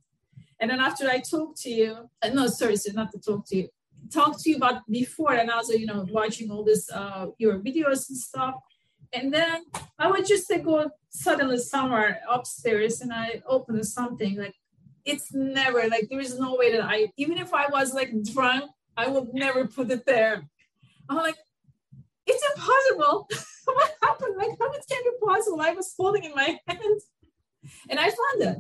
[0.61, 3.57] And then after I talked to you, uh, no, sorry, so not to talk to
[3.57, 3.67] you,
[4.13, 8.07] talk to you about before, and also you know watching all this uh your videos
[8.07, 8.55] and stuff.
[9.11, 9.65] And then
[9.99, 14.55] I would just like, go suddenly somewhere upstairs, and I opened something like
[15.05, 18.71] it's never like there is no way that I even if I was like drunk,
[18.97, 20.43] I would never put it there.
[21.07, 21.37] I'm like,
[22.25, 23.29] it's impossible.
[23.65, 24.35] what happened?
[24.37, 25.61] Like, how it can be possible?
[25.61, 27.01] I was holding in my hand,
[27.89, 28.57] and I found it.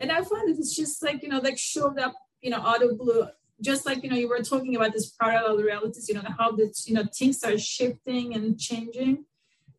[0.00, 0.58] And I found it.
[0.58, 3.26] It's just like you know, like showed up, you know, out of blue.
[3.60, 6.08] Just like you know, you were talking about this parallel realities.
[6.08, 9.24] You know, how this you know things are shifting and changing.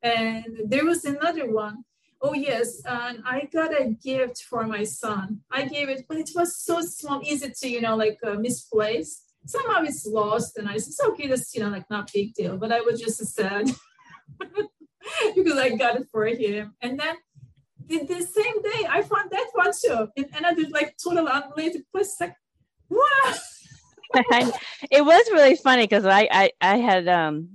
[0.01, 1.83] And there was another one
[2.21, 5.41] oh yes and i got a gift for my son.
[5.51, 9.23] I gave it but it was so small easy to you know like uh, misplace.
[9.45, 12.57] Somehow it's lost and i said it's okay that's you know like not big deal
[12.57, 13.71] but i was just sad
[15.35, 16.75] because i got it for him.
[16.81, 17.15] And then
[17.89, 22.15] the, the same day i found that one too in another like total unrelated place
[22.19, 22.35] like
[22.89, 23.33] wow
[24.91, 27.49] it was really funny because I, I i had um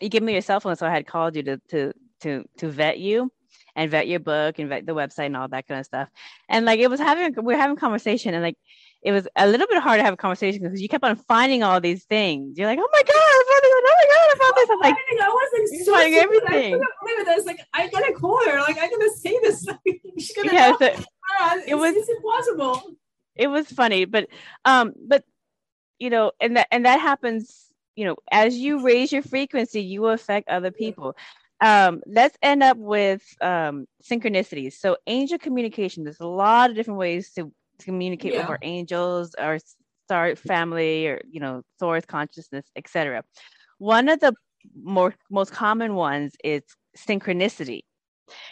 [0.00, 1.92] you gave me your cell phone so i had called you to to
[2.22, 3.30] to to vet you
[3.76, 6.08] and vet your book and vet the website and all that kind of stuff.
[6.48, 8.56] And like it was having we are having conversation and like
[9.02, 11.62] it was a little bit hard to have a conversation because you kept on finding
[11.62, 12.58] all these things.
[12.58, 13.72] You're like, oh my god, I found this!
[13.72, 14.70] Oh my god, I found this!
[14.70, 16.74] I'm like, I was like, finding everything.
[16.74, 18.60] I, I was like, I gotta call her.
[18.60, 19.66] Like, I gotta say this.
[20.18, 20.86] She's gonna yeah, so
[21.66, 22.96] it was it's impossible.
[23.36, 24.28] It was funny, but
[24.66, 25.24] um, but
[25.98, 27.66] you know, and that and that happens.
[27.96, 31.16] You know, as you raise your frequency, you affect other people.
[31.60, 34.74] Um, let's end up with um, synchronicities.
[34.74, 36.04] So, angel communication.
[36.04, 38.40] There's a lot of different ways to, to communicate yeah.
[38.40, 39.58] with our angels, our
[40.04, 43.22] star family, or you know, source consciousness, etc.
[43.78, 44.34] One of the
[44.82, 46.62] more most common ones is
[46.96, 47.82] synchronicity.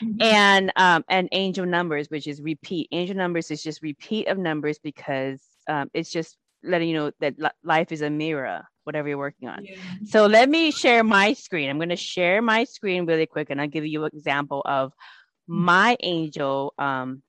[0.03, 0.23] Mm-hmm.
[0.23, 2.89] And um, and angel numbers, which is repeat.
[2.93, 7.35] Angel numbers is just repeat of numbers because um, it's just letting you know that
[7.63, 9.67] life is a mirror, whatever you're working on.
[9.67, 9.77] Yeah.
[10.07, 11.69] So let me share my screen.
[11.69, 14.93] I'm going to share my screen really quick, and I'll give you an example of
[14.93, 15.65] mm-hmm.
[15.65, 17.23] my angel um,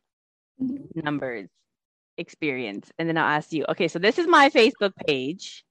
[0.62, 1.00] mm-hmm.
[1.04, 1.50] numbers
[2.18, 3.66] experience, and then I'll ask you.
[3.68, 5.66] Okay, so this is my Facebook page.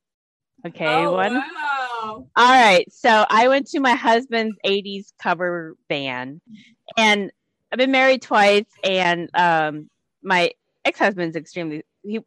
[0.67, 1.35] Okay, oh, one.
[1.35, 2.27] Wow.
[2.37, 2.85] All right.
[2.93, 6.41] So I went to my husband's 80s cover band
[6.97, 7.31] and
[7.73, 9.89] I've been married twice and um
[10.23, 10.51] my
[10.85, 12.21] ex-husband's extremely he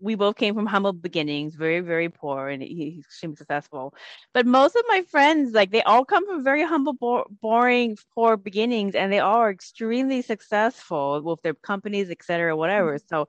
[0.00, 3.94] we both came from humble beginnings, very, very poor, and he's extremely successful.
[4.34, 8.36] But most of my friends, like they all come from very humble, bo- boring, poor
[8.36, 12.96] beginnings, and they all are extremely successful with their companies, etc., whatever.
[12.96, 13.06] Mm-hmm.
[13.08, 13.28] So,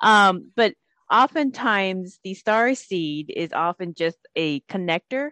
[0.00, 0.74] um, but
[1.10, 5.30] oftentimes the star seed is often just a connector.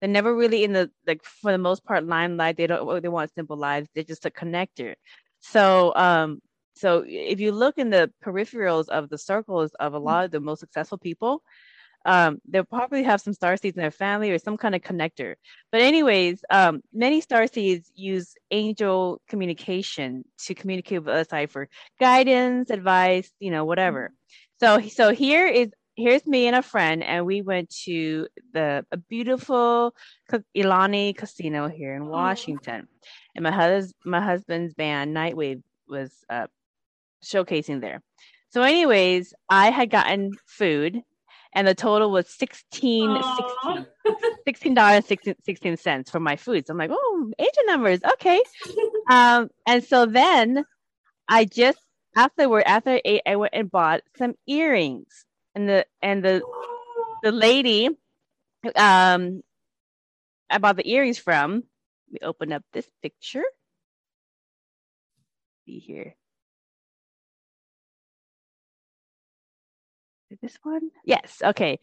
[0.00, 2.56] They're never really in the like for the most part limelight.
[2.56, 3.88] They don't they want simple lives.
[3.94, 4.94] They're just a connector.
[5.40, 6.40] So um
[6.78, 10.40] so if you look in the peripherals of the circles of a lot of the
[10.40, 11.42] most successful people,
[12.04, 15.34] um, they'll probably have some star seeds in their family or some kind of connector.
[15.72, 21.68] But anyways, um, many star seeds use angel communication to communicate with us for
[22.00, 24.12] guidance, advice, you know, whatever.
[24.60, 28.96] So so here is here's me and a friend, and we went to the a
[28.96, 29.94] beautiful
[30.56, 32.88] Ilani Casino here in Washington,
[33.34, 36.46] and my husband my husband's band Nightwave was uh,
[37.24, 38.02] showcasing there.
[38.50, 41.02] So, anyways, I had gotten food,
[41.54, 43.22] and the total was 16
[44.46, 46.66] 16 dollars 16, 16 cents for my food.
[46.66, 48.42] So I'm like, oh, angel numbers, okay.
[49.10, 50.64] um, and so then
[51.28, 51.78] I just
[52.16, 55.24] afterward, after I ate, I went and bought some earrings.
[55.54, 56.42] And the and the
[57.22, 57.88] the lady
[58.76, 59.42] um
[60.50, 61.64] I bought the earrings from.
[62.10, 63.44] We open up this picture.
[65.66, 66.14] See here.
[70.42, 70.90] This one?
[71.04, 71.40] Yes.
[71.42, 71.78] Okay.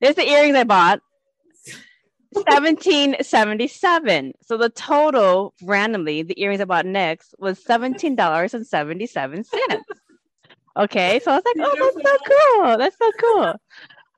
[0.00, 1.00] There's the earrings I bought.
[2.30, 4.32] 1777.
[4.42, 9.44] So the total randomly, the earrings I bought next was $17.77.
[10.76, 11.20] Okay.
[11.20, 12.78] So I was like, oh, that's so cool.
[12.78, 13.54] That's so cool.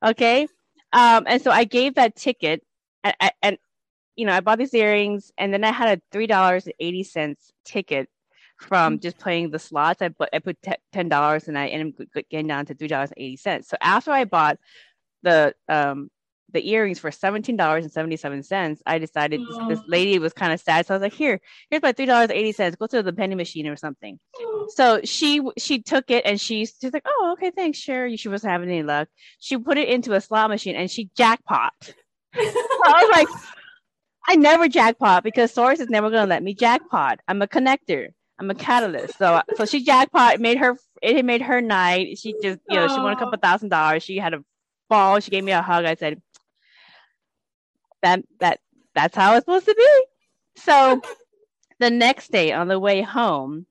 [0.04, 0.46] Okay.
[0.92, 2.62] Um, and so I gave that ticket
[3.04, 3.56] and, and
[4.16, 8.08] you know, I bought these earrings and then I had a $3.80 ticket
[8.60, 10.02] from just playing the slots.
[10.02, 10.56] I put I put
[10.92, 13.68] ten dollars and I ended up getting down to three dollars and eighty cents.
[13.68, 14.58] So after I bought
[15.22, 16.10] the um
[16.52, 20.32] the earrings for seventeen dollars and seventy seven cents, I decided this, this, lady was
[20.32, 22.76] kind of sad, so I was like, "Here, here's my three dollars eighty cents.
[22.76, 24.18] Go to the penny machine or something."
[24.68, 28.52] So she she took it and she she's like, "Oh, okay, thanks, sure." She wasn't
[28.52, 29.08] having any luck.
[29.38, 31.72] She put it into a slot machine and she jackpot.
[31.82, 31.92] so
[32.40, 33.28] I was like,
[34.28, 37.20] "I never jackpot because Source is never going to let me jackpot.
[37.26, 38.10] I'm a connector."
[38.40, 39.18] I'm a catalyst.
[39.18, 42.18] So so she jackpot made her it made her night.
[42.18, 44.02] She just you know she won a couple thousand dollars.
[44.02, 44.42] She had a
[44.88, 45.20] ball.
[45.20, 45.84] She gave me a hug.
[45.84, 46.22] I said
[48.02, 48.60] that that
[48.94, 50.04] that's how it's supposed to be.
[50.56, 51.02] So
[51.78, 53.66] the next day on the way home,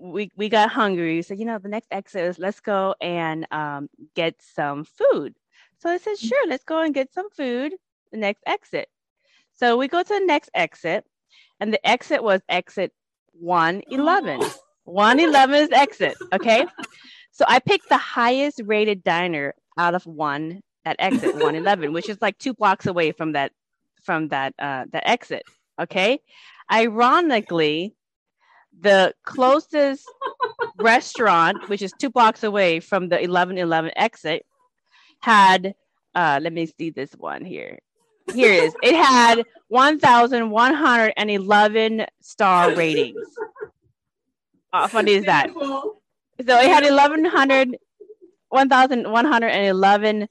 [0.00, 1.22] we we got hungry.
[1.22, 5.34] So you know the next exit is let's go and um, get some food.
[5.78, 7.74] So I said sure, let's go and get some food.
[8.12, 8.88] The next exit.
[9.54, 11.04] So we go to the next exit,
[11.58, 12.92] and the exit was exit
[13.40, 14.40] 111.
[14.84, 16.16] 111 is exit.
[16.32, 16.66] Okay.
[17.32, 22.18] So I picked the highest rated diner out of one at exit 111, which is
[22.22, 23.52] like two blocks away from that
[24.02, 25.42] from that uh that exit.
[25.80, 26.20] Okay.
[26.72, 27.94] Ironically,
[28.80, 30.08] the closest
[30.78, 34.46] restaurant, which is two blocks away from the 1111 exit,
[35.20, 35.74] had
[36.14, 37.78] uh let me see this one here.
[38.34, 38.74] Here it is.
[38.82, 43.26] It had 1,111 star ratings.
[44.72, 45.50] How funny is that?
[45.54, 46.00] So
[46.38, 47.78] it had 1,100,
[48.48, 50.28] 1,111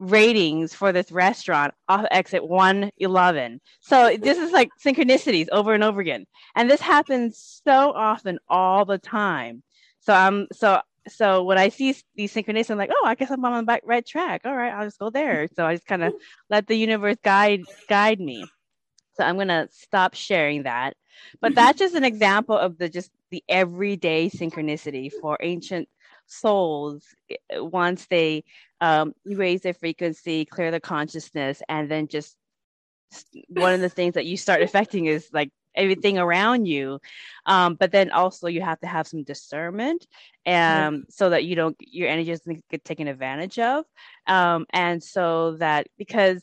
[0.00, 3.60] ratings for this restaurant off exit 111.
[3.80, 6.26] So this is like synchronicities over and over again.
[6.54, 9.64] And this happens so often all the time.
[10.00, 13.44] So I'm so so when I see these synchronicities, I'm like, oh, I guess I'm
[13.44, 14.42] on the right track.
[14.44, 15.48] All right, I'll just go there.
[15.54, 16.14] So I just kind of
[16.50, 18.46] let the universe guide guide me.
[19.14, 20.96] So I'm gonna stop sharing that.
[21.40, 25.88] But that's just an example of the just the everyday synchronicity for ancient
[26.26, 28.44] souls eh, once they
[28.80, 32.36] um, raise their frequency, clear the consciousness, and then just
[33.48, 37.00] one of the things that you start affecting is like everything around you.
[37.46, 40.06] Um, but then also you have to have some discernment
[40.46, 40.90] um, yeah.
[41.08, 43.84] so that you don't your energy doesn't get taken advantage of.
[44.26, 46.42] Um, and so that because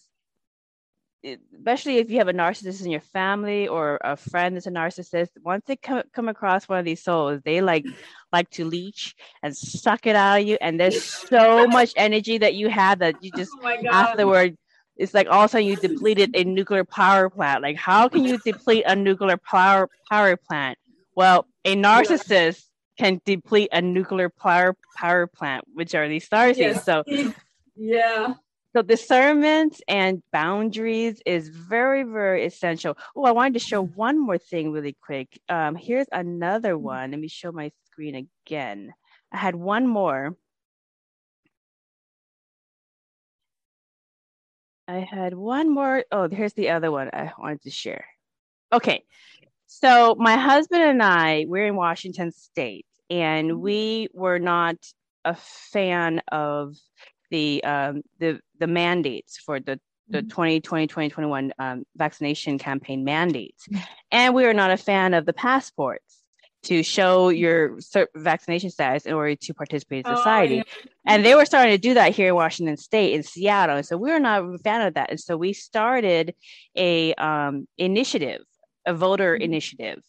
[1.55, 5.29] especially if you have a narcissist in your family or a friend that's a narcissist
[5.43, 7.85] once they come, come across one of these souls they like
[8.31, 10.57] like to leech and suck it out of you.
[10.61, 14.57] And there's so much energy that you have that you just oh afterward
[14.97, 17.61] it's like all of a sudden you depleted a nuclear power plant.
[17.61, 20.77] Like, how can you deplete a nuclear power power plant?
[21.15, 22.63] Well, a narcissist
[22.97, 26.57] can deplete a nuclear power power plant, which are these stars.
[26.57, 26.85] Yes.
[26.85, 27.03] So,
[27.75, 28.35] yeah.
[28.73, 32.97] So discernment and boundaries is very, very essential.
[33.15, 35.39] Oh, I wanted to show one more thing really quick.
[35.47, 37.11] Um, here's another one.
[37.11, 38.93] Let me show my screen again.
[39.31, 40.35] I had one more.
[44.87, 46.03] I had one more.
[46.11, 48.05] Oh, here's the other one I wanted to share.
[48.71, 49.03] Okay.
[49.67, 53.61] So my husband and I, we're in Washington State, and mm-hmm.
[53.61, 54.77] we were not
[55.23, 56.75] a fan of
[57.31, 60.89] the um, the the mandates for the the 2020 mm-hmm.
[60.89, 63.83] 2021 um, vaccination campaign mandates, mm-hmm.
[64.11, 66.21] and we were not a fan of the passports
[66.65, 67.79] to show your
[68.15, 70.61] vaccination status in order to participate in oh, society.
[70.61, 70.91] Oh, yeah.
[71.07, 73.77] And they were starting to do that here in Washington State, in Seattle.
[73.77, 75.09] And so we were not a fan of that.
[75.09, 76.35] And so we started
[76.75, 78.41] a um, initiative,
[78.85, 79.43] a voter mm-hmm.
[79.43, 80.01] initiative.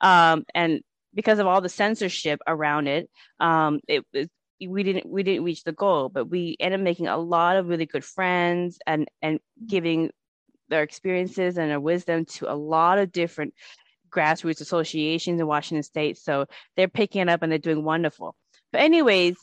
[0.00, 0.80] Um, and
[1.14, 3.10] because of all the censorship around it,
[3.40, 4.30] um, it, it
[4.66, 7.68] we didn't we didn't reach the goal, but we ended up making a lot of
[7.68, 10.10] really good friends and and giving
[10.68, 13.54] their experiences and their wisdom to a lot of different
[14.10, 16.18] grassroots associations in Washington State.
[16.18, 18.34] So they're picking it up and they're doing wonderful.
[18.72, 19.36] But, anyways,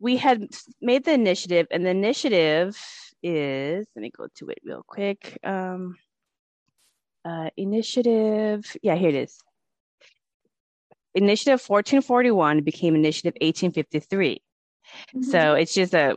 [0.00, 0.48] we had
[0.80, 2.76] made the initiative, and the initiative
[3.22, 5.38] is let me go to it real quick.
[5.44, 5.96] Um,
[7.24, 9.38] uh, initiative, yeah, here it is.
[11.14, 14.42] Initiative 1441 became Initiative 1853.
[15.14, 15.22] Mm-hmm.
[15.22, 16.16] So it's just a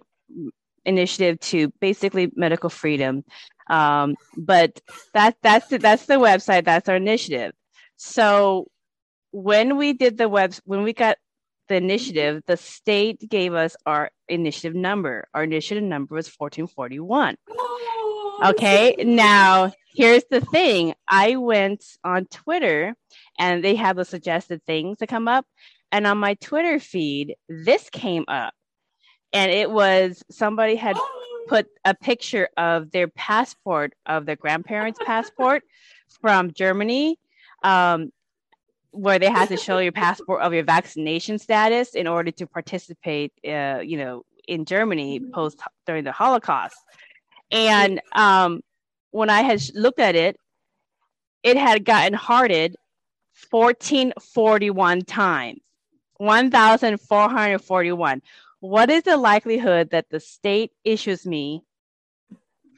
[0.86, 3.24] initiative to basically medical freedom.
[3.70, 4.80] Um, but
[5.14, 6.66] that that's the, that's the website.
[6.66, 7.54] That's our initiative.
[7.98, 8.68] So
[9.32, 11.18] when we did the web, when we got
[11.68, 15.28] the initiative, the state gave us our initiative number.
[15.34, 17.36] Our initiative number was 1441.
[18.44, 22.96] Okay, now here's the thing I went on Twitter
[23.40, 25.46] and they have the suggested things to come up.
[25.92, 28.54] And on my Twitter feed, this came up.
[29.32, 30.98] And it was somebody had
[31.48, 35.64] put a picture of their passport, of their grandparents' passport
[36.22, 37.18] from Germany
[37.66, 38.12] um,
[38.92, 43.34] where they had to show your passport of your vaccination status in order to participate,
[43.46, 45.32] uh, you know, in Germany mm-hmm.
[45.32, 46.78] post during the Holocaust.
[47.52, 48.62] And um,
[49.12, 50.38] when I had looked at it,
[51.44, 52.76] it had gotten hearted
[53.50, 55.60] 1441 times,
[56.18, 58.22] 1,441.
[58.62, 61.62] What is the likelihood that the state issues me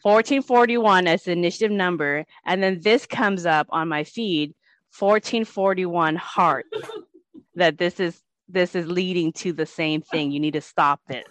[0.03, 4.53] 1441 as the initiative number, and then this comes up on my feed
[4.97, 6.65] 1441 heart
[7.55, 10.31] that this is this is leading to the same thing.
[10.31, 11.25] You need to stop this.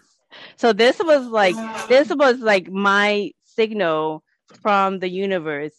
[0.57, 1.55] So this was like
[1.89, 4.23] this was like my signal
[4.61, 5.75] from the universe.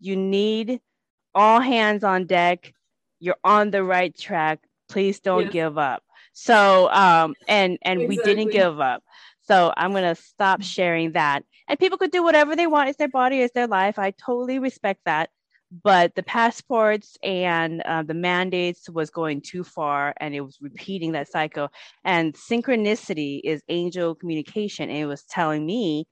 [0.00, 0.80] You need
[1.34, 2.72] all hands on deck.
[3.20, 4.60] You're on the right track.
[4.88, 5.52] Please don't yes.
[5.52, 6.02] give up.
[6.32, 8.06] So um and and exactly.
[8.08, 9.02] we didn't give up.
[9.42, 11.44] So i'm going to stop sharing that.
[11.68, 12.88] And people could do whatever they want.
[12.88, 13.40] It's their body.
[13.40, 13.98] It's their life.
[13.98, 15.30] I totally respect that
[15.70, 21.12] but the passports and uh, the mandates was going too far and it was repeating
[21.12, 21.68] that cycle.
[22.04, 24.88] And synchronicity is angel communication.
[24.88, 26.06] And it was telling me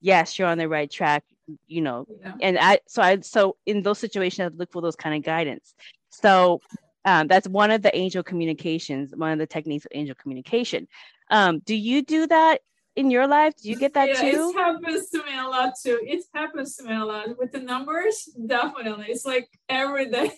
[0.00, 1.24] yes you're on the right track
[1.66, 2.06] you know.
[2.22, 2.32] Yeah.
[2.40, 5.74] and i so i so in those situations i look for those kind of guidance.
[6.10, 6.60] So
[7.04, 10.86] um, that's one of the angel communications one of the techniques of angel communication.
[11.30, 12.60] Um, do you do that
[12.96, 13.54] in your life?
[13.56, 14.52] Do you get that yeah, too?
[14.54, 16.00] It happens to me a lot too.
[16.02, 18.28] It happens to me a lot with the numbers.
[18.46, 20.32] Definitely, it's like every day.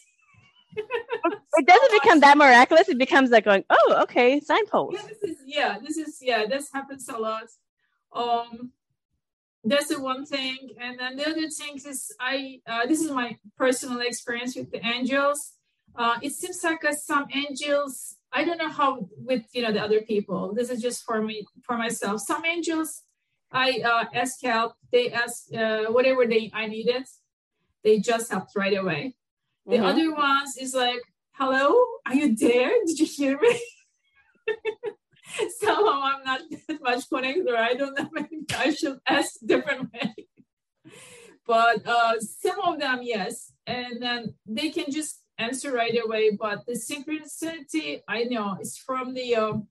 [0.76, 2.88] it doesn't become that miraculous.
[2.88, 4.96] It becomes like going, oh, okay, signpost.
[4.96, 7.48] Yeah, this is yeah, this is yeah, this happens a lot.
[8.14, 8.72] Um,
[9.64, 12.60] that's the one thing, and then the other thing is I.
[12.66, 15.52] Uh, this is my personal experience with the angels.
[15.94, 19.82] Uh, it seems like uh, some angels I don't know how with you know the
[19.82, 20.54] other people.
[20.54, 22.20] This is just for me for myself.
[22.20, 23.02] Some angels,
[23.50, 24.74] I uh, ask help.
[24.90, 27.04] They ask uh, whatever they I needed.
[27.84, 29.16] They just helped right away.
[29.66, 29.84] The mm-hmm.
[29.84, 31.02] other ones is like
[31.32, 31.74] hello,
[32.06, 32.70] are you there?
[32.86, 33.60] Did you hear me?
[35.60, 37.48] Somehow I'm not that much connected.
[37.48, 38.08] Or I don't know.
[38.12, 40.14] Maybe I should ask different way.
[41.46, 46.30] but uh, some of them, yes, and then they can just answer right away.
[46.30, 49.68] But the synchronicity, I know, is from the um,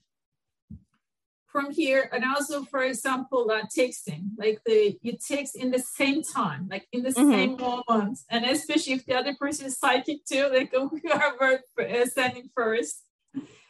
[1.48, 6.24] from here, and also, for example, uh, texting, like the you text in the same
[6.24, 7.32] time, like in the mm-hmm.
[7.32, 10.72] same moment, and especially if the other person is psychic too, like
[11.04, 13.04] whoever uh, sending first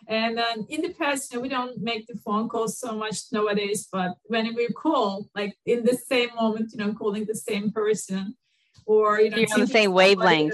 [0.08, 3.32] and then in the past, you know, we don't make the phone calls so much
[3.32, 7.72] nowadays, but when we call, like in the same moment, you know, calling the same
[7.72, 8.36] person,
[8.86, 10.54] or you know, You're on the same wavelength.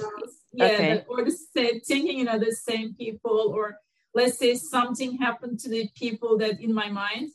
[0.58, 1.06] Yeah, okay.
[1.08, 3.78] or the same, thinking, you know, the same people, or
[4.14, 7.32] let's say something happened to the people that in my mind,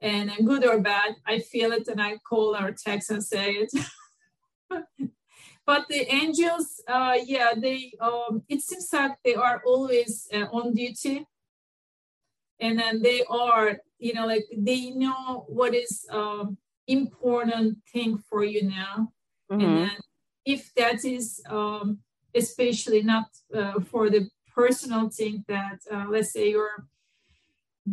[0.00, 3.72] and good or bad, I feel it, and I call or text and say it.
[5.66, 10.74] but the angels, uh, yeah, they um, it seems like they are always uh, on
[10.74, 11.26] duty
[12.60, 16.56] and then they are you know like they know what is um,
[16.86, 19.12] important thing for you now
[19.50, 19.60] mm-hmm.
[19.60, 19.96] and then
[20.44, 21.98] if that is um,
[22.34, 26.86] especially not uh, for the personal thing that uh, let's say your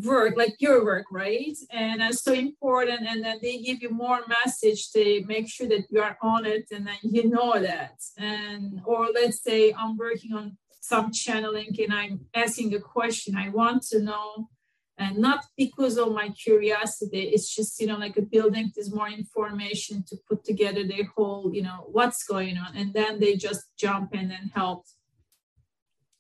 [0.04, 1.58] work like your work right?
[1.72, 5.86] And that's so important and then they give you more message to make sure that
[5.90, 7.96] you are on it and then you know that.
[8.18, 13.50] And or let's say i'm working on some channeling and i'm asking a question i
[13.50, 14.50] want to know
[14.98, 17.22] and not because of my curiosity.
[17.22, 21.52] It's just you know like a building there's more information to put together the whole
[21.54, 22.76] you know what's going on.
[22.76, 24.86] And then they just jump in and help.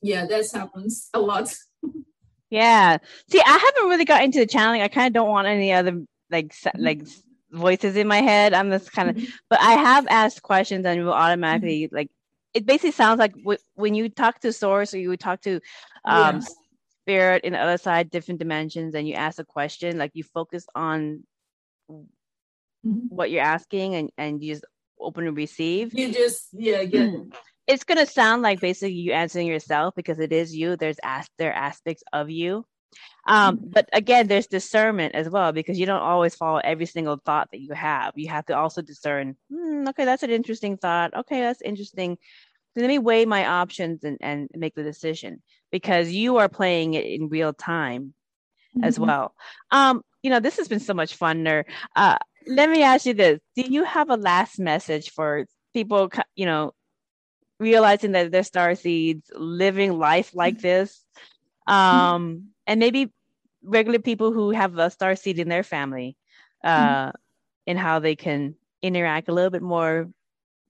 [0.01, 1.53] Yeah that happens a lot.
[2.49, 2.99] Yeah.
[3.29, 4.81] See i haven't really got into the channeling.
[4.81, 6.81] I kind of don't want any other like mm-hmm.
[6.81, 7.01] like
[7.51, 8.53] voices in my head.
[8.53, 9.25] I'm just kind of mm-hmm.
[9.49, 11.95] but i have asked questions and will automatically mm-hmm.
[11.95, 12.09] like
[12.53, 15.59] it basically sounds like w- when you talk to source or you would talk to
[16.05, 16.41] um
[17.07, 20.65] spirit in the other side, different dimensions, and you ask a question, like you focus
[20.75, 21.23] on
[21.89, 22.91] mm-hmm.
[23.07, 24.65] what you're asking and, and you just
[24.99, 25.93] open and receive.
[25.93, 27.33] You just, yeah, get mm.
[27.65, 30.77] It's gonna sound like basically you answering yourself because it is you.
[30.77, 32.65] There's as there are aspects of you.
[33.27, 33.67] Um, mm-hmm.
[33.71, 37.59] but again, there's discernment as well because you don't always follow every single thought that
[37.59, 38.13] you have.
[38.15, 41.13] You have to also discern, hmm, okay, that's an interesting thought.
[41.13, 42.17] Okay, that's interesting
[42.81, 45.41] let me weigh my options and, and make the decision
[45.71, 48.13] because you are playing it in real time
[48.75, 48.83] mm-hmm.
[48.83, 49.33] as well.
[49.71, 51.65] Um, you know, this has been so much funner.
[51.95, 52.17] Uh,
[52.47, 56.11] let me ask you this: Do you have a last message for people?
[56.35, 56.73] You know,
[57.59, 60.67] realizing that they're star seeds, living life like mm-hmm.
[60.67, 61.03] this,
[61.65, 63.11] um, and maybe
[63.63, 66.15] regular people who have a star seed in their family,
[66.63, 67.15] uh, mm-hmm.
[67.67, 70.09] and how they can interact a little bit more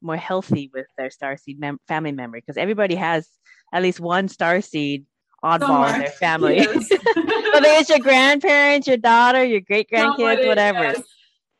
[0.01, 3.27] more healthy with their starseed mem- family memory because everybody has
[3.73, 5.05] at least one starseed
[5.43, 6.57] oddball in their family.
[6.57, 6.89] Yes.
[7.15, 10.83] Whether it's your grandparents, your daughter, your great grandkids, whatever.
[10.83, 11.03] Yes.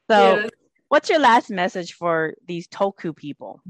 [0.09, 0.49] So, yes.
[0.89, 3.61] what's your last message for these tulku people?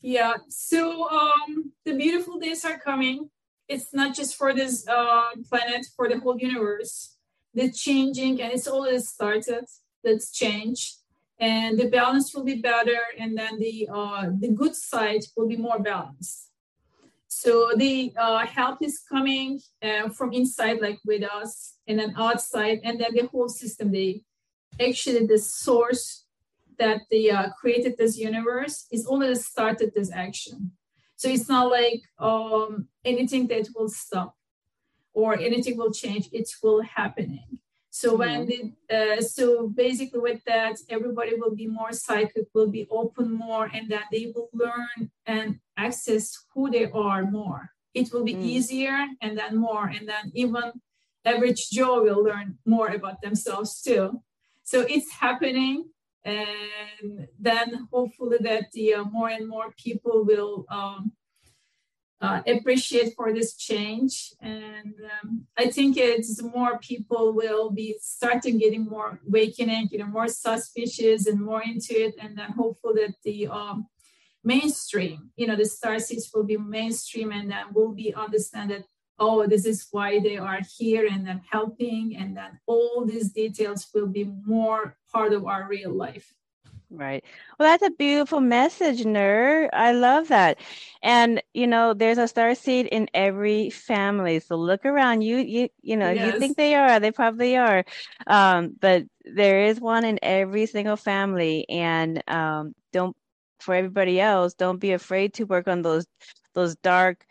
[0.00, 0.34] Yeah.
[0.48, 3.30] So, um, the beautiful days are coming.
[3.68, 7.16] It's not just for this uh, planet, for the whole universe.
[7.54, 9.64] The changing, and it's always started.
[10.04, 10.96] That's change
[11.38, 15.56] and the balance will be better and then the uh, the good side will be
[15.56, 16.50] more balanced.
[17.28, 22.80] So the uh, help is coming uh, from inside like with us and then outside
[22.82, 24.22] and then the whole system the
[24.80, 26.24] actually the source
[26.78, 30.72] that they uh, created this universe is only started this action.
[31.16, 34.34] So it's not like um, anything that will stop
[35.14, 36.28] or anything will change.
[36.32, 37.58] It will happening
[37.96, 38.68] so when mm-hmm.
[38.90, 43.70] the, uh, so basically with that, everybody will be more psychic, will be open more,
[43.72, 47.70] and that they will learn and access who they are more.
[47.94, 48.44] It will be mm.
[48.44, 50.64] easier, and then more, and then even
[51.24, 54.20] average Joe will learn more about themselves too.
[54.62, 55.88] So it's happening,
[56.22, 61.12] and then hopefully that the uh, more and more people will um,
[62.20, 64.32] uh, appreciate for this change.
[64.40, 70.06] And um, I think it's more people will be starting getting more awakening, you know,
[70.06, 72.14] more suspicious and more into it.
[72.20, 73.86] And then hopeful that the um,
[74.42, 78.84] mainstream, you know, the star seeds will be mainstream and then will be understand that,
[79.18, 82.16] oh, this is why they are here and then helping.
[82.16, 86.32] And then all these details will be more part of our real life.
[86.90, 87.24] Right.
[87.58, 89.68] Well, that's a beautiful message, Nur.
[89.72, 90.58] I love that.
[91.02, 94.38] And you know, there's a star seed in every family.
[94.40, 95.22] So look around.
[95.22, 96.24] You you you know, yes.
[96.24, 97.84] you think they are, they probably are.
[98.26, 101.66] Um, but there is one in every single family.
[101.68, 103.16] And um, don't
[103.58, 106.06] for everybody else, don't be afraid to work on those
[106.54, 107.24] those dark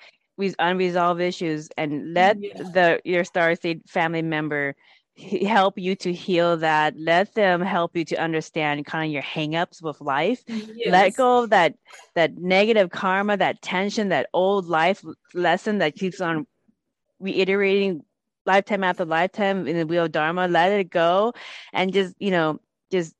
[0.59, 2.53] unresolved issues and let Yeah.
[2.57, 4.75] the your star seed family member
[5.17, 6.95] help you to heal that.
[6.97, 10.43] Let them help you to understand kind of your hangups with life.
[10.85, 11.75] Let go of that
[12.15, 16.45] that negative karma that tension that old life lesson that keeps on
[17.19, 18.03] reiterating
[18.45, 20.47] lifetime after lifetime in the wheel of dharma.
[20.47, 21.33] Let it go
[21.71, 22.59] and just you know
[22.91, 23.15] just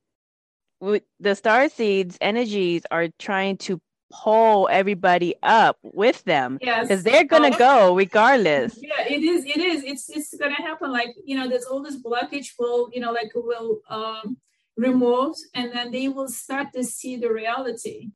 [0.81, 3.81] the star seeds energies are trying to
[4.11, 6.87] pull everybody up with them Yes.
[6.87, 8.77] because they're gonna Oh, go regardless.
[8.81, 9.83] Yeah it is it is.
[9.83, 10.91] It's it's gonna happen.
[10.91, 14.37] Like you know there's all this blockage will you know like will um
[14.77, 18.11] remove and then they will start to see the reality.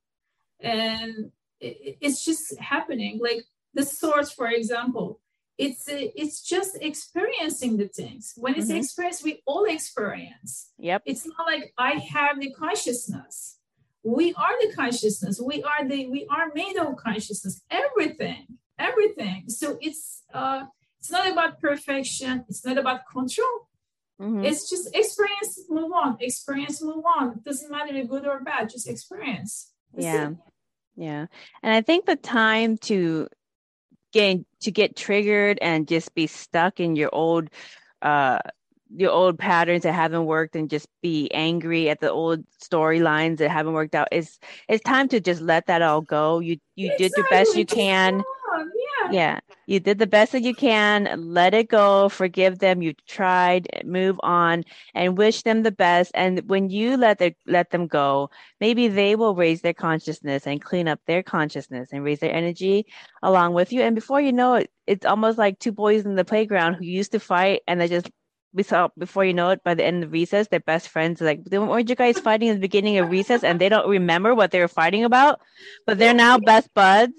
[0.60, 3.20] And it, it's just happening.
[3.22, 3.44] Like
[3.74, 5.20] the source for example
[5.57, 8.34] it's it's just experiencing the things.
[8.38, 8.78] When it's Mhm.
[8.78, 10.72] experienced we all experience.
[10.78, 11.03] Yep.
[11.06, 13.57] It's not like i have the consciousness
[14.04, 15.42] we are the consciousness.
[15.44, 17.62] We are the we are made of consciousness.
[17.70, 19.50] Everything everything.
[19.50, 20.66] So it's uh
[21.00, 22.46] it's not about perfection.
[22.50, 23.68] It's not about control.
[24.20, 24.44] Mhm.
[24.46, 26.18] it's just experience move on.
[26.20, 27.42] Experience move on.
[27.46, 28.70] Doesn't matter if good or bad.
[28.70, 29.72] Just experience.
[29.94, 30.30] That's yeah.
[30.30, 30.38] it.
[30.96, 31.26] yeah.
[31.64, 33.28] And i think the time to
[34.12, 37.50] get to get triggered and just be stuck in your old
[38.02, 38.40] uh
[38.95, 43.49] your old patterns that haven't worked and just be angry at the old storylines that
[43.49, 44.07] haven't worked out.
[44.11, 46.40] It's it's time to just let that all go.
[46.40, 48.24] You you did the best you can.
[48.57, 49.11] yeah.
[49.11, 49.40] Yeah
[49.70, 51.07] you did the best that you can.
[51.32, 52.10] Let it go.
[52.10, 52.82] Forgive them.
[52.82, 53.68] You tried.
[53.86, 54.64] Move on
[54.95, 56.11] and wish them the best.
[56.16, 60.61] And when you let the, let them go maybe they will raise their consciousness and
[60.61, 62.88] clean up their consciousness and raise their energy
[63.22, 63.82] along with you.
[63.82, 67.11] And before you know it it's almost like two boys in the playground who used
[67.11, 68.10] to fight and they just
[68.54, 71.90] before before you know it by the end of recess they're best friends like weren't
[71.90, 73.44] you guys fighting in the beginning of recess?
[73.44, 75.40] And they don't remember what they were fighting about
[75.86, 77.14] but they're now best buds.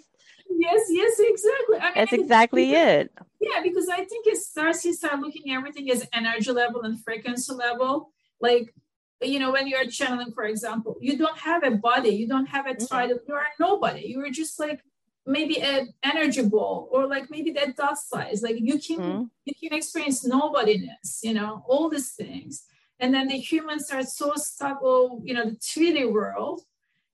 [0.59, 1.79] Yes yes exactly.
[1.79, 3.13] I mean, that's exactly it.
[3.41, 7.03] Yeah, because I think it starts you start looking at everything as energy level and
[7.03, 8.11] frequency level.
[8.41, 8.75] Like,
[9.23, 12.67] you know, when you're channeling, for example, you don't have a body, you don't have
[12.67, 14.07] a title, you are nobody.
[14.07, 14.81] You are just like
[15.27, 18.43] maybe an energy ball or like maybe that dust size.
[18.43, 19.31] Like you can Mhm.
[19.45, 22.65] you can experience nobodiness, you know, all these things.
[22.99, 26.63] And then the humans are so stuck, oh, you know, the 3D world.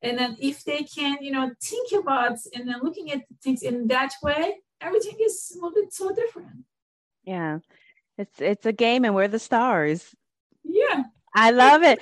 [0.03, 3.87] And then if they can, you know, think about and then looking at things in
[3.89, 6.65] that way, everything is a little bit so different.
[7.24, 7.59] Yeah.
[8.19, 10.15] It's it's a game and we're the stars.
[10.65, 11.05] Yeah.
[11.35, 11.99] I love it.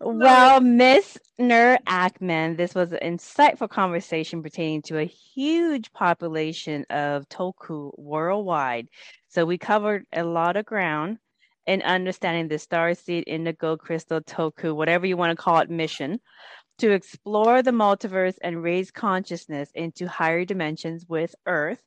[0.00, 7.28] Well, Miss Nur Ackman, this was an insightful conversation pertaining to a huge population of
[7.28, 8.88] tulku worldwide.
[9.28, 11.18] So we covered a lot of ground
[11.64, 16.18] in understanding the star starseed indigo crystal tulku, whatever you want to call it, mission
[16.78, 21.80] to explore the multiverse and raise consciousness into higher dimensions with Earth.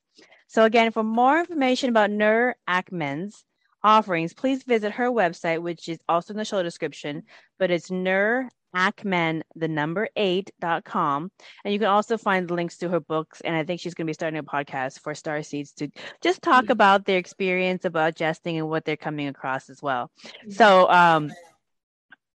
[0.47, 3.43] So again, for more information about Nur Ackman's
[3.83, 7.23] offerings, please visit her website, which is also in the show description,
[7.59, 11.31] but it's Nur Ackman, the number eight dot com.
[11.63, 13.41] And you can also find the links to her books.
[13.41, 15.89] And I think she's going to be starting a podcast for Star Seeds to
[16.21, 16.73] just talk Yeah.
[16.73, 20.11] about their experience about jesting and what they're coming across as well.
[20.49, 21.31] So, um,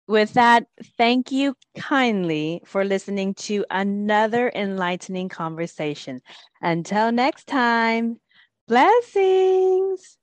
[0.08, 0.68] with that,
[0.98, 6.22] thank you kindly for listening to another enlightening conversation.
[6.62, 8.20] Until next time,
[8.68, 10.18] blessings.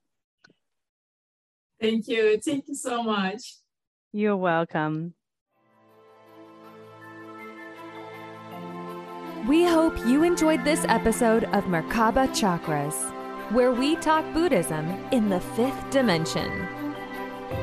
[1.81, 2.39] Thank you.
[2.39, 3.55] Thank you so much.
[4.13, 5.15] You're welcome.
[9.47, 13.11] We hope you enjoyed this episode of Merkaba Chakras,
[13.51, 16.65] where we talk Buddhism in the fifth dimension.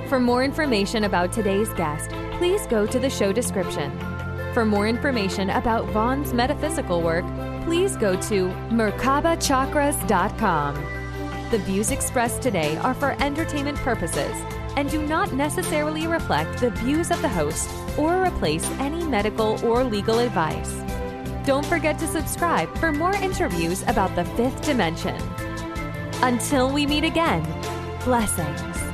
[0.07, 3.99] For more information about today's guest, please go to the show description.
[4.53, 7.25] For more information about Vaughn's metaphysical work,
[7.65, 10.75] please go to merkabachakras.com.
[11.51, 14.37] The views expressed today are for entertainment purposes
[14.77, 19.83] and do not necessarily reflect the views of the host or replace any medical or
[19.83, 20.83] legal advice.
[21.51, 25.17] Don't forget to subscribe for more interviews about the fifth dimension.
[26.23, 27.43] Until we meet again,
[28.05, 28.90] blessings.